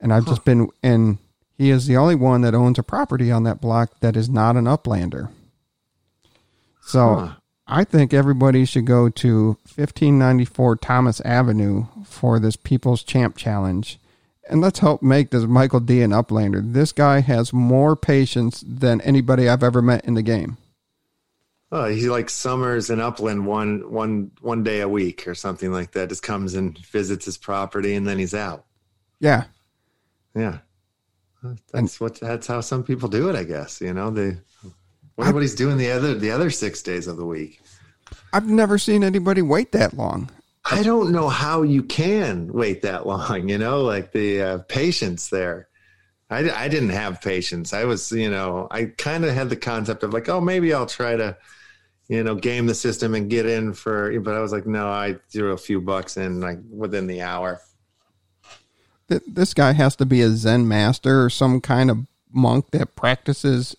and 0.00 0.12
I've 0.12 0.24
huh. 0.24 0.32
just 0.32 0.44
been 0.44 0.68
and 0.82 1.18
he 1.56 1.70
is 1.70 1.86
the 1.86 1.96
only 1.96 2.14
one 2.14 2.40
that 2.40 2.54
owns 2.54 2.78
a 2.78 2.82
property 2.82 3.30
on 3.30 3.42
that 3.42 3.60
block 3.60 4.00
that 4.00 4.16
is 4.16 4.30
not 4.30 4.56
an 4.56 4.64
uplander. 4.64 5.30
So 6.82 7.14
Huh. 7.16 7.34
I 7.70 7.84
think 7.84 8.12
everybody 8.12 8.64
should 8.64 8.86
go 8.86 9.08
to 9.08 9.46
1594 9.74 10.76
Thomas 10.76 11.20
Avenue 11.20 11.86
for 12.04 12.40
this 12.40 12.56
People's 12.56 13.02
Champ 13.02 13.36
Challenge. 13.36 13.98
And 14.48 14.60
let's 14.60 14.80
help 14.80 15.02
make 15.02 15.30
this 15.30 15.44
Michael 15.44 15.78
D 15.78 16.02
an 16.02 16.10
uplander. 16.10 16.72
This 16.72 16.90
guy 16.90 17.20
has 17.20 17.52
more 17.52 17.94
patience 17.94 18.64
than 18.66 19.00
anybody 19.02 19.48
I've 19.48 19.62
ever 19.62 19.80
met 19.80 20.04
in 20.04 20.14
the 20.14 20.22
game. 20.22 20.56
Oh, 21.70 21.88
he 21.88 22.10
like 22.10 22.28
summers 22.28 22.90
in 22.90 23.00
Upland 23.00 23.46
one 23.46 23.92
one 23.92 24.32
one 24.40 24.64
day 24.64 24.80
a 24.80 24.88
week 24.88 25.28
or 25.28 25.36
something 25.36 25.70
like 25.70 25.92
that. 25.92 26.08
Just 26.08 26.24
comes 26.24 26.54
and 26.54 26.76
visits 26.78 27.26
his 27.26 27.38
property 27.38 27.94
and 27.94 28.08
then 28.08 28.18
he's 28.18 28.34
out. 28.34 28.64
Yeah. 29.20 29.44
Yeah, 30.34 30.58
that's 31.72 32.00
what 32.00 32.20
that's 32.20 32.46
how 32.46 32.60
some 32.60 32.84
people 32.84 33.08
do 33.08 33.28
it. 33.28 33.36
I 33.36 33.44
guess 33.44 33.80
you 33.80 33.92
know 33.92 34.10
they. 34.10 34.36
What 35.26 35.42
he's 35.42 35.54
doing 35.54 35.76
the 35.76 35.90
other 35.90 36.14
the 36.14 36.30
other 36.30 36.50
six 36.50 36.82
days 36.82 37.06
of 37.06 37.16
the 37.16 37.26
week. 37.26 37.60
I've 38.32 38.48
never 38.48 38.78
seen 38.78 39.02
anybody 39.04 39.42
wait 39.42 39.72
that 39.72 39.94
long. 39.94 40.30
I 40.64 40.82
don't 40.82 41.10
know 41.10 41.28
how 41.28 41.62
you 41.62 41.82
can 41.82 42.52
wait 42.52 42.82
that 42.82 43.06
long. 43.06 43.48
You 43.48 43.58
know, 43.58 43.82
like 43.82 44.12
the 44.12 44.42
uh, 44.42 44.58
patience 44.68 45.28
there. 45.28 45.68
I, 46.28 46.48
I 46.50 46.68
didn't 46.68 46.90
have 46.90 47.20
patience. 47.20 47.72
I 47.72 47.84
was, 47.84 48.12
you 48.12 48.30
know, 48.30 48.68
I 48.70 48.84
kind 48.84 49.24
of 49.24 49.34
had 49.34 49.48
the 49.48 49.56
concept 49.56 50.04
of 50.04 50.12
like, 50.12 50.28
oh, 50.28 50.40
maybe 50.40 50.72
I'll 50.72 50.86
try 50.86 51.16
to, 51.16 51.36
you 52.08 52.22
know, 52.22 52.36
game 52.36 52.66
the 52.66 52.74
system 52.74 53.14
and 53.14 53.28
get 53.28 53.46
in 53.46 53.72
for. 53.72 54.18
But 54.20 54.36
I 54.36 54.40
was 54.40 54.52
like, 54.52 54.66
no, 54.66 54.88
I 54.88 55.16
threw 55.32 55.52
a 55.52 55.58
few 55.58 55.80
bucks 55.80 56.16
in 56.16 56.40
like 56.40 56.58
within 56.70 57.08
the 57.08 57.22
hour. 57.22 57.60
This 59.08 59.54
guy 59.54 59.72
has 59.72 59.96
to 59.96 60.06
be 60.06 60.22
a 60.22 60.30
Zen 60.30 60.68
master 60.68 61.24
or 61.24 61.30
some 61.30 61.60
kind 61.60 61.90
of 61.90 62.06
monk 62.32 62.70
that 62.70 62.94
practices 62.94 63.74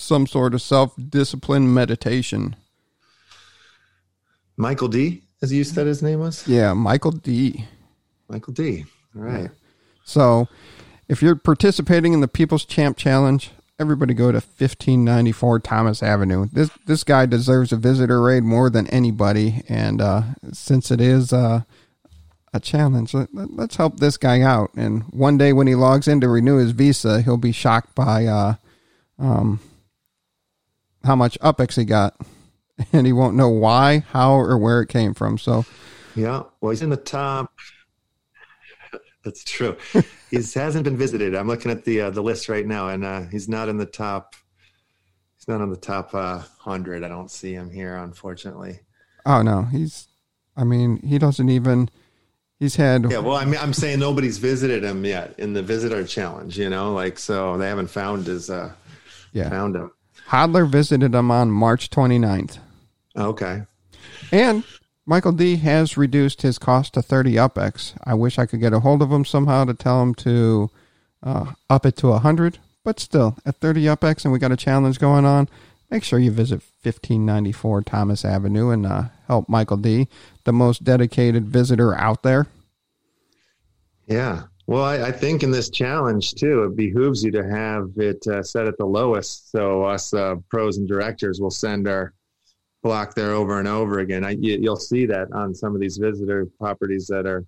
some 0.00 0.26
sort 0.26 0.54
of 0.54 0.62
self 0.62 0.94
discipline 1.08 1.72
meditation. 1.72 2.56
Michael 4.56 4.88
D, 4.88 5.22
as 5.42 5.52
you 5.52 5.64
said 5.64 5.86
his 5.86 6.02
name 6.02 6.20
was 6.20 6.46
Yeah, 6.46 6.74
Michael 6.74 7.12
D. 7.12 7.66
Michael 8.28 8.52
D. 8.52 8.84
All 9.16 9.22
right. 9.22 9.50
So, 10.04 10.48
if 11.08 11.22
you're 11.22 11.36
participating 11.36 12.12
in 12.12 12.20
the 12.20 12.28
People's 12.28 12.64
Champ 12.64 12.96
Challenge, 12.96 13.50
everybody 13.78 14.12
go 14.12 14.30
to 14.30 14.38
1594 14.38 15.60
Thomas 15.60 16.02
Avenue. 16.02 16.46
This 16.52 16.70
this 16.86 17.04
guy 17.04 17.26
deserves 17.26 17.72
a 17.72 17.76
visitor 17.76 18.20
raid 18.20 18.42
more 18.42 18.70
than 18.70 18.86
anybody, 18.88 19.62
and 19.68 20.00
uh, 20.00 20.22
since 20.52 20.90
it 20.90 21.00
is 21.00 21.32
uh, 21.32 21.62
a 22.52 22.60
challenge, 22.60 23.14
let, 23.14 23.28
let's 23.32 23.76
help 23.76 23.98
this 23.98 24.16
guy 24.16 24.42
out. 24.42 24.70
And 24.76 25.04
one 25.04 25.38
day 25.38 25.52
when 25.52 25.66
he 25.66 25.74
logs 25.74 26.08
in 26.08 26.20
to 26.20 26.28
renew 26.28 26.58
his 26.58 26.72
visa, 26.72 27.22
he'll 27.22 27.36
be 27.36 27.52
shocked 27.52 27.94
by 27.94 28.26
uh, 28.26 28.54
um, 29.18 29.60
how 31.04 31.16
much 31.16 31.38
UpX 31.40 31.76
he 31.76 31.84
got, 31.84 32.14
and 32.92 33.06
he 33.06 33.12
won't 33.12 33.36
know 33.36 33.48
why, 33.48 34.04
how, 34.10 34.32
or 34.32 34.56
where 34.58 34.80
it 34.82 34.88
came 34.88 35.14
from. 35.14 35.38
So, 35.38 35.64
Yeah. 36.14 36.44
Well, 36.60 36.70
he's 36.70 36.82
in 36.82 36.90
the 36.90 36.96
top. 36.96 37.52
That's 39.24 39.44
true. 39.44 39.76
he 40.30 40.36
hasn't 40.36 40.84
been 40.84 40.96
visited. 40.96 41.34
I'm 41.34 41.48
looking 41.48 41.70
at 41.70 41.84
the 41.84 42.02
uh, 42.02 42.10
the 42.10 42.22
list 42.22 42.48
right 42.48 42.66
now, 42.66 42.88
and 42.88 43.04
uh, 43.04 43.22
he's 43.30 43.48
not 43.48 43.68
in 43.68 43.76
the 43.76 43.86
top. 43.86 44.34
He's 45.36 45.48
not 45.48 45.60
on 45.60 45.70
the 45.70 45.76
top 45.76 46.14
uh, 46.14 46.42
hundred. 46.58 47.04
I 47.04 47.08
don't 47.08 47.30
see 47.30 47.52
him 47.52 47.70
here, 47.70 47.96
unfortunately. 47.96 48.80
oh 49.26 49.42
no, 49.42 49.62
he's. 49.62 50.08
I 50.56 50.64
mean, 50.64 51.00
he 51.06 51.18
doesn't 51.18 51.48
even. 51.48 51.90
He's 52.58 52.76
had 52.76 53.10
Yeah. 53.10 53.18
Well, 53.18 53.36
I 53.36 53.46
mean, 53.46 53.58
I'm 53.58 53.72
saying 53.72 54.00
nobody's 54.00 54.36
visited 54.36 54.84
him 54.84 55.04
yet 55.04 55.34
in 55.38 55.54
the 55.54 55.62
visitor 55.62 56.04
challenge. 56.04 56.58
You 56.58 56.68
know, 56.68 56.92
like 56.92 57.18
so 57.18 57.56
they 57.56 57.68
haven't 57.68 57.88
found 57.88 58.26
his. 58.26 58.50
Uh, 58.50 58.72
yeah. 59.32 59.48
Found 59.48 59.76
him. 59.76 59.92
Hodler 60.30 60.68
visited 60.68 61.14
him 61.14 61.30
on 61.30 61.50
March 61.50 61.90
29th. 61.90 62.58
Okay. 63.16 63.62
And 64.30 64.64
Michael 65.04 65.32
D 65.32 65.56
has 65.56 65.96
reduced 65.96 66.42
his 66.42 66.56
cost 66.56 66.94
to 66.94 67.02
30 67.02 67.34
UpX. 67.34 67.94
I 68.04 68.14
wish 68.14 68.38
I 68.38 68.46
could 68.46 68.60
get 68.60 68.72
a 68.72 68.80
hold 68.80 69.02
of 69.02 69.10
him 69.10 69.24
somehow 69.24 69.64
to 69.64 69.74
tell 69.74 70.00
him 70.00 70.14
to 70.16 70.70
uh, 71.22 71.52
up 71.68 71.84
it 71.84 71.96
to 71.96 72.08
100, 72.08 72.58
but 72.84 73.00
still, 73.00 73.36
at 73.44 73.56
30 73.56 73.82
UpX 73.86 74.24
and 74.24 74.32
we 74.32 74.38
got 74.38 74.52
a 74.52 74.56
challenge 74.56 75.00
going 75.00 75.24
on, 75.24 75.48
make 75.90 76.04
sure 76.04 76.20
you 76.20 76.30
visit 76.30 76.62
1594 76.82 77.82
Thomas 77.82 78.24
Avenue 78.24 78.70
and 78.70 78.86
uh, 78.86 79.04
help 79.26 79.48
Michael 79.48 79.78
D, 79.78 80.06
the 80.44 80.52
most 80.52 80.84
dedicated 80.84 81.46
visitor 81.46 81.92
out 81.96 82.22
there. 82.22 82.46
Yeah. 84.06 84.44
Well, 84.70 84.84
I, 84.84 85.08
I 85.08 85.10
think 85.10 85.42
in 85.42 85.50
this 85.50 85.68
challenge 85.68 86.36
too, 86.36 86.62
it 86.62 86.76
behooves 86.76 87.24
you 87.24 87.32
to 87.32 87.42
have 87.42 87.90
it 87.96 88.24
uh, 88.28 88.40
set 88.40 88.68
at 88.68 88.78
the 88.78 88.86
lowest. 88.86 89.50
So 89.50 89.82
us 89.82 90.14
uh, 90.14 90.36
pros 90.48 90.78
and 90.78 90.86
directors 90.86 91.40
will 91.40 91.50
send 91.50 91.88
our 91.88 92.14
block 92.84 93.16
there 93.16 93.32
over 93.32 93.58
and 93.58 93.66
over 93.66 93.98
again. 93.98 94.24
I, 94.24 94.36
you, 94.38 94.58
you'll 94.60 94.76
see 94.76 95.06
that 95.06 95.26
on 95.32 95.56
some 95.56 95.74
of 95.74 95.80
these 95.80 95.96
visitor 95.96 96.46
properties 96.60 97.08
that 97.08 97.26
are 97.26 97.44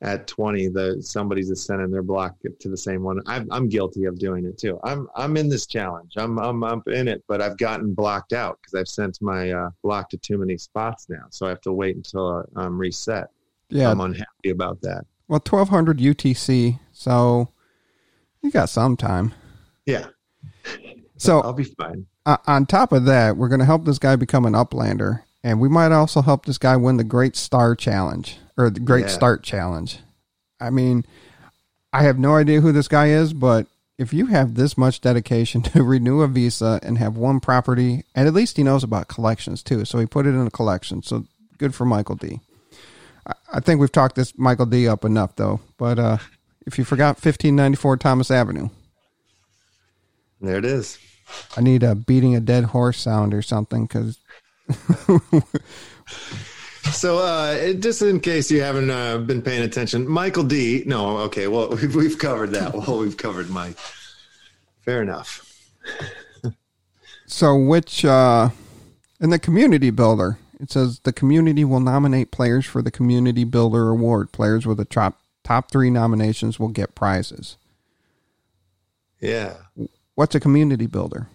at 0.00 0.26
20, 0.26 0.66
the 0.70 1.00
somebody's 1.00 1.48
just 1.48 1.64
sending 1.64 1.92
their 1.92 2.02
block 2.02 2.34
to 2.58 2.68
the 2.68 2.76
same 2.76 3.04
one. 3.04 3.20
I'm, 3.26 3.46
I'm 3.52 3.68
guilty 3.68 4.06
of 4.06 4.18
doing 4.18 4.44
it 4.44 4.58
too. 4.58 4.80
I'm, 4.82 5.06
I'm 5.14 5.36
in 5.36 5.48
this 5.48 5.64
challenge. 5.64 6.14
I'm, 6.16 6.40
I'm, 6.40 6.64
I'm 6.64 6.82
in 6.88 7.06
it, 7.06 7.22
but 7.28 7.40
I've 7.40 7.56
gotten 7.56 7.94
blocked 7.94 8.32
out 8.32 8.58
because 8.60 8.74
I've 8.74 8.88
sent 8.88 9.22
my 9.22 9.52
uh, 9.52 9.70
block 9.84 10.10
to 10.10 10.16
too 10.16 10.38
many 10.38 10.58
spots 10.58 11.06
now. 11.08 11.26
So 11.30 11.46
I 11.46 11.50
have 11.50 11.60
to 11.60 11.72
wait 11.72 11.94
until 11.94 12.38
uh, 12.38 12.42
I'm 12.56 12.76
reset. 12.76 13.28
Yeah, 13.70 13.92
I'm 13.92 14.00
unhappy 14.00 14.50
about 14.50 14.80
that. 14.80 15.04
Well, 15.28 15.40
1200 15.40 15.98
UTC, 15.98 16.78
so 16.92 17.48
you 18.42 18.50
got 18.50 18.68
some 18.68 18.96
time. 18.96 19.34
Yeah. 19.86 20.06
So 21.16 21.40
I'll 21.40 21.52
be 21.52 21.64
fine. 21.64 22.06
uh, 22.26 22.38
on 22.46 22.66
top 22.66 22.92
of 22.92 23.04
that, 23.06 23.36
we're 23.36 23.48
going 23.48 23.58
to 23.60 23.64
help 23.66 23.84
this 23.84 23.98
guy 23.98 24.16
become 24.16 24.44
an 24.44 24.54
uplander, 24.54 25.22
and 25.42 25.60
we 25.60 25.68
might 25.68 25.92
also 25.92 26.22
help 26.22 26.46
this 26.46 26.58
guy 26.58 26.76
win 26.76 26.96
the 26.96 27.04
Great 27.04 27.36
Star 27.36 27.74
Challenge 27.74 28.38
or 28.56 28.70
the 28.70 28.80
Great 28.80 29.06
Yeah. 29.06 29.12
Start 29.12 29.42
Challenge. 29.42 29.98
I 30.60 30.70
mean, 30.70 31.04
I 31.92 32.02
have 32.02 32.18
no 32.18 32.34
idea 32.34 32.60
who 32.60 32.72
this 32.72 32.88
guy 32.88 33.08
is, 33.08 33.32
but 33.32 33.66
if 33.98 34.12
you 34.12 34.26
have 34.26 34.54
this 34.54 34.78
much 34.78 35.00
dedication 35.00 35.62
to 35.74 35.82
renew 35.82 36.22
a 36.22 36.28
visa 36.28 36.78
and 36.82 36.98
have 36.98 37.16
one 37.16 37.40
property, 37.40 38.04
and 38.14 38.28
at 38.28 38.34
least 38.34 38.56
he 38.56 38.62
knows 38.62 38.84
about 38.84 39.08
collections 39.08 39.62
too, 39.62 39.84
so 39.84 39.98
he 39.98 40.06
put 40.06 40.26
it 40.26 40.30
in 40.30 40.46
a 40.46 40.50
collection. 40.50 41.02
So 41.02 41.26
good 41.58 41.74
for 41.74 41.84
Michael 41.84 42.16
D. 42.16 42.40
I, 43.52 43.60
think 43.60 43.80
we've 43.80 43.92
talked 43.92 44.16
this 44.16 44.36
Michael 44.38 44.66
D 44.66 44.88
up 44.88 45.04
enough 45.04 45.36
though, 45.36 45.60
but 45.76 45.98
uh, 45.98 46.18
if 46.66 46.78
you 46.78 46.84
forgot 46.84 47.16
1594 47.16 47.96
Thomas 47.98 48.30
Avenue. 48.30 48.68
There 50.40 50.56
it 50.56 50.64
is. 50.64 50.98
I 51.56 51.60
need 51.60 51.82
a 51.82 51.94
beating 51.94 52.34
a 52.36 52.40
dead 52.40 52.64
horse 52.64 52.98
sound 52.98 53.34
or 53.34 53.42
something 53.42 53.86
because 53.86 54.18
So, 56.92 57.18
uh, 57.18 57.74
just 57.74 58.00
in 58.02 58.18
case 58.18 58.50
you 58.50 58.62
haven't 58.62 58.90
uh, 58.90 59.18
been 59.18 59.42
paying 59.42 59.62
attention, 59.62 60.08
Michael 60.08 60.44
D. 60.44 60.82
No, 60.86 61.18
okay. 61.18 61.46
Well, 61.46 61.68
we've, 61.76 61.94
we've 61.94 62.18
covered 62.18 62.50
that. 62.52 62.74
Well, 62.74 62.98
we've 62.98 63.16
covered 63.16 63.50
Mike. 63.50 63.76
Fair 64.80 65.02
enough. 65.02 65.44
So, 67.26 67.56
which 67.56 68.04
uh, 68.04 68.48
in 69.20 69.30
the 69.30 69.38
community 69.38 69.90
builder, 69.90 70.38
it 70.60 70.70
says 70.70 71.00
the 71.00 71.12
community 71.12 71.64
will 71.64 71.80
nominate 71.80 72.30
players 72.30 72.66
for 72.66 72.82
the 72.82 72.90
community 72.90 73.44
builder 73.44 73.88
award. 73.88 74.32
Players 74.32 74.66
with 74.66 74.78
the 74.78 74.84
top 74.84 75.20
top 75.44 75.70
three 75.70 75.90
nominations 75.90 76.58
will 76.58 76.68
get 76.68 76.94
prizes. 76.94 77.56
Yeah. 79.20 79.54
What's 80.14 80.34
a 80.34 80.40
community 80.40 80.86
builder? 80.86 81.28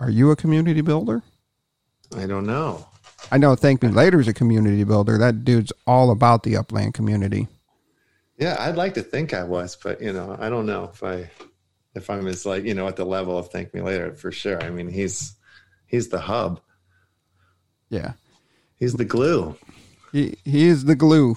Are 0.00 0.10
you 0.10 0.30
a 0.30 0.36
community 0.36 0.80
builder? 0.80 1.22
I 2.16 2.26
don't 2.26 2.46
know. 2.46 2.86
I 3.30 3.38
know 3.38 3.54
Thank 3.56 3.82
Me 3.82 3.88
Later 3.88 4.20
is 4.20 4.28
a 4.28 4.34
community 4.34 4.84
builder. 4.84 5.18
That 5.18 5.44
dude's 5.44 5.72
all 5.86 6.10
about 6.10 6.44
the 6.44 6.56
upland 6.56 6.94
community. 6.94 7.48
Yeah, 8.38 8.56
I'd 8.58 8.76
like 8.76 8.94
to 8.94 9.02
think 9.02 9.34
I 9.34 9.42
was, 9.42 9.76
but 9.76 10.00
you 10.00 10.12
know, 10.12 10.36
I 10.38 10.48
don't 10.48 10.66
know 10.66 10.90
if 10.92 11.02
I 11.02 11.28
if 11.94 12.08
I'm 12.08 12.26
as 12.28 12.46
like 12.46 12.64
you 12.64 12.74
know 12.74 12.86
at 12.86 12.96
the 12.96 13.04
level 13.04 13.36
of 13.36 13.48
Thank 13.48 13.74
Me 13.74 13.80
Later 13.80 14.14
for 14.14 14.30
sure. 14.30 14.62
I 14.62 14.70
mean, 14.70 14.88
he's 14.88 15.34
he's 15.86 16.08
the 16.08 16.20
hub. 16.20 16.60
Yeah, 17.90 18.12
He's 18.78 18.94
the 18.94 19.04
glue. 19.04 19.56
he 20.12 20.36
he 20.44 20.66
is 20.66 20.84
the 20.84 20.94
glue. 20.96 21.36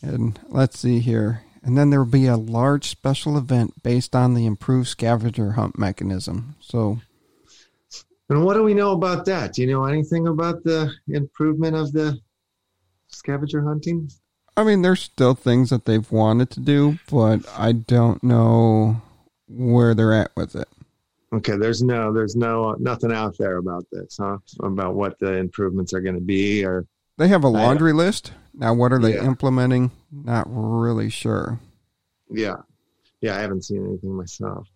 And 0.00 0.38
let's 0.48 0.78
see 0.78 0.98
here. 0.98 1.44
And 1.62 1.78
then 1.78 1.90
there 1.90 2.02
will 2.02 2.10
be 2.10 2.26
a 2.26 2.36
large 2.36 2.88
special 2.88 3.38
event 3.38 3.82
based 3.84 4.16
on 4.16 4.34
the 4.34 4.46
improved 4.46 4.88
scavenger 4.88 5.52
hunt 5.52 5.78
mechanism. 5.78 6.56
So 6.60 7.00
And 8.28 8.44
what 8.44 8.54
do 8.54 8.62
we 8.64 8.74
know 8.74 8.92
about 8.92 9.24
that? 9.26 9.52
Do 9.52 9.62
you 9.62 9.68
know 9.70 9.84
anything 9.84 10.26
about 10.26 10.64
the 10.64 10.92
improvement 11.08 11.76
of 11.76 11.92
the 11.92 12.18
scavenger 13.08 13.62
hunting? 13.62 14.10
I 14.56 14.64
mean, 14.64 14.82
there's 14.82 15.00
still 15.00 15.34
things 15.34 15.70
that 15.70 15.84
they've 15.84 16.10
wanted 16.10 16.50
to 16.50 16.60
do, 16.60 16.98
but 17.10 17.40
I 17.56 17.72
don't 17.72 18.22
know 18.24 19.00
where 19.48 19.94
they're 19.94 20.12
at 20.12 20.32
with 20.36 20.54
it. 20.56 20.68
Okay, 21.32 21.56
there's 21.56 21.82
no, 21.82 22.12
there's 22.12 22.36
no, 22.36 22.70
uh, 22.70 22.74
nothing 22.78 23.10
out 23.12 23.38
there 23.38 23.56
about 23.56 23.86
this, 23.90 24.18
huh? 24.20 24.36
About 24.60 24.94
what 24.94 25.18
the 25.18 25.32
improvements 25.34 25.94
are 25.94 26.00
going 26.02 26.14
to 26.14 26.20
be, 26.20 26.64
or 26.64 26.86
They 27.16 27.28
have 27.28 27.44
a 27.44 27.48
uh, 27.48 27.50
laundry 27.50 27.92
list. 27.94 28.32
Now, 28.54 28.74
what 28.74 28.92
are 28.92 28.98
they 28.98 29.14
Yeah. 29.14 29.24
implementing? 29.24 29.90
Not 30.10 30.46
really 30.50 31.08
sure. 31.08 31.58
yeah, 32.30 32.56
yeah, 33.22 33.36
I 33.36 33.40
haven't 33.40 33.64
seen 33.64 33.86
anything 33.86 34.14
myself. 34.14 34.68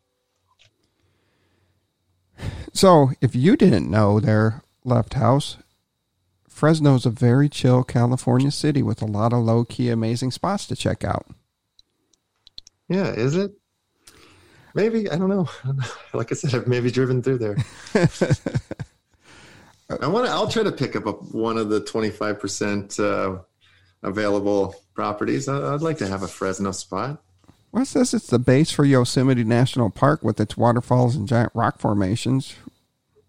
So, 2.73 3.11
if 3.21 3.35
you 3.35 3.57
didn't 3.57 3.91
know, 3.91 4.21
there, 4.21 4.63
LeftHouse. 4.85 5.57
Fresno's 6.49 7.05
a 7.07 7.11
very 7.11 7.49
chill 7.51 7.83
California 7.85 8.51
city 8.51 8.83
with 8.83 9.03
a 9.03 9.07
lot 9.07 9.33
of 9.35 9.45
low 9.45 9.65
key, 9.65 9.91
amazing 9.91 10.31
spots 10.31 10.67
to 10.69 10.77
check 10.77 11.05
out. 11.05 11.27
Yeah, 12.89 13.09
is 13.13 13.37
it? 13.37 13.53
Maybe 14.77 15.11
I 15.11 15.17
don't 15.17 15.31
know. 15.31 15.49
Like 16.13 16.31
I 16.31 16.35
said, 16.35 16.55
I've 16.55 16.69
maybe 16.69 16.91
driven 16.91 17.23
through 17.23 17.39
there. 17.39 17.57
I 20.01 20.07
want 20.07 20.27
to. 20.27 20.33
I'll 20.33 20.49
try 20.49 20.63
to 20.63 20.73
pick 20.73 20.95
up 20.95 21.07
a, 21.07 21.13
one 21.13 21.57
of 21.57 21.71
the 21.71 21.81
twenty 21.81 22.11
five 22.11 22.39
percent 22.39 23.01
uh, 23.01 23.39
available 24.03 24.75
properties. 24.95 25.49
I, 25.49 25.75
I'd 25.75 25.81
like 25.81 25.99
to 25.99 26.07
have 26.07 26.23
a 26.23 26.29
Fresno 26.29 26.73
spot. 26.73 27.23
Well, 27.73 27.83
it 27.85 27.87
says 27.87 28.13
it's 28.13 28.27
the 28.27 28.39
base 28.39 28.71
for 28.71 28.85
Yosemite 28.85 29.45
National 29.45 29.89
Park 29.89 30.23
with 30.23 30.39
its 30.41 30.57
waterfalls 30.57 31.17
and 31.17 31.27
giant 31.27 31.53
rock 31.55 31.79
formations. 31.79 32.55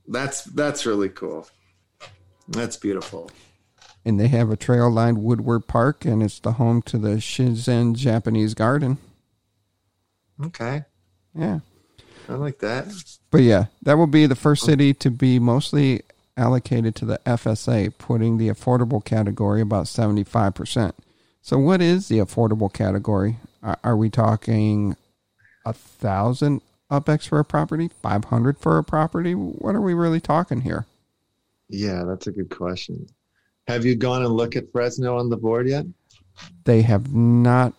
That's 0.06 0.44
that's 0.44 0.86
really 0.86 1.10
cool. 1.10 1.48
That's 2.50 2.76
beautiful. 2.76 3.32
And 4.04 4.20
they 4.20 4.28
have 4.28 4.50
a 4.50 4.58
trail 4.58 4.90
lined 4.90 5.24
Woodward 5.24 5.68
Park, 5.68 6.04
and 6.04 6.22
it's 6.22 6.40
the 6.40 6.54
home 6.54 6.82
to 6.84 6.98
the 6.98 7.18
Shinzen 7.18 7.96
Japanese 7.96 8.54
Garden. 8.54 8.98
Okay, 10.44 10.84
Yeah. 11.38 11.60
I 12.30 12.34
like 12.34 12.60
that. 12.60 12.88
But 13.32 13.44
yeah, 13.44 13.66
that 13.84 13.98
will 13.98 14.08
be 14.08 14.26
the 14.26 14.36
first 14.36 14.66
city 14.66 14.94
to 14.96 15.10
be 15.10 15.40
mostly 15.40 16.02
allocated 16.36 16.96
to 16.96 17.06
the 17.06 17.20
FSA, 17.26 17.98
putting 17.98 18.38
the 18.38 18.50
affordable 18.50 19.04
category 19.04 19.62
about 19.62 19.86
75%. 19.86 20.94
So, 21.42 21.58
what 21.58 21.82
is 21.82 22.10
the 22.10 22.20
affordable 22.20 22.72
category? 22.72 23.38
Are, 23.84 23.98
we 23.98 24.10
talking 24.10 24.96
a 25.66 25.74
thousand 25.74 26.62
UPX 26.92 27.28
for 27.28 27.40
a 27.40 27.46
property, 27.46 27.90
500 28.02 28.60
for 28.60 28.78
a 28.78 28.84
property? 28.84 29.34
What 29.34 29.76
are 29.76 29.82
we 29.82 29.94
really 29.94 30.22
talking 30.22 30.62
here? 30.62 30.86
Yeah, 31.70 32.04
that's 32.06 32.28
a 32.28 32.32
good 32.32 32.50
question. 32.50 33.08
Have 33.68 33.86
you 33.86 33.96
gone 33.96 34.24
and 34.24 34.34
looked 34.34 34.56
at 34.56 34.72
Fresno 34.72 35.18
on 35.18 35.30
the 35.30 35.38
board 35.38 35.68
yet? 35.68 35.86
They 36.64 36.82
have 36.84 37.14
not 37.14 37.74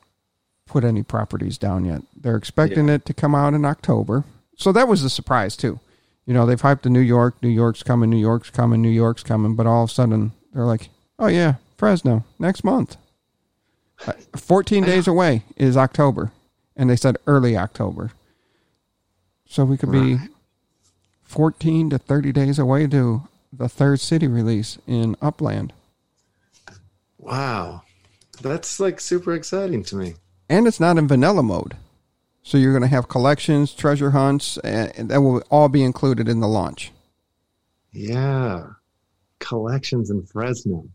put 0.69 0.85
any 0.85 1.03
properties 1.03 1.59
down 1.59 1.85
yet. 1.85 2.03
They're 2.17 2.37
expecting 2.37 2.89
it 2.89 3.05
to 3.07 3.15
come 3.15 3.35
out 3.35 3.55
in 3.55 3.65
October. 3.65 4.25
So 4.57 4.73
that 4.73 4.89
was 4.89 5.03
a 5.03 5.11
surprise 5.11 5.57
too. 5.57 5.81
You 6.27 6.35
know, 6.35 6.45
they've 6.45 6.61
hyped 6.61 6.83
the 6.83 6.91
New 6.91 7.01
York, 7.01 7.43
New 7.43 7.49
York's 7.49 7.83
coming, 7.83 8.11
New 8.11 8.19
York's 8.19 8.51
coming, 8.51 8.83
New 8.83 8.91
York's 8.91 9.23
coming, 9.23 9.55
but 9.55 9.67
all 9.67 9.85
of 9.85 9.91
a 9.91 9.93
sudden 9.93 10.33
they're 10.53 10.65
like, 10.65 10.91
"Oh 11.19 11.27
yeah, 11.27 11.55
Fresno 11.77 12.25
next 12.39 12.65
month." 12.65 12.97
Uh, 14.07 14.13
14 14.37 14.85
days 14.85 15.09
away 15.09 15.45
is 15.57 15.77
October, 15.77 16.31
and 16.77 16.89
they 16.91 16.97
said 16.97 17.17
early 17.27 17.57
October. 17.57 18.11
So 19.47 19.65
we 19.65 19.79
could 19.79 19.91
be 19.91 20.19
14 21.23 21.91
to 21.91 21.99
30 21.99 22.33
days 22.33 22.59
away 22.59 22.87
to 22.87 23.27
the 23.53 23.69
third 23.69 24.01
city 24.01 24.27
release 24.27 24.79
in 24.87 25.17
Upland. 25.23 25.73
Wow, 27.17 27.83
that's 28.41 28.79
like 28.79 29.01
super 29.01 29.35
exciting 29.35 29.83
to 29.85 29.97
me. 29.97 30.15
And 30.49 30.67
it's 30.67 30.81
not 30.81 30.99
in 30.99 31.09
vanilla 31.09 31.43
mode. 31.43 31.77
So 32.43 32.57
you're 32.57 32.73
going 32.73 32.83
to 32.83 32.89
have 32.89 33.09
collections, 33.09 33.75
treasure 33.75 34.13
hunts, 34.13 34.57
and 34.59 35.11
that 35.11 35.21
will 35.21 35.43
all 35.51 35.69
be 35.69 35.83
included 35.83 36.29
in 36.29 36.41
the 36.41 36.49
launch. 36.49 36.93
Yeah, 37.93 38.69
collections 39.39 40.11
in 40.11 40.25
Fresno. 40.25 40.89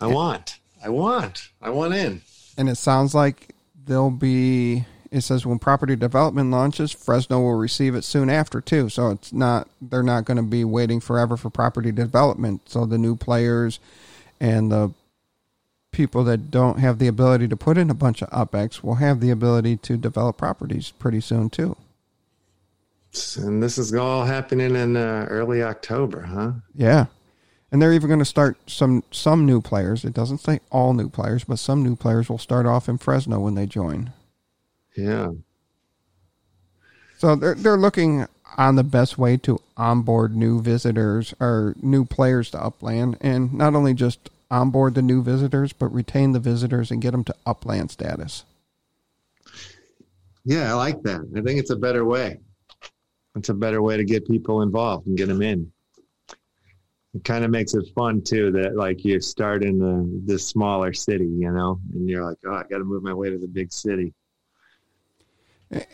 I 0.00 0.06
want. 0.06 0.58
I 0.84 0.88
want. 0.88 1.50
I 1.62 1.70
want 1.70 1.94
in. 1.94 2.22
And 2.58 2.68
it 2.68 2.76
sounds 2.76 3.14
like 3.14 3.54
there'll 3.84 4.10
be. 4.10 4.84
It 5.12 5.20
says 5.20 5.46
when 5.46 5.60
property 5.60 5.94
development 5.94 6.50
launches, 6.50 6.90
Fresno 6.90 7.40
will 7.40 7.54
receive 7.54 7.94
it 7.94 8.02
soon 8.02 8.28
after 8.28 8.60
too. 8.60 8.88
So 8.88 9.10
it's 9.10 9.32
not 9.32 9.68
they're 9.80 10.02
not 10.02 10.24
going 10.24 10.38
to 10.38 10.42
be 10.42 10.64
waiting 10.64 10.98
forever 11.00 11.36
for 11.36 11.50
property 11.50 11.92
development. 11.92 12.68
So 12.68 12.84
the 12.84 12.98
new 12.98 13.14
players 13.14 13.78
and 14.40 14.72
the 14.72 14.92
people 15.96 16.22
that 16.24 16.50
don't 16.50 16.78
have 16.78 16.98
the 16.98 17.06
ability 17.06 17.48
to 17.48 17.56
put 17.56 17.78
in 17.78 17.88
a 17.88 17.94
bunch 17.94 18.22
of 18.22 18.28
UpX 18.28 18.82
will 18.82 18.96
have 18.96 19.18
the 19.18 19.30
ability 19.30 19.78
to 19.78 19.96
develop 19.96 20.36
properties 20.36 20.90
pretty 20.90 21.22
soon 21.22 21.48
too. 21.48 21.74
And 23.38 23.62
this 23.62 23.78
is 23.78 23.94
all 23.94 24.26
happening 24.26 24.76
in 24.76 24.94
uh, 24.94 25.26
early 25.30 25.62
October, 25.62 26.20
huh? 26.20 26.52
Yeah. 26.74 27.06
And 27.72 27.80
they're 27.80 27.94
even 27.94 28.08
going 28.08 28.18
to 28.18 28.26
start 28.26 28.58
some 28.66 29.04
some 29.10 29.46
new 29.46 29.62
players. 29.62 30.04
It 30.04 30.12
doesn't 30.12 30.38
say 30.38 30.60
all 30.70 30.92
new 30.92 31.08
players, 31.08 31.44
but 31.44 31.58
some 31.58 31.82
new 31.82 31.96
players 31.96 32.28
will 32.28 32.36
start 32.36 32.66
off 32.66 32.90
in 32.90 32.98
Fresno 32.98 33.40
when 33.40 33.54
they 33.54 33.64
join. 33.64 34.12
Yeah. 34.94 35.30
So 37.16 37.36
they're 37.36 37.54
they're 37.54 37.78
looking 37.78 38.26
on 38.58 38.76
the 38.76 38.84
best 38.84 39.16
way 39.16 39.38
to 39.38 39.60
onboard 39.78 40.36
new 40.36 40.60
visitors 40.60 41.32
or 41.40 41.74
new 41.80 42.04
players 42.04 42.50
to 42.50 42.62
Upland, 42.62 43.16
and 43.22 43.54
not 43.54 43.74
only 43.74 43.94
just 43.94 44.28
onboard 44.50 44.94
the 44.94 45.02
new 45.02 45.22
visitors, 45.22 45.72
but 45.72 45.92
retain 45.92 46.32
the 46.32 46.40
visitors 46.40 46.90
and 46.90 47.02
get 47.02 47.12
them 47.12 47.24
to 47.24 47.34
Upland 47.44 47.90
status. 47.90 48.44
Yeah, 50.44 50.70
I 50.70 50.74
like 50.74 51.02
that. 51.02 51.22
I 51.36 51.40
think 51.40 51.58
it's 51.58 51.70
a 51.70 51.76
better 51.76 52.04
way. 52.04 52.38
It's 53.34 53.48
a 53.48 53.54
better 53.54 53.82
way 53.82 53.96
to 53.96 54.04
get 54.04 54.26
people 54.26 54.62
involved 54.62 55.06
and 55.06 55.16
get 55.16 55.28
them 55.28 55.42
in. 55.42 55.70
It 57.14 57.24
kind 57.24 57.44
of 57.44 57.50
makes 57.50 57.74
it 57.74 57.84
fun 57.94 58.22
too 58.22 58.52
that 58.52 58.76
like 58.76 59.04
you 59.04 59.20
start 59.20 59.64
in 59.64 59.78
the 59.78 60.06
this 60.24 60.46
smaller 60.46 60.92
city, 60.92 61.26
you 61.26 61.50
know, 61.50 61.80
and 61.94 62.08
you're 62.08 62.24
like, 62.24 62.38
oh, 62.46 62.54
I 62.54 62.62
got 62.70 62.78
to 62.78 62.84
move 62.84 63.02
my 63.02 63.14
way 63.14 63.30
to 63.30 63.38
the 63.38 63.48
big 63.48 63.72
city. 63.72 64.12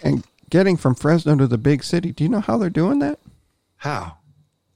And 0.03 0.24
getting 0.50 0.76
from 0.76 0.94
Fresno 0.94 1.36
to 1.36 1.46
the 1.46 1.59
big 1.59 1.82
city, 1.82 2.12
do 2.12 2.24
you 2.24 2.30
know 2.30 2.40
how 2.40 2.59
they're 2.59 2.70
doing 2.70 2.98
that? 2.98 3.18
How? 3.76 4.18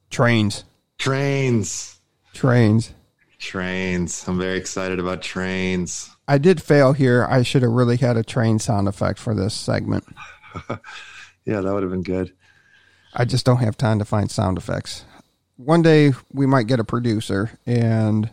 Trains. 0.09 0.65
Trains. 0.99 2.01
Trains. 2.33 2.95
Trains. 3.39 4.27
I'm 4.27 4.39
very 4.39 4.59
excited 4.59 4.99
about 4.99 5.23
trains. 5.23 6.11
I 6.27 6.39
did 6.39 6.63
fail 6.63 6.93
here. 6.93 7.27
I 7.29 7.43
should 7.43 7.63
have 7.63 7.71
really 7.71 7.97
had 7.97 8.17
a 8.17 8.25
train 8.25 8.59
sound 8.59 8.89
effect 8.89 9.19
for 9.19 9.35
this 9.35 9.55
segment. 9.55 10.05
Yeah, 11.47 11.61
that 11.61 11.73
would 11.73 11.85
have 11.85 11.93
been 11.93 12.03
good. 12.03 12.33
I 13.15 13.25
just 13.25 13.47
don't 13.47 13.59
have 13.59 13.79
time 13.79 14.01
to 14.01 14.05
find 14.05 14.31
sound 14.31 14.59
effects. 14.59 15.05
One 15.57 15.81
day 15.81 16.13
we 16.33 16.45
might 16.45 16.67
get 16.67 16.81
a 16.81 16.85
producer 16.85 17.59
and 17.65 18.29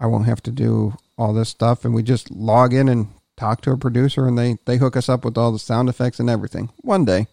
I 0.00 0.06
won't 0.06 0.26
have 0.26 0.42
to 0.44 0.50
do 0.50 0.94
all 1.16 1.32
this 1.32 1.50
stuff 1.50 1.84
and 1.84 1.94
we 1.94 2.02
just 2.02 2.30
log 2.30 2.72
in 2.72 2.88
and 2.88 3.08
talk 3.36 3.60
to 3.60 3.70
a 3.70 3.76
producer 3.76 4.26
and 4.26 4.36
they, 4.36 4.56
they 4.64 4.78
hook 4.78 4.96
us 4.96 5.08
up 5.08 5.24
with 5.24 5.38
all 5.38 5.52
the 5.52 5.58
sound 5.58 5.88
effects 5.88 6.18
and 6.18 6.28
everything. 6.28 6.70
One 6.78 7.04
day, 7.04 7.28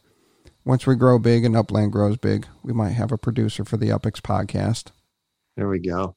once 0.64 0.86
we 0.86 0.96
grow 0.96 1.18
big 1.18 1.46
and 1.46 1.56
Upland 1.56 1.92
grows 1.92 2.18
big, 2.18 2.46
we 2.62 2.74
might 2.74 2.90
have 2.92 3.12
a 3.12 3.18
producer 3.18 3.64
for 3.64 3.78
the 3.78 3.90
UpX 3.90 4.20
podcast. 4.22 4.92
There 5.56 5.70
we 5.70 5.80
go. 5.80 6.16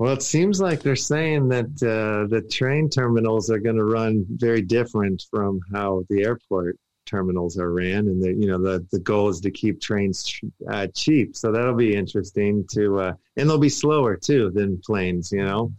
Well, 0.00 0.14
it 0.14 0.22
seems 0.22 0.62
like 0.62 0.80
they're 0.80 0.96
saying 0.96 1.48
that 1.48 1.66
uh, 1.82 2.26
the 2.26 2.40
train 2.50 2.88
terminals 2.88 3.50
are 3.50 3.58
going 3.58 3.76
to 3.76 3.84
run 3.84 4.24
very 4.30 4.62
different 4.62 5.26
from 5.30 5.60
how 5.74 6.04
the 6.08 6.22
airport 6.22 6.78
terminals 7.04 7.58
are 7.58 7.70
ran, 7.70 8.08
and 8.08 8.22
the 8.22 8.32
you 8.32 8.46
know 8.46 8.56
the 8.56 8.86
the 8.92 9.00
goal 9.00 9.28
is 9.28 9.40
to 9.40 9.50
keep 9.50 9.78
trains 9.78 10.40
uh, 10.70 10.86
cheap. 10.94 11.36
So 11.36 11.52
that'll 11.52 11.74
be 11.74 11.94
interesting 11.94 12.66
to, 12.72 12.98
uh, 12.98 13.12
and 13.36 13.46
they'll 13.46 13.58
be 13.58 13.68
slower 13.68 14.16
too 14.16 14.50
than 14.54 14.80
planes, 14.86 15.32
you 15.32 15.44
know. 15.44 15.74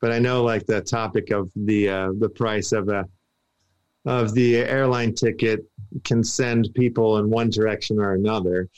But 0.00 0.10
I 0.10 0.18
know 0.18 0.42
like 0.42 0.66
the 0.66 0.80
topic 0.80 1.30
of 1.30 1.48
the 1.54 1.90
uh, 1.90 2.10
the 2.18 2.28
price 2.28 2.72
of 2.72 2.88
a 2.88 3.04
of 4.04 4.34
the 4.34 4.56
airline 4.56 5.14
ticket 5.14 5.60
can 6.02 6.24
send 6.24 6.70
people 6.74 7.18
in 7.18 7.30
one 7.30 7.50
direction 7.50 8.00
or 8.00 8.14
another. 8.14 8.68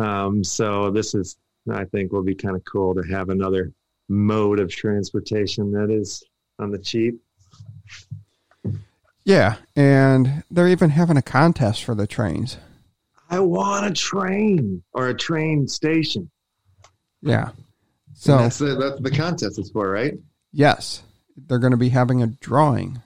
Um, 0.00 0.42
so 0.42 0.90
this 0.90 1.14
is, 1.14 1.36
I 1.70 1.84
think, 1.84 2.10
will 2.10 2.24
be 2.24 2.34
kind 2.34 2.56
of 2.56 2.64
cool 2.64 2.92
to 2.96 3.02
have 3.02 3.28
another 3.28 3.72
mode 4.12 4.60
of 4.60 4.70
transportation 4.70 5.72
that 5.72 5.90
is 5.90 6.22
on 6.58 6.70
the 6.70 6.78
cheap. 6.78 7.20
Yeah, 9.24 9.56
and 9.76 10.42
they're 10.50 10.68
even 10.68 10.90
having 10.90 11.16
a 11.16 11.22
contest 11.22 11.84
for 11.84 11.94
the 11.94 12.06
trains. 12.06 12.56
I 13.30 13.38
want 13.40 13.86
a 13.86 13.92
train 13.92 14.82
or 14.92 15.08
a 15.08 15.14
train 15.14 15.68
station. 15.68 16.30
Yeah. 17.22 17.50
So 18.14 18.36
So, 18.36 18.38
that's 18.38 18.58
the, 18.58 18.74
that's 18.74 19.00
the 19.00 19.10
contest 19.10 19.58
is 19.58 19.70
for, 19.70 19.90
right? 19.90 20.14
yes, 20.52 21.02
they're 21.36 21.58
going 21.58 21.70
to 21.70 21.76
be 21.78 21.88
having 21.90 22.22
a 22.22 22.26
drawing, 22.26 23.00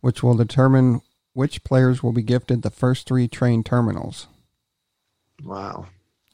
which 0.00 0.22
will 0.22 0.34
determine 0.36 1.00
which 1.32 1.64
players 1.64 2.02
will 2.02 2.12
be 2.12 2.22
gifted 2.22 2.62
the 2.62 2.70
first 2.70 3.06
three 3.08 3.26
train 3.26 3.64
terminals. 3.64 4.26
Wow. 5.42 5.86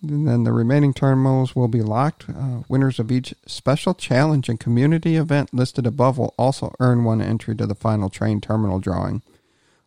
And 0.02 0.28
then 0.28 0.44
the 0.44 0.52
remaining 0.52 0.92
terminals 0.92 1.56
will 1.56 1.68
be 1.68 1.82
locked. 1.82 2.28
Uh, 2.28 2.62
winners 2.68 2.98
of 2.98 3.10
each 3.10 3.34
special 3.46 3.94
challenge 3.94 4.48
and 4.48 4.60
community 4.60 5.16
event 5.16 5.54
listed 5.54 5.86
above 5.86 6.18
will 6.18 6.34
also 6.38 6.74
earn 6.80 7.04
one 7.04 7.22
entry 7.22 7.56
to 7.56 7.66
the 7.66 7.74
final 7.74 8.10
train 8.10 8.40
terminal 8.40 8.78
drawing. 8.78 9.22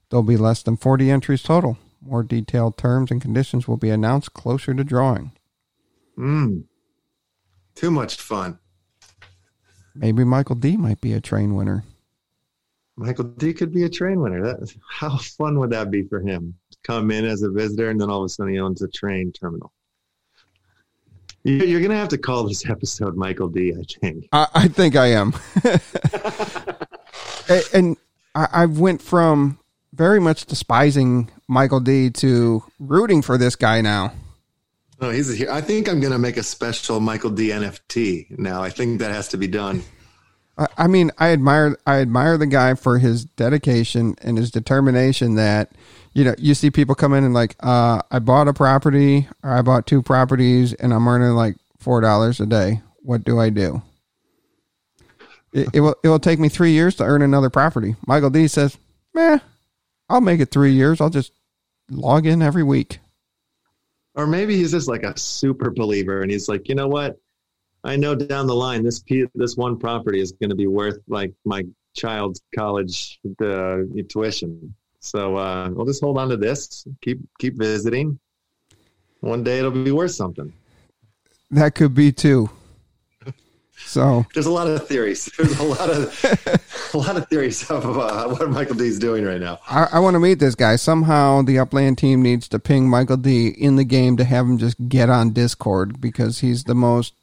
There'll 0.10 0.24
be 0.24 0.38
less 0.38 0.64
than 0.64 0.78
40 0.78 1.12
entries 1.12 1.44
total. 1.44 1.78
More 2.02 2.24
detailed 2.24 2.78
terms 2.78 3.12
and 3.12 3.22
conditions 3.22 3.68
will 3.68 3.78
be 3.78 3.90
announced 3.90 4.34
closer 4.34 4.74
to 4.74 4.84
drawing. 4.84 5.32
Mm. 6.18 6.64
Too 7.76 7.92
much 7.92 8.16
fun. 8.16 8.58
Maybe 9.94 10.24
Michael 10.24 10.56
D 10.56 10.78
might 10.78 11.02
be 11.02 11.14
a 11.14 11.22
train 11.22 11.56
winner. 11.56 11.84
Michael 12.96 13.26
D 13.26 13.54
could 13.54 13.74
be 13.74 13.84
a 13.84 13.90
train 13.90 14.20
winner. 14.20 14.42
That 14.42 14.74
how 14.90 15.18
fun 15.18 15.60
would 15.60 15.70
that 15.70 15.92
be 15.92 16.04
for 16.04 16.20
him? 16.20 16.56
Come 16.84 17.12
in 17.12 17.26
as 17.26 17.44
a 17.44 17.50
visitor 17.50 17.90
and 17.90 18.02
then 18.02 18.10
all 18.10 18.22
of 18.22 18.26
a 18.26 18.30
sudden 18.30 18.54
he 18.54 18.60
owns 18.60 18.82
a 18.82 18.88
train 18.88 19.32
terminal. 19.32 19.72
You- 21.44 21.56
You're 21.66 21.80
going 21.80 21.92
to 21.92 21.98
have 21.98 22.10
to 22.10 22.18
call 22.18 22.44
this 22.48 22.66
episode 22.70 23.16
Michael 23.16 23.48
D, 23.50 23.74
I 23.74 23.84
think. 24.02 24.28
I, 24.32 24.48
I 24.54 24.68
think 24.68 24.96
I 24.96 25.08
am. 25.08 25.34
And 27.74 27.98
I, 28.36 28.48
I 28.52 28.66
went 28.68 29.02
from 29.02 29.58
very 29.94 30.20
much 30.20 30.46
despising 30.46 31.32
Michael 31.48 31.80
D 31.80 32.12
to 32.12 32.64
rooting 32.80 33.24
for 33.24 33.40
this 33.40 33.56
guy 33.56 33.82
now. 33.82 34.14
Oh, 35.02 35.10
he's 35.10 35.36
here. 35.36 35.50
I 35.52 35.62
think 35.62 35.90
I'm 35.90 36.00
going 36.00 36.14
to 36.14 36.20
make 36.20 36.38
a 36.38 36.44
special 36.44 37.00
Michael 37.00 37.32
D 37.32 37.48
NFT 37.50 38.38
now. 38.38 38.62
I 38.62 38.70
think 38.70 39.00
that 39.00 39.12
has 39.12 39.30
to 39.30 39.38
be 39.38 39.48
done. 39.48 39.82
I, 40.78 40.88
mean, 40.88 41.12
I 41.18 41.30
admire 41.30 41.78
I 41.88 42.00
admire 42.00 42.38
the 42.38 42.48
guy 42.48 42.74
for 42.76 42.98
his 43.00 43.26
dedication 43.26 44.16
and 44.22 44.38
his 44.38 44.52
determination. 44.52 45.36
That 45.36 45.72
you 46.14 46.24
know, 46.24 46.36
you 46.38 46.54
see 46.54 46.70
people 46.70 46.96
come 46.96 47.14
in 47.14 47.24
and 47.24 47.34
like, 47.34 47.56
uh, 47.62 48.02
I 48.12 48.20
bought 48.20 48.48
a 48.48 48.54
property 48.54 49.28
or 49.44 49.52
I 49.52 49.62
bought 49.62 49.88
two 49.88 50.02
properties 50.02 50.74
and 50.74 50.94
I'm 50.94 51.08
earning 51.08 51.36
like 51.36 51.56
four 51.78 52.02
dollars 52.02 52.40
a 52.40 52.46
day. 52.46 52.82
What 53.02 53.24
do 53.24 53.40
I 53.40 53.50
do? 53.50 53.82
It, 55.54 55.70
it 55.74 55.80
will 55.82 55.96
it 56.04 56.10
will 56.10 56.20
take 56.20 56.40
me 56.40 56.50
three 56.50 56.72
years 56.72 56.96
to 56.96 57.04
earn 57.04 57.22
another 57.22 57.50
property. 57.50 57.96
Michael 58.06 58.30
D 58.30 58.48
says, 58.48 58.78
"Meh, 59.14 59.40
I'll 60.10 60.22
make 60.22 60.42
it 60.42 60.52
three 60.52 60.74
years. 60.74 61.00
I'll 61.00 61.10
just 61.10 61.32
log 61.90 62.26
in 62.26 62.42
every 62.42 62.64
week." 62.64 63.00
Or 64.16 64.28
maybe 64.28 64.58
he's 64.58 64.72
just 64.72 64.90
like 64.90 65.04
a 65.04 65.18
super 65.18 65.72
believer 65.72 66.22
and 66.22 66.30
he's 66.30 66.50
like, 66.50 66.68
you 66.68 66.76
know 66.76 66.90
what? 66.90 67.18
I 67.84 67.96
know 67.96 68.16
down 68.16 68.48
the 68.48 68.56
line 68.56 68.84
this 68.84 69.00
p- 69.00 69.28
this 69.36 69.56
one 69.56 69.78
property 69.78 70.20
is 70.20 70.32
going 70.34 70.50
to 70.50 70.56
be 70.56 70.68
worth 70.68 71.00
like 71.08 71.34
my 71.46 71.64
child's 71.96 72.42
college 72.56 73.20
uh, 73.42 73.78
tuition. 74.10 74.74
So 75.00 75.38
uh, 75.38 75.70
we'll 75.72 75.86
just 75.86 76.02
hold 76.02 76.18
on 76.18 76.30
to 76.30 76.38
this. 76.38 76.86
Keep 77.02 77.20
keep 77.40 77.58
visiting. 77.58 78.20
One 79.22 79.44
day 79.44 79.60
it'll 79.60 79.72
be 79.72 79.92
worth 79.92 80.12
something. 80.12 80.54
That 81.52 81.76
could 81.76 81.94
be 81.94 82.12
too. 82.12 82.50
So 83.78 84.26
There's 84.34 84.46
a 84.46 84.52
lot 84.52 84.68
of 84.68 84.88
theories. 84.88 85.30
There's 85.38 85.58
a 85.58 85.64
lot 85.64 85.90
of 85.90 86.90
a 86.94 86.98
lot 86.98 87.16
of 87.16 87.28
theories 87.30 87.70
of 87.70 87.98
uh, 87.98 88.28
what 88.28 88.50
Michael 88.50 88.76
D 88.76 88.88
is 88.88 89.00
doing 89.00 89.24
right 89.24 89.40
now. 89.40 89.60
I, 89.70 89.88
I 89.94 90.00
want 90.00 90.16
to 90.16 90.20
meet 90.20 90.40
this 90.40 90.56
guy. 90.56 90.76
Somehow 90.76 91.42
the 91.42 91.60
Upland 91.60 91.98
team 91.98 92.22
needs 92.22 92.48
to 92.50 92.60
ping 92.60 92.90
Michael 92.90 93.18
D 93.18 93.48
in 93.48 93.78
the 93.78 93.86
game 93.86 94.18
to 94.18 94.26
have 94.26 94.46
him 94.46 94.58
just 94.58 94.90
get 94.90 95.10
on 95.10 95.32
Discord 95.32 96.02
because 96.02 96.40
he's 96.40 96.66
the 96.66 96.76
most. 96.76 97.14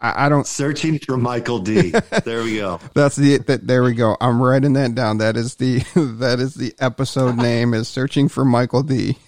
I, 0.00 0.26
I 0.26 0.28
don't. 0.28 0.46
Searching 0.46 0.98
for 0.98 1.16
Michael 1.16 1.58
D. 1.58 1.92
There 2.24 2.42
we 2.42 2.56
go. 2.56 2.80
That's 2.94 3.16
the 3.16 3.38
that. 3.38 3.66
There 3.66 3.82
we 3.82 3.94
go. 3.94 4.16
I'm 4.20 4.42
writing 4.42 4.74
that 4.74 4.94
down. 4.94 5.18
That 5.18 5.36
is 5.36 5.56
the 5.56 5.78
that 6.18 6.40
is 6.40 6.54
the 6.54 6.74
episode 6.78 7.36
name 7.36 7.74
is 7.74 7.88
searching 7.88 8.28
for 8.28 8.44
Michael 8.44 8.82
D. 8.82 9.18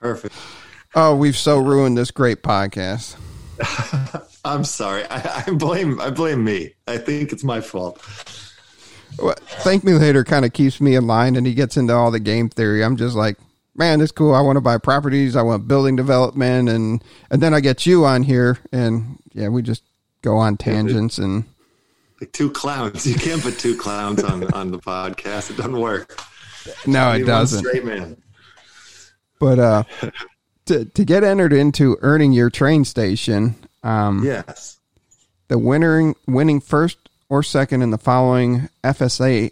Perfect. 0.00 0.34
Oh, 0.94 1.14
we've 1.16 1.36
so 1.36 1.58
ruined 1.58 1.96
this 1.96 2.10
great 2.10 2.42
podcast. 2.42 3.16
I'm 4.44 4.64
sorry. 4.64 5.04
I, 5.06 5.44
I 5.46 5.50
blame 5.52 6.00
I 6.00 6.10
blame 6.10 6.44
me. 6.44 6.74
I 6.86 6.98
think 6.98 7.32
it's 7.32 7.44
my 7.44 7.60
fault. 7.60 8.02
Well, 9.18 9.36
Thank 9.46 9.84
me 9.84 9.92
later 9.92 10.24
kind 10.24 10.44
of 10.44 10.52
keeps 10.52 10.80
me 10.80 10.96
in 10.96 11.06
line, 11.06 11.36
and 11.36 11.46
he 11.46 11.54
gets 11.54 11.76
into 11.76 11.94
all 11.94 12.10
the 12.10 12.20
game 12.20 12.48
theory. 12.48 12.82
I'm 12.82 12.96
just 12.96 13.14
like, 13.14 13.38
man, 13.74 14.00
it's 14.00 14.12
cool. 14.12 14.34
I 14.34 14.40
want 14.40 14.56
to 14.56 14.60
buy 14.60 14.78
properties. 14.78 15.36
I 15.36 15.42
want 15.42 15.66
building 15.68 15.96
development, 15.96 16.68
and 16.68 17.02
and 17.30 17.40
then 17.42 17.54
I 17.54 17.60
get 17.60 17.86
you 17.86 18.04
on 18.04 18.22
here, 18.22 18.58
and 18.72 19.18
yeah, 19.32 19.48
we 19.48 19.62
just 19.62 19.82
go 20.22 20.36
on 20.38 20.56
tangents, 20.56 21.18
and 21.18 21.44
Like 22.20 22.32
two 22.32 22.50
clowns. 22.50 23.06
You 23.06 23.14
can't 23.16 23.42
put 23.42 23.58
two 23.58 23.76
clowns 23.76 24.22
on 24.22 24.44
on 24.52 24.70
the 24.70 24.78
podcast. 24.78 25.50
It 25.50 25.56
doesn't 25.56 25.80
work. 25.80 26.18
no, 26.86 27.12
it 27.12 27.24
doesn't. 27.24 27.60
Straight 27.64 27.84
man. 27.84 28.16
But 29.38 29.58
uh, 29.58 29.82
to 30.66 30.84
to 30.84 31.04
get 31.04 31.24
entered 31.24 31.52
into 31.52 31.96
earning 32.00 32.32
your 32.32 32.50
train 32.50 32.84
station, 32.84 33.56
um, 33.82 34.24
Yes. 34.24 34.78
the 35.48 35.58
winning 35.58 36.14
winning 36.26 36.60
first 36.60 36.98
or 37.28 37.42
second 37.42 37.82
in 37.82 37.90
the 37.90 37.98
following 37.98 38.68
FSA 38.84 39.50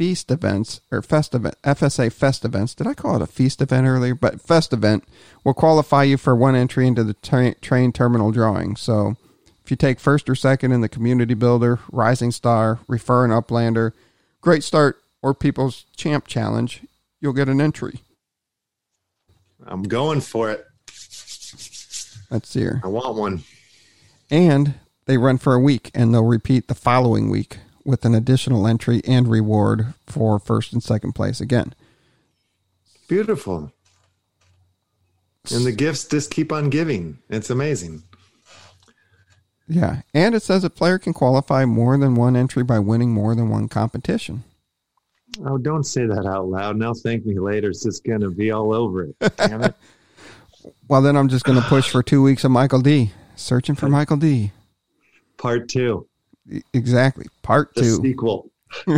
feast 0.00 0.30
events 0.30 0.80
or 0.90 1.02
fest 1.02 1.34
event 1.34 1.54
FSA 1.62 2.10
fest 2.10 2.42
events. 2.42 2.74
Did 2.74 2.86
I 2.86 2.94
call 2.94 3.16
it 3.16 3.22
a 3.22 3.26
feast 3.26 3.60
event 3.60 3.86
earlier? 3.86 4.14
But 4.14 4.40
fest 4.40 4.72
event 4.72 5.04
will 5.44 5.52
qualify 5.52 6.04
you 6.04 6.16
for 6.16 6.34
one 6.34 6.56
entry 6.56 6.86
into 6.86 7.04
the 7.04 7.12
tra- 7.12 7.54
train 7.56 7.92
terminal 7.92 8.32
drawing. 8.32 8.76
So 8.76 9.16
if 9.62 9.70
you 9.70 9.76
take 9.76 10.00
first 10.00 10.30
or 10.30 10.34
second 10.34 10.72
in 10.72 10.80
the 10.80 10.88
community 10.88 11.34
builder, 11.34 11.80
rising 11.92 12.30
star, 12.30 12.78
refer 12.88 13.26
an 13.26 13.30
uplander, 13.30 13.92
great 14.40 14.64
start, 14.64 15.02
or 15.20 15.34
people's 15.34 15.84
champ 15.94 16.26
challenge, 16.26 16.80
you'll 17.20 17.34
get 17.34 17.50
an 17.50 17.60
entry. 17.60 18.00
I'm 19.66 19.82
going 19.82 20.22
for 20.22 20.50
it. 20.50 20.64
That's 22.30 22.54
here. 22.54 22.80
I 22.82 22.88
want 22.88 23.16
one. 23.16 23.42
and 24.30 24.76
they 25.04 25.18
run 25.18 25.36
for 25.36 25.52
a 25.52 25.60
week 25.60 25.90
and 25.92 26.14
they'll 26.14 26.24
repeat 26.24 26.68
the 26.68 26.74
following 26.74 27.28
week 27.28 27.58
with 27.90 28.04
an 28.04 28.14
additional 28.14 28.66
entry 28.66 29.02
and 29.06 29.28
reward 29.28 29.94
for 30.06 30.38
first 30.38 30.72
and 30.72 30.82
second 30.82 31.12
place 31.12 31.40
again. 31.40 31.74
Beautiful. 33.08 33.72
And 35.52 35.64
the 35.66 35.72
gifts 35.72 36.04
just 36.06 36.30
keep 36.30 36.52
on 36.52 36.70
giving. 36.70 37.18
It's 37.28 37.50
amazing. 37.50 38.02
Yeah, 39.66 40.02
and 40.14 40.34
it 40.34 40.42
says 40.42 40.64
a 40.64 40.70
player 40.70 40.98
can 40.98 41.12
qualify 41.12 41.64
more 41.64 41.96
than 41.98 42.14
one 42.14 42.36
entry 42.36 42.64
by 42.64 42.78
winning 42.78 43.12
more 43.12 43.34
than 43.34 43.50
one 43.50 43.68
competition. 43.68 44.44
Oh, 45.44 45.58
don't 45.58 45.84
say 45.84 46.06
that 46.06 46.26
out 46.26 46.48
loud. 46.48 46.76
Now 46.76 46.92
thank 46.92 47.24
me 47.24 47.38
later. 47.38 47.70
It's 47.70 47.84
just 47.84 48.04
gonna 48.04 48.30
be 48.30 48.50
all 48.50 48.72
over 48.72 49.04
it. 49.04 49.16
Damn 49.36 49.62
it. 49.62 49.74
Well, 50.88 51.02
then 51.02 51.16
I'm 51.16 51.28
just 51.28 51.44
going 51.44 51.60
to 51.60 51.66
push 51.68 51.88
for 51.88 52.02
two 52.02 52.22
weeks 52.22 52.44
of 52.44 52.50
Michael 52.50 52.80
D. 52.80 53.12
Searching 53.36 53.74
for 53.74 53.88
Michael 53.88 54.16
D. 54.16 54.52
Part 55.38 55.68
two. 55.68 56.06
Exactly. 56.72 57.26
Part 57.42 57.74
The 57.74 57.80
two. 57.82 57.96
sequel. 58.02 58.50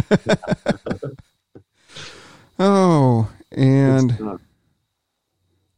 Oh, 2.59 3.31
and 3.51 4.39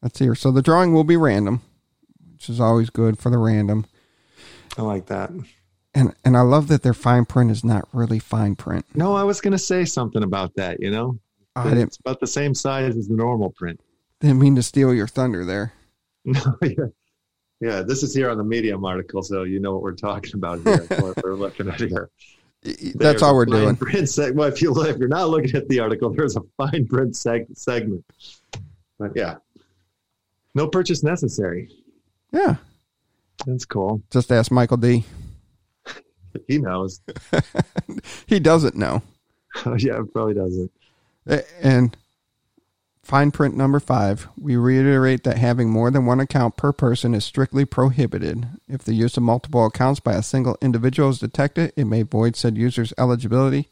let's 0.03 0.19
see 0.19 0.25
here. 0.25 0.35
So 0.35 0.51
the 0.51 0.61
drawing 0.63 0.93
will 0.93 1.05
be 1.05 1.17
random, 1.17 1.63
which 2.33 2.49
is 2.51 2.61
always 2.61 2.91
good 2.91 3.19
for 3.19 3.31
the 3.31 3.39
random. 3.39 3.87
I 4.77 4.83
like 4.83 5.07
that. 5.07 5.31
And 5.95 6.15
and 6.25 6.37
I 6.37 6.41
love 6.43 6.69
that 6.69 6.83
their 6.83 6.93
fine 6.93 7.25
print 7.25 7.51
is 7.51 7.65
not 7.65 7.89
really 7.93 8.19
fine 8.19 8.57
print. 8.57 8.85
No, 8.95 9.15
I 9.15 9.23
was 9.23 9.41
gonna 9.41 9.57
say 9.59 9.85
something 9.85 10.23
about 10.25 10.55
that, 10.57 10.81
you 10.83 10.91
know? 10.91 11.19
I 11.57 11.65
didn't 11.71 11.85
It's 11.85 11.99
about 11.99 12.19
the 12.21 12.27
same 12.27 12.53
size 12.55 12.97
as 12.97 13.07
the 13.07 13.15
normal 13.15 13.51
print. 13.51 13.81
didn't 14.21 14.41
mean 14.41 14.57
to 14.57 14.63
steal 14.63 14.93
your 14.93 15.07
thunder 15.09 15.45
there. 15.45 15.73
No, 16.27 16.41
yeah. 16.63 16.87
Yeah, 17.65 17.81
this 17.81 18.03
is 18.03 18.15
here 18.15 18.29
on 18.29 18.37
the 18.37 18.45
Medium 18.45 18.85
article, 18.85 19.23
so 19.23 19.45
you 19.45 19.59
know 19.59 19.73
what 19.73 19.81
we're 19.81 19.93
talking 19.93 20.35
about 20.35 20.61
here. 20.61 20.85
what 21.01 21.25
we're 21.25 21.35
looking 21.35 21.67
at 21.67 21.81
here. 21.81 22.11
That's 22.95 23.23
all 23.23 23.35
we're 23.35 23.47
doing. 23.47 23.75
Print 23.77 24.07
seg- 24.07 24.35
well, 24.35 24.49
if 24.49 24.61
you 24.61 24.79
if 24.85 24.99
you're 24.99 25.09
not 25.09 25.31
looking 25.31 25.55
at 25.57 25.67
the 25.71 25.81
article, 25.81 26.11
there's 26.11 26.37
a 26.37 26.43
fine 26.59 26.87
print 26.87 27.15
seg- 27.15 27.57
segment. 27.57 28.05
But 28.99 29.13
yeah, 29.17 29.37
no 30.55 30.69
purchase 30.69 31.03
necessary. 31.03 31.71
Yeah. 32.33 32.57
That's 33.47 33.65
cool. 33.65 34.03
Just 34.11 34.31
ask 34.31 34.51
Michael 34.53 34.77
D. 34.77 35.05
He 36.47 36.59
knows. 36.59 37.01
He 38.27 38.41
doesn't 38.41 38.75
know. 38.77 39.03
yeah, 39.79 40.01
probably 40.13 40.35
doesn't. 40.35 40.71
And 41.63 41.97
fine 43.05 43.31
print 43.31 43.57
number 43.57 43.79
five, 43.81 44.29
we 44.41 44.57
reiterate 44.57 45.25
that 45.25 45.39
having 45.39 45.71
more 45.71 45.91
than 45.91 46.07
one 46.07 46.21
account 46.21 46.57
per 46.57 46.73
person 46.73 47.15
is 47.15 47.25
strictly 47.25 47.65
prohibited. 47.65 48.47
If 48.69 48.83
the 48.85 48.95
use 48.95 49.17
of 49.17 49.23
multiple 49.23 49.65
accounts 49.67 50.01
by 50.01 50.15
a 50.15 50.23
single 50.23 50.57
individual 50.61 51.11
is 51.11 51.19
detected, 51.19 51.73
it 51.77 51.85
may 51.85 52.03
void 52.03 52.37
said 52.37 52.57
user's 52.57 52.93
eligibility 52.99 53.69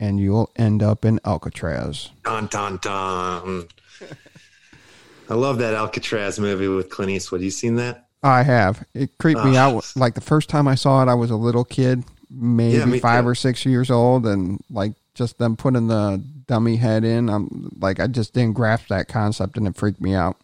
and 0.00 0.18
you'll 0.18 0.50
end 0.56 0.82
up 0.82 1.04
in 1.04 1.20
Alcatraz. 1.24 2.10
Dun 2.24 2.46
dun 2.46 2.78
dun. 2.82 3.68
I 5.30 5.34
love 5.34 5.58
that 5.58 5.74
Alcatraz 5.74 6.40
movie 6.40 6.66
with 6.68 6.90
Clint 6.90 7.12
Eastwood. 7.12 7.40
You 7.40 7.50
seen 7.50 7.76
that? 7.76 8.08
I 8.22 8.42
have. 8.42 8.84
It 8.94 9.16
creeped 9.18 9.44
me 9.44 9.56
out. 9.56 9.92
Like 9.96 10.14
the 10.14 10.20
first 10.20 10.48
time 10.48 10.68
I 10.68 10.74
saw 10.74 11.02
it, 11.02 11.08
I 11.08 11.14
was 11.14 11.30
a 11.30 11.36
little 11.36 11.64
kid, 11.64 12.04
maybe 12.30 12.76
Yeah, 12.76 12.98
five 12.98 13.24
too. 13.24 13.28
or 13.30 13.34
six 13.34 13.64
years 13.64 13.90
old, 13.90 14.26
and 14.26 14.60
like 14.70 14.92
just 15.14 15.38
them 15.38 15.56
putting 15.56 15.86
the 15.88 16.22
dummy 16.52 16.76
head 16.76 17.02
in. 17.02 17.30
I'm 17.30 17.74
like, 17.80 17.98
I 17.98 18.06
just 18.06 18.34
didn't 18.34 18.52
grasp 18.52 18.88
that 18.88 19.08
concept, 19.08 19.56
and 19.56 19.66
it 19.66 19.74
freaked 19.74 20.02
me 20.02 20.14
out. 20.14 20.36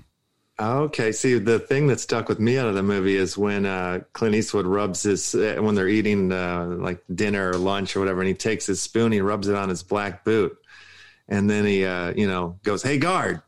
Okay. 0.58 1.12
See, 1.12 1.38
the 1.38 1.58
thing 1.58 1.86
that 1.88 2.00
stuck 2.00 2.30
with 2.30 2.40
me 2.40 2.56
out 2.56 2.66
of 2.66 2.74
the 2.74 2.82
movie 2.82 3.16
is 3.16 3.36
when 3.36 3.66
uh, 3.66 4.00
Clint 4.14 4.34
Eastwood 4.34 4.64
rubs 4.64 5.02
his 5.02 5.34
uh, 5.34 5.56
when 5.60 5.74
they're 5.74 5.86
eating 5.86 6.32
uh, 6.32 6.64
like 6.64 7.04
dinner 7.14 7.50
or 7.50 7.58
lunch 7.58 7.94
or 7.94 8.00
whatever, 8.00 8.22
and 8.22 8.28
he 8.28 8.32
takes 8.32 8.64
his 8.64 8.80
spoon, 8.80 9.12
he 9.12 9.20
rubs 9.20 9.48
it 9.48 9.54
on 9.54 9.68
his 9.68 9.82
black 9.82 10.24
boot, 10.24 10.56
and 11.28 11.50
then 11.50 11.66
he, 11.66 11.84
uh, 11.84 12.14
you 12.16 12.26
know, 12.26 12.58
goes, 12.62 12.82
"Hey, 12.82 12.96
guard," 12.96 13.42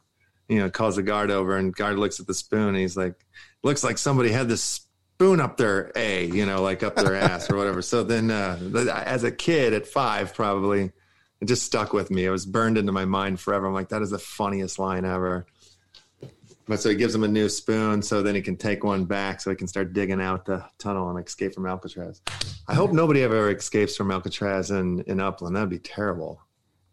you 0.50 0.58
know, 0.58 0.68
calls 0.68 0.96
the 0.96 1.02
guard 1.02 1.30
over, 1.30 1.56
and 1.56 1.74
guard 1.74 1.98
looks 1.98 2.20
at 2.20 2.26
the 2.26 2.34
spoon, 2.34 2.68
and 2.68 2.76
he's 2.76 2.94
like, 2.94 3.14
"Looks 3.62 3.82
like 3.82 3.96
somebody 3.96 4.30
had 4.30 4.48
this 4.50 4.62
spoon 4.62 5.40
up 5.40 5.56
their 5.56 5.92
a, 5.96 6.26
you 6.26 6.44
know, 6.44 6.60
like 6.60 6.82
up 6.82 6.94
their 6.94 7.16
ass 7.16 7.50
or 7.50 7.56
whatever." 7.56 7.80
So 7.80 8.04
then, 8.04 8.30
uh, 8.30 8.58
as 9.06 9.24
a 9.24 9.32
kid 9.32 9.72
at 9.72 9.86
five, 9.86 10.34
probably. 10.34 10.92
It 11.40 11.46
just 11.46 11.62
stuck 11.62 11.92
with 11.92 12.10
me. 12.10 12.24
It 12.24 12.30
was 12.30 12.44
burned 12.44 12.76
into 12.76 12.92
my 12.92 13.04
mind 13.04 13.40
forever. 13.40 13.66
I'm 13.66 13.74
like, 13.74 13.88
that 13.88 14.02
is 14.02 14.10
the 14.10 14.18
funniest 14.18 14.78
line 14.78 15.04
ever. 15.04 15.46
but 16.66 16.80
so 16.80 16.90
he 16.90 16.94
gives 16.96 17.14
him 17.14 17.24
a 17.24 17.28
new 17.28 17.48
spoon, 17.48 18.02
so 18.02 18.22
then 18.22 18.34
he 18.34 18.42
can 18.42 18.56
take 18.56 18.84
one 18.84 19.04
back, 19.04 19.40
so 19.40 19.50
he 19.50 19.56
can 19.56 19.66
start 19.66 19.92
digging 19.92 20.20
out 20.20 20.44
the 20.44 20.64
tunnel 20.78 21.08
and 21.10 21.26
escape 21.26 21.54
from 21.54 21.66
Alcatraz. 21.66 22.20
I 22.68 22.74
hope 22.74 22.92
nobody 22.92 23.22
ever 23.22 23.50
escapes 23.50 23.96
from 23.96 24.10
Alcatraz 24.10 24.70
in 24.70 25.00
in 25.06 25.18
Upland. 25.18 25.56
That'd 25.56 25.70
be 25.70 25.78
terrible. 25.78 26.42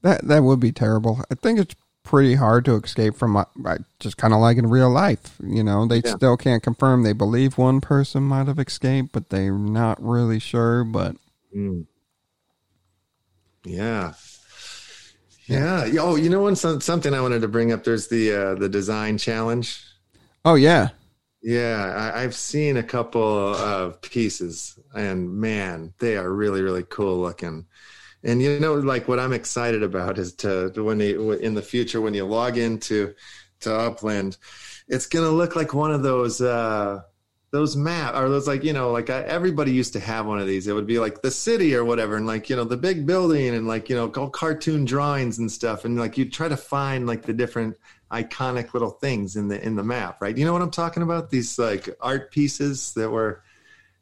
That 0.01 0.27
that 0.27 0.43
would 0.43 0.59
be 0.59 0.71
terrible. 0.71 1.21
I 1.29 1.35
think 1.35 1.59
it's 1.59 1.75
pretty 2.07 2.35
hard 2.35 2.63
to 2.63 2.75
escape 2.75 3.17
from, 3.17 3.35
uh, 3.35 3.45
just 3.99 4.15
kind 4.15 4.33
of 4.33 4.39
like 4.39 4.57
in 4.57 4.65
real 4.67 4.89
life. 4.89 5.35
You 5.43 5.61
know, 5.61 5.85
they 5.85 6.01
yeah. 6.03 6.15
still 6.15 6.37
can't 6.37 6.63
confirm. 6.63 7.03
They 7.03 7.11
believe 7.11 7.57
one 7.57 7.81
person 7.81 8.23
might 8.23 8.47
have 8.47 8.59
escaped, 8.59 9.11
but 9.11 9.29
they're 9.29 9.51
not 9.51 10.01
really 10.01 10.39
sure. 10.39 10.85
But 10.85 11.17
mm. 11.55 11.85
yeah. 13.65 14.13
Yeah. 15.47 15.89
Oh, 15.99 16.15
you 16.15 16.29
know, 16.29 16.41
one 16.41 16.55
something 16.55 17.13
I 17.13 17.21
wanted 17.21 17.41
to 17.41 17.47
bring 17.47 17.71
up. 17.71 17.83
There's 17.83 18.07
the 18.07 18.33
uh, 18.33 18.55
the 18.55 18.69
design 18.69 19.17
challenge. 19.17 19.81
Oh 20.43 20.55
yeah. 20.55 20.89
Yeah, 21.41 22.11
I, 22.13 22.21
have 22.21 22.35
seen 22.35 22.77
a 22.77 22.83
couple 22.83 23.55
of 23.55 24.01
pieces, 24.01 24.77
and 24.93 25.39
man, 25.39 25.93
they 25.99 26.17
are 26.17 26.29
really 26.29 26.61
really 26.61 26.83
cool 26.83 27.19
looking. 27.19 27.65
And 28.23 28.41
you 28.41 28.59
know, 28.59 28.73
like 28.73 29.07
what 29.07 29.19
I'm 29.19 29.33
excited 29.33 29.83
about 29.83 30.17
is 30.17 30.33
to, 30.37 30.71
when 30.75 30.99
you 30.99 31.31
in 31.33 31.53
the 31.53 31.61
future 31.61 32.01
when 32.01 32.13
you 32.13 32.25
log 32.25 32.57
into 32.57 33.13
to 33.61 33.73
Upland, 33.73 34.37
it's 34.89 35.05
gonna 35.05 35.29
look 35.29 35.55
like 35.55 35.73
one 35.73 35.91
of 35.91 36.03
those. 36.03 36.41
Uh, 36.41 37.01
those 37.51 37.77
map 37.77 38.13
or 38.15 38.27
those 38.29 38.47
like 38.47 38.63
you 38.63 38.73
know 38.73 38.91
like 38.91 39.09
I, 39.09 39.21
everybody 39.21 39.71
used 39.71 39.93
to 39.93 39.99
have 39.99 40.25
one 40.25 40.39
of 40.39 40.47
these. 40.47 40.67
It 40.67 40.73
would 40.73 40.87
be 40.87 40.99
like 40.99 41.21
the 41.21 41.31
city 41.31 41.75
or 41.75 41.85
whatever 41.85 42.17
and 42.17 42.27
like 42.27 42.49
you 42.49 42.55
know 42.55 42.65
the 42.65 42.77
big 42.77 43.05
building 43.05 43.55
and 43.55 43.67
like 43.67 43.89
you 43.89 43.95
know 43.95 44.11
all 44.17 44.29
cartoon 44.29 44.83
drawings 44.85 45.39
and 45.39 45.51
stuff 45.51 45.85
and 45.85 45.97
like 45.97 46.17
you 46.17 46.29
try 46.29 46.49
to 46.49 46.57
find 46.57 47.07
like 47.07 47.23
the 47.23 47.33
different 47.33 47.77
iconic 48.11 48.73
little 48.73 48.89
things 48.89 49.35
in 49.35 49.47
the 49.47 49.63
in 49.65 49.75
the 49.75 49.83
map 49.83 50.21
right? 50.21 50.37
You 50.37 50.45
know 50.45 50.53
what 50.53 50.61
i'm 50.61 50.71
talking 50.71 51.03
about? 51.03 51.29
These 51.29 51.57
like 51.57 51.89
art 52.01 52.31
pieces 52.31 52.93
that 52.93 53.09
were 53.09 53.43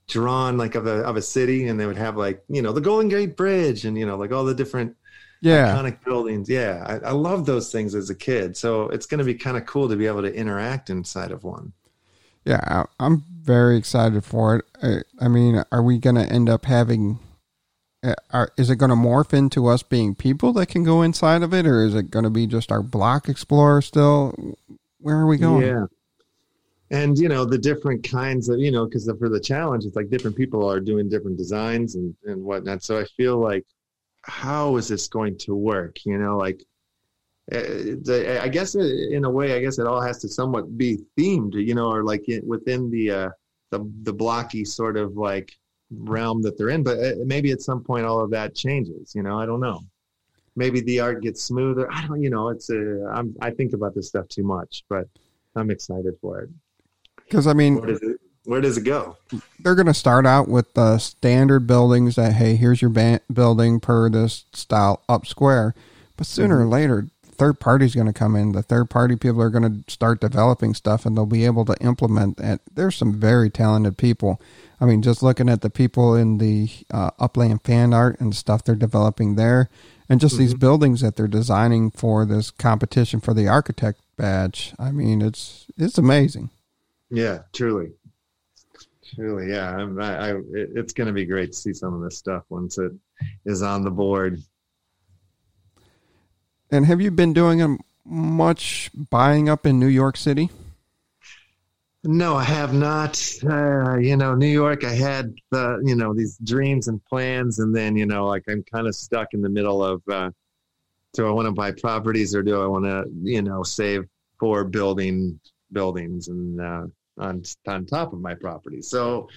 drawn 0.08 0.58
like 0.58 0.76
of 0.76 0.88
a 0.88 1.02
of 1.04 1.16
a 1.16 1.22
city 1.22 1.68
and 1.68 1.80
they 1.80 1.86
would 1.86 1.98
have 1.98 2.18
like 2.18 2.43
you 2.48 2.62
know 2.62 2.72
the 2.72 2.82
golden 2.82 3.10
gate 3.10 3.38
bridge 3.38 3.86
and 3.86 3.98
you 3.98 4.06
know 4.06 4.18
like 4.18 4.32
all 4.32 4.46
the 4.46 4.54
different 4.54 4.96
yeah. 5.41 5.68
iconic 5.68 6.04
buildings. 6.04 6.50
Yeah 6.50 6.84
i, 7.04 7.10
I 7.10 7.12
love 7.12 7.46
those 7.46 7.72
things 7.72 7.93
as 7.93 8.10
a 8.10 8.16
kid. 8.16 8.58
So 8.58 8.89
it's 8.89 9.06
going 9.06 9.20
to 9.20 9.24
be 9.24 9.36
kind 9.36 9.56
of 9.56 9.68
cool 9.68 9.88
to 9.89 9.96
be 9.96 10.08
able 10.08 10.24
to 10.24 10.34
interact 10.34 10.89
inside 10.89 11.32
of 11.32 11.43
one. 11.43 11.74
Yeah, 12.46 12.86
I'm 13.00 13.24
very 13.46 13.78
excited 13.78 14.26
for 14.26 14.64
it. 14.82 15.06
I, 15.20 15.28
mean, 15.28 15.64
are 15.72 15.84
we 15.84 16.00
going 16.00 16.16
to 16.16 16.26
end 16.26 16.50
up 16.50 16.66
having? 16.66 17.20
Uh, 18.04 18.14
are, 18.32 18.52
is 18.58 18.70
it 18.70 18.76
going 18.76 18.89
to 18.89 18.96
morph 18.96 19.34
into 19.34 19.68
us 19.68 19.84
being 19.84 20.16
people 20.16 20.52
that 20.54 20.68
can 20.68 20.84
go 20.84 21.02
inside 21.02 21.43
of 21.43 21.54
it, 21.54 21.66
or 21.66 21.84
is 21.84 21.96
it 21.96 22.12
going 22.12 22.24
to 22.24 22.30
be 22.30 22.48
just 22.48 22.72
our 22.72 22.82
block 22.82 23.30
explorer 23.30 23.82
still? 23.82 24.58
Where 25.00 25.18
are 25.18 25.28
we 25.28 25.38
going? 25.38 25.66
Yeah, 25.66 25.86
and 26.91 27.18
you 27.18 27.30
know 27.30 27.46
the 27.46 27.58
different 27.58 28.08
kinds 28.10 28.50
of 28.50 28.60
you 28.60 28.72
know 28.72 28.86
because 28.86 29.10
for 29.18 29.30
the 29.30 29.39
challenge, 29.39 29.86
it's 29.86 29.96
like 29.96 30.10
different 30.10 30.38
people 30.38 30.70
are 30.70 30.80
doing 30.80 31.10
different 31.10 31.38
designs 31.38 31.96
and 31.96 32.16
and 32.26 32.43
whatnot. 32.43 32.84
So 32.84 33.00
I 33.00 33.06
feel 33.18 33.38
like, 33.38 33.66
how 34.24 34.76
is 34.76 34.88
this 34.88 35.08
going 35.08 35.38
to 35.39 35.56
work? 35.56 36.06
You 36.06 36.18
know, 36.18 36.38
like 36.38 36.64
uh, 37.54 38.39
I 38.41 38.48
guess 38.48 38.76
in 38.76 39.24
a 39.24 39.30
way, 39.30 39.56
I 39.56 39.60
guess 39.60 39.78
it 39.78 39.86
all 39.86 40.02
has 40.02 40.18
to 40.20 40.30
somewhat 40.30 40.78
be 40.78 41.00
themed, 41.18 41.54
you 41.54 41.76
know, 41.76 41.91
or 41.91 42.04
like 42.04 42.26
within 42.43 42.89
the 42.89 43.12
uh, 43.12 43.30
the 43.72 43.91
the 44.04 44.14
blocky 44.14 44.66
sort 44.66 44.98
of 44.98 45.16
like 45.16 45.52
realm 45.91 46.41
that 46.41 46.58
they're 46.58 46.70
in. 46.70 46.84
But 46.84 46.98
uh, 47.00 47.12
maybe 47.26 47.52
at 47.52 47.62
some 47.62 47.84
point, 47.84 48.06
all 48.06 48.22
of 48.22 48.32
that 48.32 48.56
changes. 48.56 49.14
You 49.14 49.24
know, 49.24 49.39
I 49.39 49.46
don't 49.46 49.60
know. 49.60 49.82
Maybe 50.56 50.82
the 50.82 51.02
art 51.02 51.22
gets 51.22 51.43
smoother. 51.43 51.88
I 51.91 52.08
don't. 52.08 52.22
You 52.22 52.32
know, 52.32 52.50
it's 52.50 52.70
a. 52.72 53.06
I'm. 53.14 53.36
I 53.41 53.52
think 53.52 53.74
about 53.74 53.93
this 53.93 54.08
stuff 54.08 54.28
too 54.28 54.43
much, 54.43 54.84
but 54.89 55.08
I'm 55.56 55.70
excited 55.70 56.16
for 56.22 56.41
it. 56.41 56.50
Because 57.18 57.46
I 57.46 57.54
mean, 57.54 57.76
where 57.76 57.88
does 57.88 58.02
it, 58.02 58.18
where 58.46 58.62
does 58.62 58.78
it 58.78 58.86
go? 58.86 59.18
They're 59.60 59.76
going 59.76 59.88
to 59.88 59.93
start 59.93 60.26
out 60.26 60.48
with 60.48 60.74
the 60.74 60.98
standard 60.98 61.68
buildings 61.68 62.16
that 62.16 62.34
hey, 62.34 62.56
here's 62.56 62.82
your 62.82 62.89
ba- 62.89 63.22
building 63.32 63.80
per 63.80 64.10
this 64.10 64.46
style 64.54 65.04
up 65.08 65.26
square. 65.28 65.76
But 66.18 66.28
sooner 66.28 66.56
mm-hmm. 66.56 66.64
or 66.64 66.68
later, 66.68 67.08
third 67.36 67.60
party 67.60 67.86
is 67.86 67.96
going 67.96 68.08
to 68.08 68.14
come 68.14 68.36
in. 68.36 68.52
The 68.54 68.64
third 68.64 68.90
party 68.90 69.16
people 69.16 69.42
are 69.42 69.50
going 69.50 69.84
to 69.84 69.92
start 69.92 70.20
developing 70.20 70.74
stuff 70.74 71.06
and 71.06 71.16
they'll 71.16 71.26
be 71.26 71.46
able 71.46 71.66
to 71.66 71.76
implement 71.82 72.38
that. 72.38 72.62
There's 72.74 72.96
some 72.96 73.14
very 73.14 73.50
talented 73.50 73.98
people. 73.98 74.42
I 74.80 74.86
mean, 74.86 75.02
just 75.02 75.24
looking 75.24 75.50
at 75.50 75.62
the 75.62 75.70
people 75.70 76.16
in 76.16 76.38
the 76.38 76.70
uh, 76.92 77.12
Upland 77.20 77.64
fan 77.64 77.94
art 77.94 78.20
and 78.20 78.36
stuff 78.36 78.64
they're 78.64 78.76
developing 78.76 79.36
there, 79.36 79.70
and 80.10 80.20
just 80.20 80.36
mm-hmm. 80.36 80.44
these 80.44 80.54
buildings 80.54 81.02
that 81.02 81.16
they're 81.16 81.28
designing 81.28 81.92
for 81.92 82.26
this 82.26 82.52
competition 82.52 83.20
for 83.20 83.34
the 83.34 83.48
architect 83.48 84.02
badge. 84.18 84.74
I 84.78 84.92
mean, 84.92 85.22
it's 85.22 85.68
it's 85.78 85.98
amazing. 85.98 86.50
Yeah, 87.10 87.44
truly, 87.54 87.94
truly, 89.16 89.50
yeah. 89.52 89.78
I, 90.02 90.32
I 90.32 90.42
it's 90.54 90.94
going 90.94 91.08
to 91.08 91.14
be 91.14 91.26
great 91.26 91.54
to 91.54 91.58
see 91.58 91.74
some 91.74 91.94
of 91.94 92.02
this 92.02 92.18
stuff 92.18 92.44
once 92.50 92.78
it 92.78 92.92
is 93.46 93.62
on 93.62 93.84
the 93.84 93.92
board. 93.92 94.42
And 96.76 96.86
have 96.88 96.99
you 96.99 97.09
been 97.09 97.32
doing 97.32 97.80
much 98.03 98.91
buying 98.93 99.47
up 99.47 99.65
in 99.65 99.80
New 99.80 99.88
York 99.88 100.17
City? 100.17 100.49
No, 102.03 102.36
I 102.36 102.43
have 102.43 102.73
not. 102.73 103.19
Uh, 103.49 103.95
you 103.95 104.17
know, 104.17 104.36
New 104.36 104.47
York, 104.49 104.84
I 104.84 104.93
had 104.93 105.34
the, 105.51 105.82
you 105.84 105.95
know, 105.95 106.13
these 106.13 106.38
dreams 106.43 106.89
and 106.89 107.03
plans, 107.05 107.59
and 107.59 107.73
then, 107.73 107.95
you 107.95 108.05
know, 108.05 108.28
like 108.28 108.43
I'm 108.49 108.61
kind 108.63 108.88
of 108.88 108.95
stuck 108.95 109.30
in 109.34 109.41
the 109.41 109.49
middle 109.49 109.84
of, 109.84 110.03
uh, 110.11 110.32
do 111.13 111.26
I 111.26 111.32
want 111.32 111.47
to 111.47 111.53
buy 111.53 111.71
properties 111.71 112.36
or 112.36 112.43
do 112.43 112.61
I 112.61 112.67
want 112.67 112.84
to, 112.84 113.05
you 113.23 113.41
know, 113.41 113.63
save 113.63 114.03
for 114.38 114.65
building 114.65 115.39
buildings 115.71 116.28
and 116.28 116.59
uh, 116.59 116.88
on 117.17 117.41
on 117.67 117.86
top 117.86 118.11
of 118.11 118.19
my 118.19 118.36
property? 118.36 118.82
So, 118.82 119.30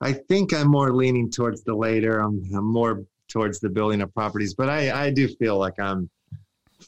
I 0.00 0.14
think 0.14 0.54
I'm 0.54 0.68
more 0.68 0.92
leaning 0.92 1.30
towards 1.30 1.62
the 1.62 1.74
later. 1.74 2.20
I'm, 2.20 2.42
I'm 2.54 2.64
more 2.64 3.04
towards 3.28 3.60
the 3.60 3.68
building 3.68 4.00
of 4.00 4.14
properties, 4.14 4.54
but 4.54 4.70
I 4.70 5.06
I 5.06 5.10
do 5.10 5.28
feel 5.28 5.58
like 5.58 5.78
I'm 5.78 6.08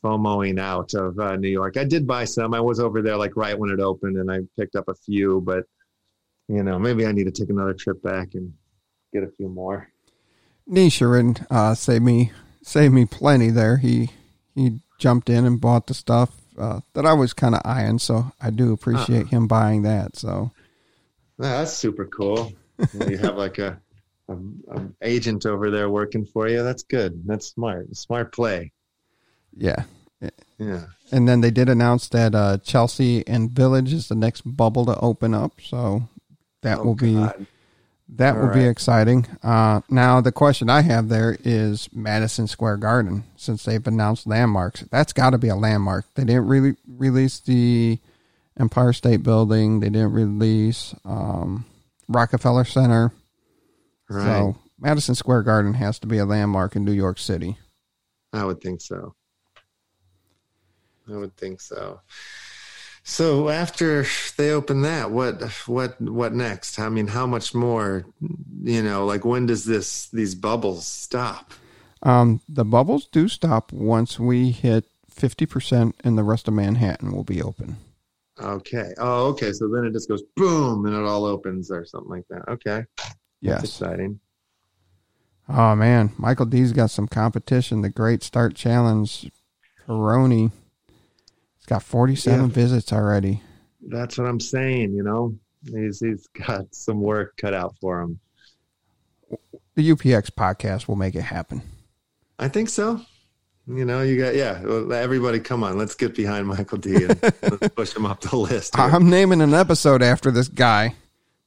FOMOing 0.03 0.59
out 0.59 0.95
of 0.95 1.19
uh, 1.19 1.37
New 1.37 1.49
York. 1.49 1.77
I 1.77 1.85
did 1.85 2.07
buy 2.07 2.25
some. 2.25 2.55
I 2.55 2.61
was 2.61 2.81
over 2.81 3.03
there 3.03 3.17
like 3.17 3.37
right 3.37 3.59
when 3.59 3.71
it 3.71 3.81
opened, 3.81 4.17
and 4.17 4.31
I 4.31 4.41
picked 4.59 4.77
up 4.77 4.89
a 4.89 4.95
few. 4.95 5.41
But 5.41 5.65
you 6.49 6.63
know, 6.63 6.79
maybe 6.79 7.07
I 7.07 7.13
need 7.13 7.25
to 7.25 7.31
take 7.31 7.51
another 7.51 7.75
trip 7.75 8.03
back 8.03 8.35
and 8.35 8.53
get 9.13 9.23
a 9.23 9.31
few 9.37 9.49
more. 9.49 9.91
Nisharin 10.69 11.47
uh, 11.51 11.75
saved 11.75 12.05
me 12.05 12.33
saved 12.63 12.95
me 12.95 13.05
plenty 13.05 13.51
there. 13.51 13.79
He 13.79 14.11
he 14.55 14.81
jumped 14.99 15.31
in 15.31 15.45
and 15.45 15.61
bought 15.61 15.87
the 15.87 15.95
stuff 15.95 16.33
uh, 16.59 16.81
that 16.95 17.07
I 17.07 17.13
was 17.13 17.33
kind 17.33 17.55
of 17.55 17.63
eyeing, 17.65 17.99
so 17.99 18.33
I 18.41 18.51
do 18.51 18.73
appreciate 18.73 19.23
uh-huh. 19.23 19.37
him 19.37 19.47
buying 19.47 19.83
that. 19.83 20.17
So 20.17 20.51
that's 21.39 21.73
super 21.73 22.07
cool. 22.07 22.53
you 23.09 23.19
have 23.19 23.37
like 23.37 23.59
a, 23.59 23.81
a, 24.29 24.35
a 24.73 24.89
agent 25.03 25.47
over 25.47 25.71
there 25.71 25.89
working 25.89 26.25
for 26.25 26.49
you. 26.49 26.63
That's 26.63 26.83
good. 26.83 27.23
That's 27.27 27.49
smart. 27.49 27.95
Smart 27.97 28.33
play. 28.33 28.73
Yeah. 29.59 29.85
Yeah. 30.59 30.87
And 31.13 31.29
then 31.29 31.41
they 31.41 31.51
did 31.51 31.69
announce 31.69 32.09
that 32.09 32.35
uh, 32.35 32.59
Chelsea 32.59 33.27
and 33.27 33.51
Village 33.51 33.93
is 33.93 34.09
the 34.09 34.15
next 34.15 34.43
bubble 34.43 34.85
to 34.87 34.99
open 34.99 35.35
up. 35.35 35.61
So 35.63 36.09
that 36.63 36.79
oh, 36.79 36.85
will 36.85 36.95
be 36.95 37.15
God. 37.15 37.47
that 38.11 38.35
All 38.35 38.41
will 38.41 38.49
right. 38.49 38.55
be 38.55 38.65
exciting. 38.65 39.27
Uh, 39.43 39.81
now 39.89 40.21
the 40.21 40.33
question 40.33 40.69
I 40.69 40.83
have 40.83 41.09
there 41.09 41.37
is 41.45 41.89
Madison 41.93 42.47
Square 42.47 42.79
Garden, 42.79 43.25
since 43.37 43.65
they've 43.65 43.87
announced 43.87 44.27
landmarks. 44.27 44.83
That's 44.91 45.13
got 45.13 45.31
to 45.31 45.39
be 45.39 45.49
a 45.49 45.57
landmark. 45.57 46.07
They 46.15 46.25
didn't 46.25 46.49
really 46.49 46.75
release 46.87 47.39
the 47.41 47.99
Empire 48.59 48.93
State 48.93 49.23
Building. 49.23 49.81
They 49.81 49.91
didn't 49.91 50.13
release 50.13 50.95
um, 51.05 51.65
Rockefeller 52.09 52.65
Center. 52.65 53.13
Right. 54.11 54.25
So 54.25 54.57
Madison 54.81 55.15
Square 55.15 55.43
Garden 55.45 55.75
has 55.75 55.99
to 56.01 56.07
be 56.09 56.19
a 56.19 56.25
landmark 56.25 56.75
in 56.75 56.85
New 56.85 56.93
York 56.93 57.19
City. 57.19 57.57
I 58.33 58.45
would 58.45 58.61
think 58.61 58.81
so. 58.81 59.15
I 61.13 61.17
would 61.17 61.37
think 61.37 61.61
so. 61.61 62.01
So 63.03 63.49
after 63.49 64.05
they 64.37 64.51
open 64.51 64.83
that, 64.83 65.11
what 65.11 65.43
what 65.67 65.99
what 66.01 66.35
next? 66.35 66.79
I 66.79 66.91
mean, 66.91 67.07
how 67.07 67.27
much 67.27 67.55
more? 67.55 68.05
You 68.63 68.83
know, 68.83 69.07
like 69.07 69.25
when 69.25 69.47
does 69.47 69.65
this 69.65 70.09
these 70.09 70.35
bubbles 70.35 70.87
stop? 70.87 71.55
Um, 72.03 72.43
the 72.49 72.67
bubbles 72.67 73.07
do 73.07 73.27
stop 73.29 73.73
once 73.73 74.21
we 74.21 74.51
hit 74.51 74.85
fifty 75.09 75.47
percent, 75.47 75.97
and 76.05 76.19
the 76.19 76.23
rest 76.23 76.49
of 76.49 76.55
Manhattan 76.55 77.13
will 77.13 77.25
be 77.25 77.41
open. 77.41 77.79
Okay. 78.41 78.93
Oh, 78.99 79.29
okay. 79.29 79.53
So 79.53 79.69
then 79.69 79.85
it 79.85 79.93
just 79.93 80.09
goes 80.09 80.23
boom, 80.37 80.85
and 80.85 80.95
it 80.95 81.03
all 81.03 81.25
opens 81.25 81.71
or 81.71 81.87
something 81.87 82.11
like 82.11 82.29
that. 82.29 82.47
Okay. 82.49 82.85
Yes. 83.41 83.63
That's 83.63 83.71
exciting. 83.71 84.21
Oh 85.49 85.75
man, 85.75 86.13
Michael 86.19 86.45
D's 86.45 86.73
got 86.73 86.91
some 86.91 87.09
competition. 87.09 87.81
The 87.81 87.89
Great 87.89 88.23
Start 88.23 88.55
Challenge, 88.55 89.31
Peroni 89.87 90.53
got 91.69 91.83
47 91.83 92.41
yeah. 92.41 92.47
visits 92.47 92.93
already. 92.93 93.43
That's 93.87 94.19
what 94.19 94.27
I'm 94.27 94.41
saying, 94.41 94.95
you 94.95 95.03
know. 95.03 95.35
He's 95.65 96.01
he's 96.01 96.27
got 96.29 96.75
some 96.75 97.01
work 97.01 97.37
cut 97.37 97.55
out 97.55 97.75
for 97.81 98.01
him. 98.01 98.21
The 99.75 99.91
UPX 99.91 100.31
podcast 100.31 100.89
will 100.89 100.97
make 100.97 101.15
it 101.15 101.23
happen. 101.23 101.63
I 102.39 102.49
think 102.49 102.69
so. 102.69 103.01
You 103.67 103.85
know, 103.85 104.03
you 104.03 104.19
got 104.19 104.35
yeah. 104.35 104.63
Everybody, 104.95 105.41
come 105.41 105.63
on, 105.63 105.77
let's 105.77 105.95
get 105.95 106.15
behind 106.15 106.47
Michael 106.47 106.79
D 106.79 107.05
and 107.05 107.23
let's 107.23 107.69
push 107.75 107.95
him 107.95 108.07
up 108.07 108.21
the 108.23 108.37
list. 108.37 108.75
here. 108.75 108.85
I'm 108.85 109.11
naming 109.11 109.43
an 109.43 109.53
episode 109.53 110.03
after 110.03 110.31
this 110.31 110.49
guy 110.49 110.95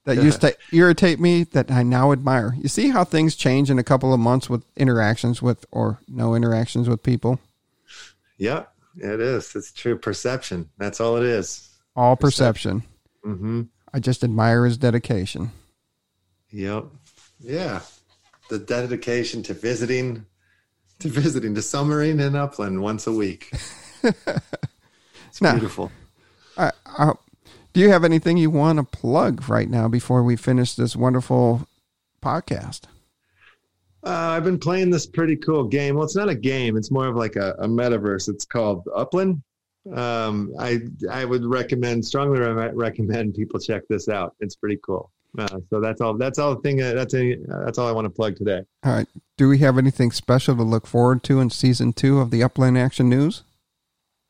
that 0.05 0.17
used 0.17 0.41
to 0.41 0.55
irritate 0.71 1.19
me 1.19 1.43
that 1.45 1.71
I 1.71 1.83
now 1.83 2.11
admire. 2.11 2.55
You 2.57 2.67
see 2.67 2.89
how 2.89 3.03
things 3.03 3.35
change 3.35 3.69
in 3.69 3.79
a 3.79 3.83
couple 3.83 4.13
of 4.13 4.19
months 4.19 4.49
with 4.49 4.63
interactions 4.75 5.41
with 5.41 5.65
or 5.71 5.99
no 6.07 6.35
interactions 6.35 6.87
with 6.87 7.01
people? 7.01 7.39
Yeah, 8.37 8.65
it 8.97 9.19
is. 9.19 9.55
It's 9.55 9.71
true 9.71 9.97
perception. 9.97 10.69
That's 10.77 10.99
all 10.99 11.17
it 11.17 11.23
is. 11.23 11.69
All 11.95 12.15
perception. 12.15 12.83
Mm-hmm. 13.25 13.63
I 13.93 13.99
just 13.99 14.23
admire 14.23 14.65
his 14.65 14.77
dedication. 14.77 15.51
Yep. 16.51 16.85
Yeah. 17.39 17.81
The 18.49 18.59
dedication 18.59 19.43
to 19.43 19.53
visiting, 19.53 20.25
to 20.99 21.07
visiting, 21.09 21.55
to 21.55 21.61
summering 21.61 22.19
in 22.19 22.35
Upland 22.35 22.81
once 22.81 23.07
a 23.07 23.11
week. 23.11 23.51
it's 24.03 25.41
Now- 25.41 25.53
beautiful. 25.53 25.91
I, 26.57 26.71
I, 26.85 27.13
do 27.73 27.79
you 27.79 27.89
have 27.89 28.03
anything 28.03 28.35
you 28.37 28.49
want 28.49 28.77
to 28.77 28.83
plug 28.83 29.47
right 29.49 29.69
now 29.69 29.87
before 29.87 30.21
we 30.23 30.35
finish 30.35 30.75
this 30.75 30.95
wonderful 30.95 31.65
podcast? 32.21 32.81
Uh, 34.03 34.09
I've 34.35 34.43
been 34.43 34.57
playing 34.59 34.89
this 34.89 35.05
pretty 35.05 35.35
cool 35.35 35.63
game. 35.65 35.95
Well, 35.95 36.03
it's 36.05 36.15
not 36.15 36.29
a 36.29 36.35
game. 36.35 36.75
It's 36.77 36.89
more 36.91 37.07
of 37.07 37.15
like 37.15 37.35
a, 37.35 37.55
a 37.59 37.67
metaverse. 37.67 38.29
It's 38.29 38.45
called 38.45 38.87
Upland. 38.95 39.41
Um, 39.93 40.53
I 40.59 40.79
I 41.09 41.25
would 41.25 41.45
recommend 41.45 42.05
strongly 42.05 42.39
re- 42.39 42.71
recommend 42.73 43.35
people 43.35 43.59
check 43.59 43.83
this 43.89 44.09
out. 44.09 44.35
It's 44.39 44.55
pretty 44.55 44.79
cool. 44.83 45.11
Uh, 45.37 45.59
so 45.69 45.79
that's 45.79 46.01
all. 46.01 46.15
That's 46.17 46.39
all 46.39 46.55
the 46.55 46.61
thing. 46.61 46.81
uh, 46.81 46.93
That's 46.93 47.13
a, 47.13 47.33
uh, 47.33 47.65
that's 47.65 47.77
all 47.77 47.87
I 47.87 47.91
want 47.91 48.05
to 48.05 48.09
plug 48.09 48.35
today. 48.35 48.61
All 48.83 48.91
right. 48.93 49.07
Do 49.37 49.47
we 49.47 49.59
have 49.59 49.77
anything 49.77 50.11
special 50.11 50.55
to 50.55 50.63
look 50.63 50.85
forward 50.85 51.23
to 51.23 51.39
in 51.39 51.49
season 51.49 51.93
two 51.93 52.19
of 52.19 52.31
the 52.31 52.43
Upland 52.43 52.77
Action 52.77 53.07
News? 53.09 53.43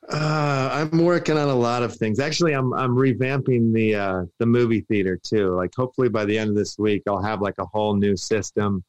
Uh, 0.09 0.69
I'm 0.73 1.03
working 1.03 1.37
on 1.37 1.47
a 1.49 1.55
lot 1.55 1.83
of 1.83 1.95
things. 1.95 2.19
Actually, 2.19 2.53
I'm 2.53 2.73
I'm 2.73 2.95
revamping 2.95 3.73
the 3.73 3.95
uh, 3.95 4.23
the 4.39 4.45
movie 4.45 4.81
theater 4.81 5.17
too. 5.21 5.55
Like 5.55 5.71
hopefully 5.75 6.09
by 6.09 6.25
the 6.25 6.37
end 6.37 6.49
of 6.49 6.55
this 6.55 6.77
week, 6.77 7.03
I'll 7.07 7.21
have 7.21 7.41
like 7.41 7.55
a 7.59 7.65
whole 7.65 7.95
new 7.95 8.15
system 8.17 8.83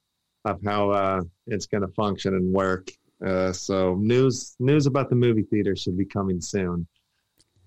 of 0.45 0.61
how 0.65 0.91
uh, 0.91 1.21
it's 1.47 1.67
going 1.67 1.83
to 1.83 1.93
function 1.95 2.35
and 2.35 2.53
work. 2.53 2.91
Uh, 3.25 3.53
so 3.53 3.95
news 3.97 4.57
news 4.59 4.87
about 4.87 5.09
the 5.09 5.15
movie 5.15 5.43
theater 5.43 5.77
should 5.77 5.97
be 5.97 6.05
coming 6.05 6.41
soon. 6.41 6.87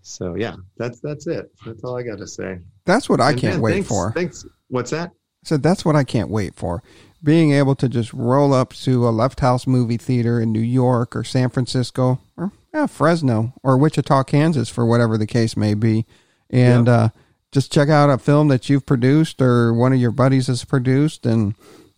So 0.02 0.36
yeah, 0.36 0.56
that's 0.78 1.00
that's 1.00 1.28
it. 1.28 1.50
That's 1.66 1.84
all 1.84 1.98
I 1.98 2.04
got 2.04 2.18
to 2.20 2.28
say. 2.28 2.60
That's 2.86 3.10
what 3.10 3.22
I 3.22 3.32
And, 3.32 3.40
can't 3.40 3.54
man, 3.56 3.62
wait 3.62 3.72
thanks, 3.74 3.88
for. 3.88 4.12
Thanks. 4.12 4.46
What's 4.68 4.92
that? 4.92 5.12
So 5.44 5.58
that's 5.58 5.86
what 5.86 5.96
I 5.96 6.04
can't 6.04 6.30
wait 6.30 6.56
for. 6.56 6.84
Being 7.24 7.54
able 7.54 7.76
to 7.76 7.88
just 7.90 8.14
roll 8.14 8.54
up 8.54 8.74
to 8.74 9.08
a 9.08 9.12
LeftHouse 9.12 9.66
movie 9.66 9.98
theater 9.98 10.40
in 10.40 10.52
New 10.52 10.60
York 10.60 11.16
or 11.16 11.24
San 11.24 11.50
Francisco 11.50 12.20
or 12.38 12.52
yeah, 12.74 12.88
Fresno 12.88 13.54
or 13.64 13.78
Wichita, 13.78 14.24
Kansas, 14.26 14.70
for 14.70 14.86
whatever 14.86 15.18
the 15.18 15.26
case 15.26 15.56
may 15.56 15.74
be, 15.74 16.06
and 16.50 16.90
uh, 16.90 17.10
just 17.52 17.72
check 17.72 17.88
out 17.88 18.10
a 18.10 18.18
film 18.18 18.50
that 18.50 18.70
you've 18.70 18.86
produced 18.86 19.42
or 19.42 19.74
one 19.74 19.94
of 19.94 20.00
your 20.00 20.12
buddies 20.12 20.48
has 20.48 20.66
produced, 20.66 21.26
and 21.26 21.56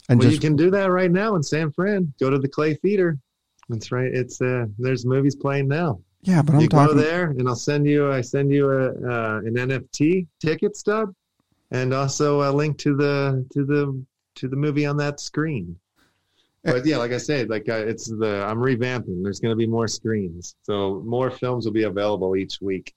and 0.10 0.20
well, 0.20 0.30
just 0.30 0.42
you 0.42 0.48
can 0.50 0.56
do 0.56 0.72
that 0.72 0.92
right 0.92 1.12
now 1.12 1.36
in 1.36 1.44
San 1.44 1.72
Fran. 1.72 2.14
Go 2.20 2.30
to 2.30 2.40
the 2.40 2.48
Clay 2.48 2.76
Theater. 2.76 3.18
That's 3.70 3.92
right. 3.92 4.12
It's 4.14 4.42
uh, 4.42 4.66
there's 4.78 5.06
movies 5.06 5.36
playing 5.36 5.68
now. 5.68 6.00
yeah. 6.22 6.42
But 6.42 6.56
I'm 6.56 6.62
you 6.62 6.68
talking. 6.68 6.96
go 6.96 7.02
there 7.02 7.32
and 7.32 7.48
I'll 7.48 7.56
send 7.56 7.86
you 7.86 8.12
I 8.12 8.22
send 8.22 8.52
you 8.52 8.72
a 8.72 8.88
uh, 8.88 9.38
an 9.40 9.56
NFT 9.56 10.28
ticket 10.40 10.76
stub 10.76 11.14
and 11.72 11.94
also 11.94 12.50
a 12.50 12.52
link 12.52 12.78
to 12.80 12.96
the 12.96 13.46
to 13.54 13.66
the 13.66 14.06
to 14.36 14.48
the 14.48 14.56
movie 14.56 14.86
on 14.86 14.98
that 14.98 15.20
screen. 15.20 15.78
But 16.64 16.86
yeah, 16.86 16.98
like 16.98 17.14
I 17.14 17.18
said, 17.18 17.50
like 17.50 17.70
uh, 17.70 17.76
it's 17.76 18.08
the 18.08 18.46
I'm 18.46 18.58
revamping. 18.58 19.24
There's 19.24 19.40
going 19.40 19.54
to 19.54 19.56
be 19.58 19.68
more 19.68 19.88
screens, 19.88 20.56
so 20.64 21.02
more 21.06 21.32
films 21.32 21.66
will 21.66 21.72
be 21.72 21.84
available 21.84 22.36
each 22.36 22.60
week. 22.62 22.94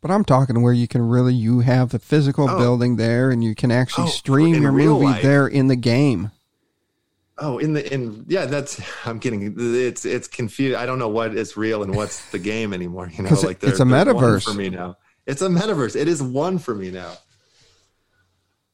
But 0.00 0.10
I'm 0.10 0.24
talking 0.24 0.62
where 0.62 0.72
you 0.72 0.86
can 0.86 1.02
really 1.02 1.34
you 1.34 1.60
have 1.60 1.90
the 1.90 1.98
physical 1.98 2.48
Oh. 2.48 2.58
building 2.58 2.96
there, 2.96 3.30
and 3.30 3.42
you 3.42 3.54
can 3.54 3.70
actually 3.70 4.04
Oh, 4.08 4.10
stream 4.10 4.62
your 4.62 4.72
movie 4.72 5.06
life. 5.06 5.22
there 5.22 5.46
in 5.48 5.66
the 5.68 5.76
game. 5.76 6.30
Oh, 7.38 7.58
in 7.58 7.74
the 7.74 7.92
in 7.92 8.24
yeah, 8.28 8.46
that's 8.46 8.80
I'm 9.06 9.18
getting 9.18 9.54
it's 9.58 10.04
it's 10.04 10.28
confused. 10.28 10.76
I 10.76 10.86
don't 10.86 10.98
know 10.98 11.08
what 11.08 11.34
is 11.36 11.56
real 11.56 11.82
and 11.82 11.94
what's 11.94 12.30
the 12.30 12.38
game 12.38 12.72
anymore. 12.72 13.10
You 13.12 13.24
know, 13.24 13.30
like 13.42 13.62
it's 13.62 13.80
a 13.80 13.84
metaverse. 13.84 14.44
for 14.44 14.54
me 14.54 14.70
now. 14.70 14.96
It's 15.26 15.42
a 15.42 15.48
metaverse. 15.48 15.96
It 15.96 16.06
is 16.08 16.22
one 16.22 16.58
for 16.58 16.74
me 16.74 16.90
now. 16.90 17.12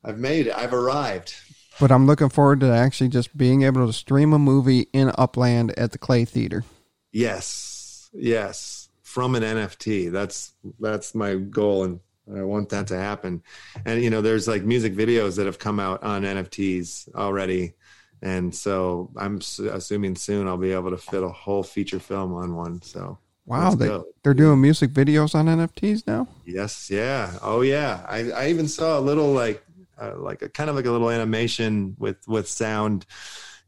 I've 0.05 0.19
made 0.19 0.49
it. 0.49 0.55
I've 0.57 0.75
arrived. 0.75 1.35
But 1.81 1.91
I'm 1.91 2.07
looking 2.07 2.29
forward 2.29 2.61
to 2.61 2.67
actually 2.71 3.09
just 3.09 3.35
being 3.37 3.63
able 3.63 3.87
to 3.87 3.93
stream 3.93 4.33
a 4.33 4.39
movie 4.39 4.89
in 4.93 5.11
Upland 5.17 5.73
at 5.79 5.93
the 5.93 5.99
Clay 5.99 6.25
Theater. 6.25 6.65
Yes, 7.13 8.11
yes, 8.13 8.82
from 9.13 9.35
an 9.35 9.43
NFT. 9.43 10.11
That's 10.11 10.53
that's 10.81 11.15
my 11.15 11.35
goal, 11.37 11.85
and 11.85 12.01
I 12.35 12.43
want 12.43 12.69
that 12.71 12.87
to 12.89 12.97
happen. 12.97 13.43
And 13.85 14.03
you 14.03 14.11
know, 14.11 14.23
there's 14.23 14.49
like 14.49 14.63
music 14.65 14.95
videos 14.95 15.37
that 15.37 15.47
have 15.47 15.59
come 15.59 15.79
out 15.81 16.03
on 16.03 16.23
NFTs 16.23 17.15
already, 17.15 17.75
and 18.23 18.55
so 18.55 19.11
I'm 19.17 19.41
assuming 19.79 20.17
soon 20.17 20.49
I'll 20.49 20.57
be 20.69 20.73
able 20.73 20.91
to 20.91 20.97
fit 21.11 21.23
a 21.23 21.29
whole 21.29 21.63
feature 21.63 22.01
film 22.01 22.33
on 22.35 22.55
one. 22.57 22.81
So 22.83 23.19
Wow, 23.45 23.75
they, 23.75 23.87
go. 23.87 24.05
they're 24.23 24.35
doing 24.35 24.61
music 24.61 24.91
videos 24.91 25.35
on 25.35 25.47
NFTs 25.47 26.07
now. 26.07 26.29
Yes, 26.47 26.89
yeah, 26.91 27.39
oh 27.43 27.61
yeah. 27.63 28.05
I 28.09 28.31
I 28.31 28.49
even 28.49 28.69
saw 28.69 28.99
a 28.99 29.03
little 29.11 29.33
like 29.33 29.65
uh, 30.01 30.15
like 30.17 30.43
a 30.43 30.49
kind 30.49 30.71
of 30.71 30.77
like 30.77 30.87
a 30.87 30.91
little 30.91 31.11
animation 31.11 31.97
with 31.99 32.17
with 32.27 32.49
sound. 32.49 33.05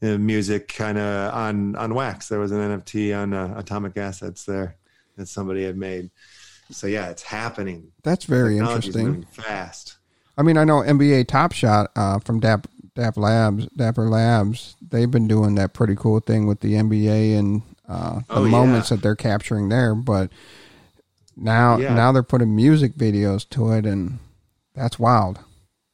uh, 0.03 0.19
music 0.19 0.69
kind 0.69 0.99
of 0.99 1.33
on 1.35 1.77
on 1.77 1.95
wax 1.95 2.29
there 2.29 2.41
was 2.41 2.53
an 2.53 2.59
nft 2.81 3.17
on 3.23 3.33
uh, 3.33 3.55
atomic 3.57 3.97
assets 3.97 4.45
there 4.45 4.77
that 5.17 5.27
somebody 5.29 5.65
had 5.65 5.77
made 5.77 6.11
so 6.71 6.87
yeah 6.87 7.09
it's 7.11 7.23
happening 7.23 7.93
That's 8.03 8.25
very 8.25 8.59
interesting. 8.59 9.25
fast 9.33 9.97
I 10.37 10.43
mean, 10.43 10.57
I 10.59 10.65
know 10.65 10.81
NBA 10.81 11.29
Top 11.29 11.53
Shot 11.53 11.93
uh, 11.95 12.19
from 12.19 12.41
Dap, 12.41 12.67
Dap 12.97 13.17
Labs, 13.17 13.67
Dapper 13.77 14.09
Labs. 14.11 14.75
They've 14.83 15.09
been 15.09 15.29
doing 15.29 15.55
that 15.55 15.75
pretty 15.75 15.95
cool 15.95 16.19
thing 16.19 16.49
with 16.49 16.59
the 16.59 16.73
NBA 16.73 17.39
and 17.39 17.63
uh, 17.89 18.15
the 18.19 18.25
Oh, 18.31 18.45
yeah. 18.45 18.51
moments 18.51 18.89
that 18.89 19.01
they're 19.01 19.15
capturing 19.15 19.69
there. 19.69 19.95
But 19.95 20.31
now, 21.37 21.79
Yeah. 21.79 21.95
now 21.95 22.11
they're 22.11 22.25
putting 22.25 22.57
music 22.57 22.95
videos 22.97 23.49
to 23.51 23.71
it, 23.73 23.87
and 23.87 24.19
that's 24.75 24.99
wild. 24.99 25.39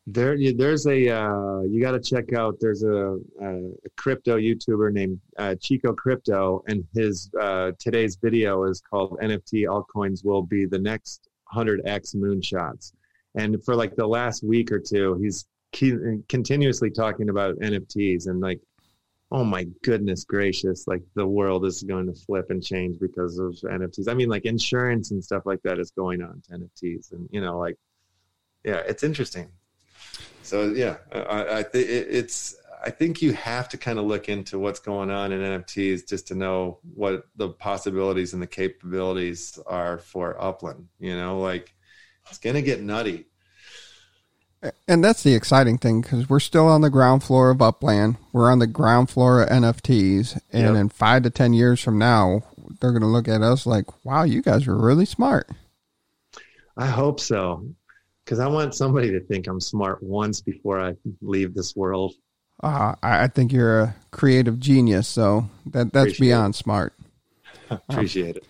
There 0.07 0.37
there's 0.57 0.87
a 0.87 1.09
uh, 1.09 1.61
you 1.63 1.81
got 1.81 1.93
to 1.93 2.01
check 2.01 2.33
out 2.33 2.57
there's 2.61 2.83
a, 2.83 3.19
a, 3.41 3.57
a 3.85 3.91
crypto 3.97 4.39
youtuber 4.39 4.93
named 4.93 5.21
uh, 5.39 5.55
chico 5.61 5.93
crypto 5.93 6.63
and 6.69 6.85
his 6.95 7.31
uh, 7.41 7.71
today's 7.79 8.17
video 8.17 8.65
is 8.65 8.81
called 8.81 9.19
nft 9.23 9.67
altcoins 9.67 10.25
will 10.25 10.43
be 10.43 10.65
the 10.65 10.79
next 10.79 11.29
100x 11.53 12.15
moonshots. 12.15 12.93
And 13.35 13.63
for 13.65 13.75
like 13.75 13.97
the 13.97 14.07
last 14.07 14.43
week 14.43 14.73
or 14.73 14.81
two 14.81 15.15
he's 15.23 15.47
ke- 15.73 16.27
continuously 16.29 16.91
talking 16.91 17.29
about 17.29 17.59
nfts 17.59 18.27
and 18.27 18.41
like 18.41 18.61
oh 19.33 19.45
my 19.45 19.65
goodness 19.85 20.25
gracious 20.25 20.89
like 20.89 21.03
the 21.15 21.27
world 21.27 21.65
is 21.65 21.85
going 21.85 22.07
to 22.07 22.13
flip 22.13 22.47
and 22.51 22.63
change 22.63 22.99
because 22.99 23.39
of 23.39 23.55
nfts 23.63 24.09
i 24.09 24.15
mean 24.15 24.29
like 24.29 24.45
insurance 24.45 25.13
and 25.13 25.23
stuff 25.23 25.47
like 25.47 25.63
that 25.63 25.79
is 25.79 25.93
going 25.93 26.21
on 26.23 26.43
to 26.43 26.59
nfts 26.59 27.13
and 27.13 27.29
you 27.31 27.41
know 27.41 27.57
like 27.57 27.77
yeah 28.65 28.83
it's 28.89 29.05
interesting 29.05 29.49
so 30.43 30.65
yeah 30.71 30.97
i, 31.13 31.59
I 31.59 31.63
think 31.63 31.89
it's 31.89 32.57
i 32.85 32.91
think 32.91 33.21
you 33.23 33.33
have 33.33 33.69
to 33.71 33.77
kind 33.79 33.99
of 33.99 34.05
look 34.07 34.29
into 34.29 34.59
what's 34.59 34.81
going 34.81 35.11
on 35.11 35.33
in 35.33 35.41
nfts 35.41 36.09
just 36.09 36.29
to 36.29 36.35
know 36.35 36.79
what 36.95 37.25
the 37.37 37.49
possibilities 37.49 38.33
and 38.33 38.43
the 38.43 38.47
capabilities 38.47 39.59
are 39.67 39.99
for 39.99 40.41
upland 40.43 40.89
you 40.99 41.17
know 41.17 41.39
like 41.41 41.75
it's 42.29 42.39
gonna 42.39 42.63
get 42.63 42.81
nutty 42.83 43.27
And 44.87 45.03
that's 45.03 45.23
the 45.23 45.35
exciting 45.35 45.79
thing 45.79 46.03
because 46.03 46.29
we're 46.29 46.39
still 46.39 46.67
on 46.69 46.83
the 46.83 46.91
ground 46.91 47.23
floor 47.25 47.49
of 47.51 47.63
Upland. 47.63 48.17
We're 48.33 48.53
on 48.53 48.59
the 48.59 48.67
ground 48.67 49.09
floor 49.09 49.41
of 49.41 49.49
NFTs. 49.49 50.39
And 50.53 50.75
Yep. 50.75 50.77
in 50.77 50.89
five 50.91 51.23
to 51.23 51.31
10 51.31 51.55
years 51.55 51.81
from 51.81 51.97
now, 51.99 52.43
they're 52.79 52.91
going 52.91 53.01
to 53.01 53.09
look 53.09 53.27
at 53.27 53.41
us 53.41 53.65
like, 53.67 53.87
wow, 54.05 54.25
you 54.25 54.43
guys 54.43 54.67
were 54.67 54.77
really 54.77 55.07
smart. 55.07 55.49
i 56.77 56.87
hope 56.87 57.21
so 57.21 57.65
because 58.25 58.39
i 58.39 58.47
want 58.47 58.75
somebody 58.75 59.11
to 59.11 59.21
think 59.21 59.47
i'm 59.47 59.61
smart 59.61 60.03
once 60.03 60.41
before 60.41 60.81
i 60.81 60.95
leave 61.23 61.55
this 61.55 61.75
world 61.77 62.15
Uh, 62.63 62.95
I 63.03 63.27
think 63.29 63.53
you're 63.53 63.81
a 63.81 63.95
creative 64.11 64.61
genius. 64.61 65.09
So 65.09 65.49
that, 65.73 65.95
that's 65.95 66.13
Appreciate 66.13 66.27
beyond 66.27 66.55
smart. 66.55 66.93
appreciate 67.71 68.37
it 68.37 68.45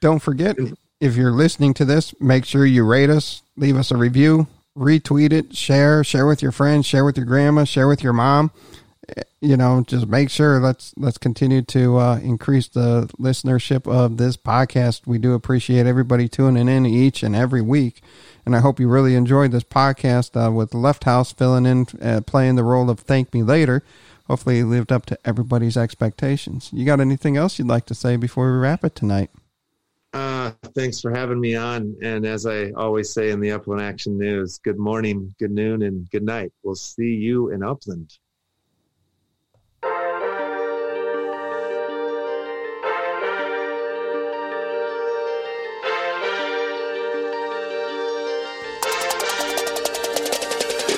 Don't 0.00 0.20
forget, 0.20 0.56
if 1.00 1.16
you're 1.16 1.32
listening 1.32 1.74
to 1.74 1.84
this, 1.84 2.14
make 2.20 2.44
sure 2.44 2.64
you 2.64 2.84
rate 2.84 3.10
us, 3.10 3.42
leave 3.56 3.76
us 3.76 3.90
a 3.90 3.96
review, 3.96 4.46
retweet 4.78 5.32
it, 5.32 5.56
share, 5.56 6.04
share 6.04 6.26
with 6.26 6.42
your 6.42 6.52
friends, 6.52 6.86
share 6.86 7.04
with 7.04 7.16
your 7.16 7.26
grandma, 7.26 7.64
share 7.64 7.88
with 7.88 8.02
your 8.04 8.12
mom. 8.12 8.52
You 9.40 9.56
know, 9.56 9.82
just 9.84 10.06
make 10.06 10.30
sure 10.30 10.60
let's 10.60 10.94
let's 10.96 11.18
continue 11.18 11.62
to 11.62 11.96
uh, 11.96 12.18
increase 12.18 12.68
the 12.68 13.10
listenership 13.18 13.90
of 13.92 14.16
this 14.16 14.36
podcast. 14.36 15.06
We 15.06 15.18
do 15.18 15.34
appreciate 15.34 15.86
everybody 15.86 16.28
tuning 16.28 16.68
in 16.68 16.86
each 16.86 17.24
and 17.24 17.34
every 17.34 17.62
week, 17.62 18.00
and 18.46 18.54
I 18.54 18.60
hope 18.60 18.78
you 18.78 18.88
really 18.88 19.16
enjoyed 19.16 19.50
this 19.50 19.64
podcast 19.64 20.36
uh, 20.36 20.52
with 20.52 20.70
LeftHouse 20.70 21.36
filling 21.36 21.66
in, 21.66 21.86
uh, 22.00 22.20
playing 22.20 22.54
the 22.54 22.62
role 22.62 22.88
of 22.88 23.00
Thank 23.00 23.34
Me 23.34 23.42
Later. 23.42 23.82
Hopefully, 24.28 24.62
lived 24.62 24.92
up 24.92 25.06
to 25.06 25.18
everybody's 25.24 25.76
expectations. 25.76 26.70
You 26.72 26.86
got 26.86 27.00
anything 27.00 27.36
else 27.36 27.58
you'd 27.58 27.66
like 27.66 27.86
to 27.86 27.94
say 27.96 28.14
before 28.14 28.52
we 28.52 28.58
wrap 28.58 28.84
it 28.84 28.94
tonight? 28.94 29.30
Uh, 30.12 30.52
thanks 30.74 31.00
for 31.00 31.10
having 31.10 31.40
me 31.40 31.56
on. 31.56 31.96
And 32.02 32.26
as 32.26 32.46
I 32.46 32.70
always 32.72 33.12
say 33.12 33.30
in 33.30 33.40
the 33.40 33.50
Upland 33.50 33.80
Action 33.80 34.18
News, 34.18 34.58
good 34.58 34.78
morning, 34.78 35.34
good 35.38 35.50
noon, 35.50 35.82
and 35.82 36.08
good 36.10 36.22
night. 36.22 36.52
We'll 36.62 36.74
see 36.74 37.14
you 37.14 37.50
in 37.50 37.62
Upland. 37.62 38.18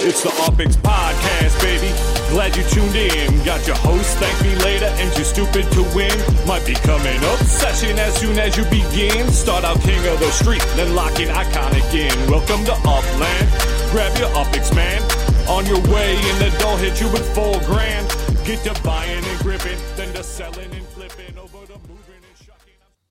It's 0.07 0.23
the 0.23 0.29
UpX 0.29 0.77
Podcast, 0.85 1.59
baby. 1.63 1.89
Glad 2.29 2.55
you 2.59 2.63
tuned 2.65 2.95
in. 2.95 3.43
Got 3.43 3.67
your 3.67 3.77
host, 3.77 4.19
thank 4.19 4.37
me 4.45 4.55
later, 4.63 4.85
and 5.01 5.09
you're 5.17 5.25
stupid 5.25 5.65
to 5.73 5.83
win. 5.97 6.13
Might 6.47 6.67
become 6.67 7.01
an 7.07 7.25
obsession 7.41 7.99
as 7.99 8.15
soon 8.21 8.39
as 8.39 8.55
you 8.55 8.65
begin. 8.65 9.27
Start 9.33 9.65
out 9.65 9.81
king 9.81 10.07
of 10.07 10.21
the 10.21 10.31
street, 10.31 10.61
then 10.77 10.95
lock 10.95 11.19
in 11.21 11.29
iconic 11.29 11.89
in. 11.95 12.13
Welcome 12.31 12.67
to 12.67 12.75
Upland. 12.85 13.49
Grab 13.93 14.13
your 14.19 14.29
UpX, 14.37 14.77
man. 14.77 15.01
On 15.49 15.65
your 15.65 15.81
way, 15.91 16.17
and 16.21 16.39
the 16.39 16.55
door 16.59 16.77
hit 16.77 17.01
you 17.01 17.09
with 17.09 17.25
four 17.35 17.59
grand. 17.65 18.07
Get 18.45 18.63
to 18.65 18.79
buying 18.83 19.25
and 19.25 19.39
gripping, 19.41 19.79
then 19.97 20.13
to 20.13 20.23
selling 20.23 20.71
and. 20.71 20.84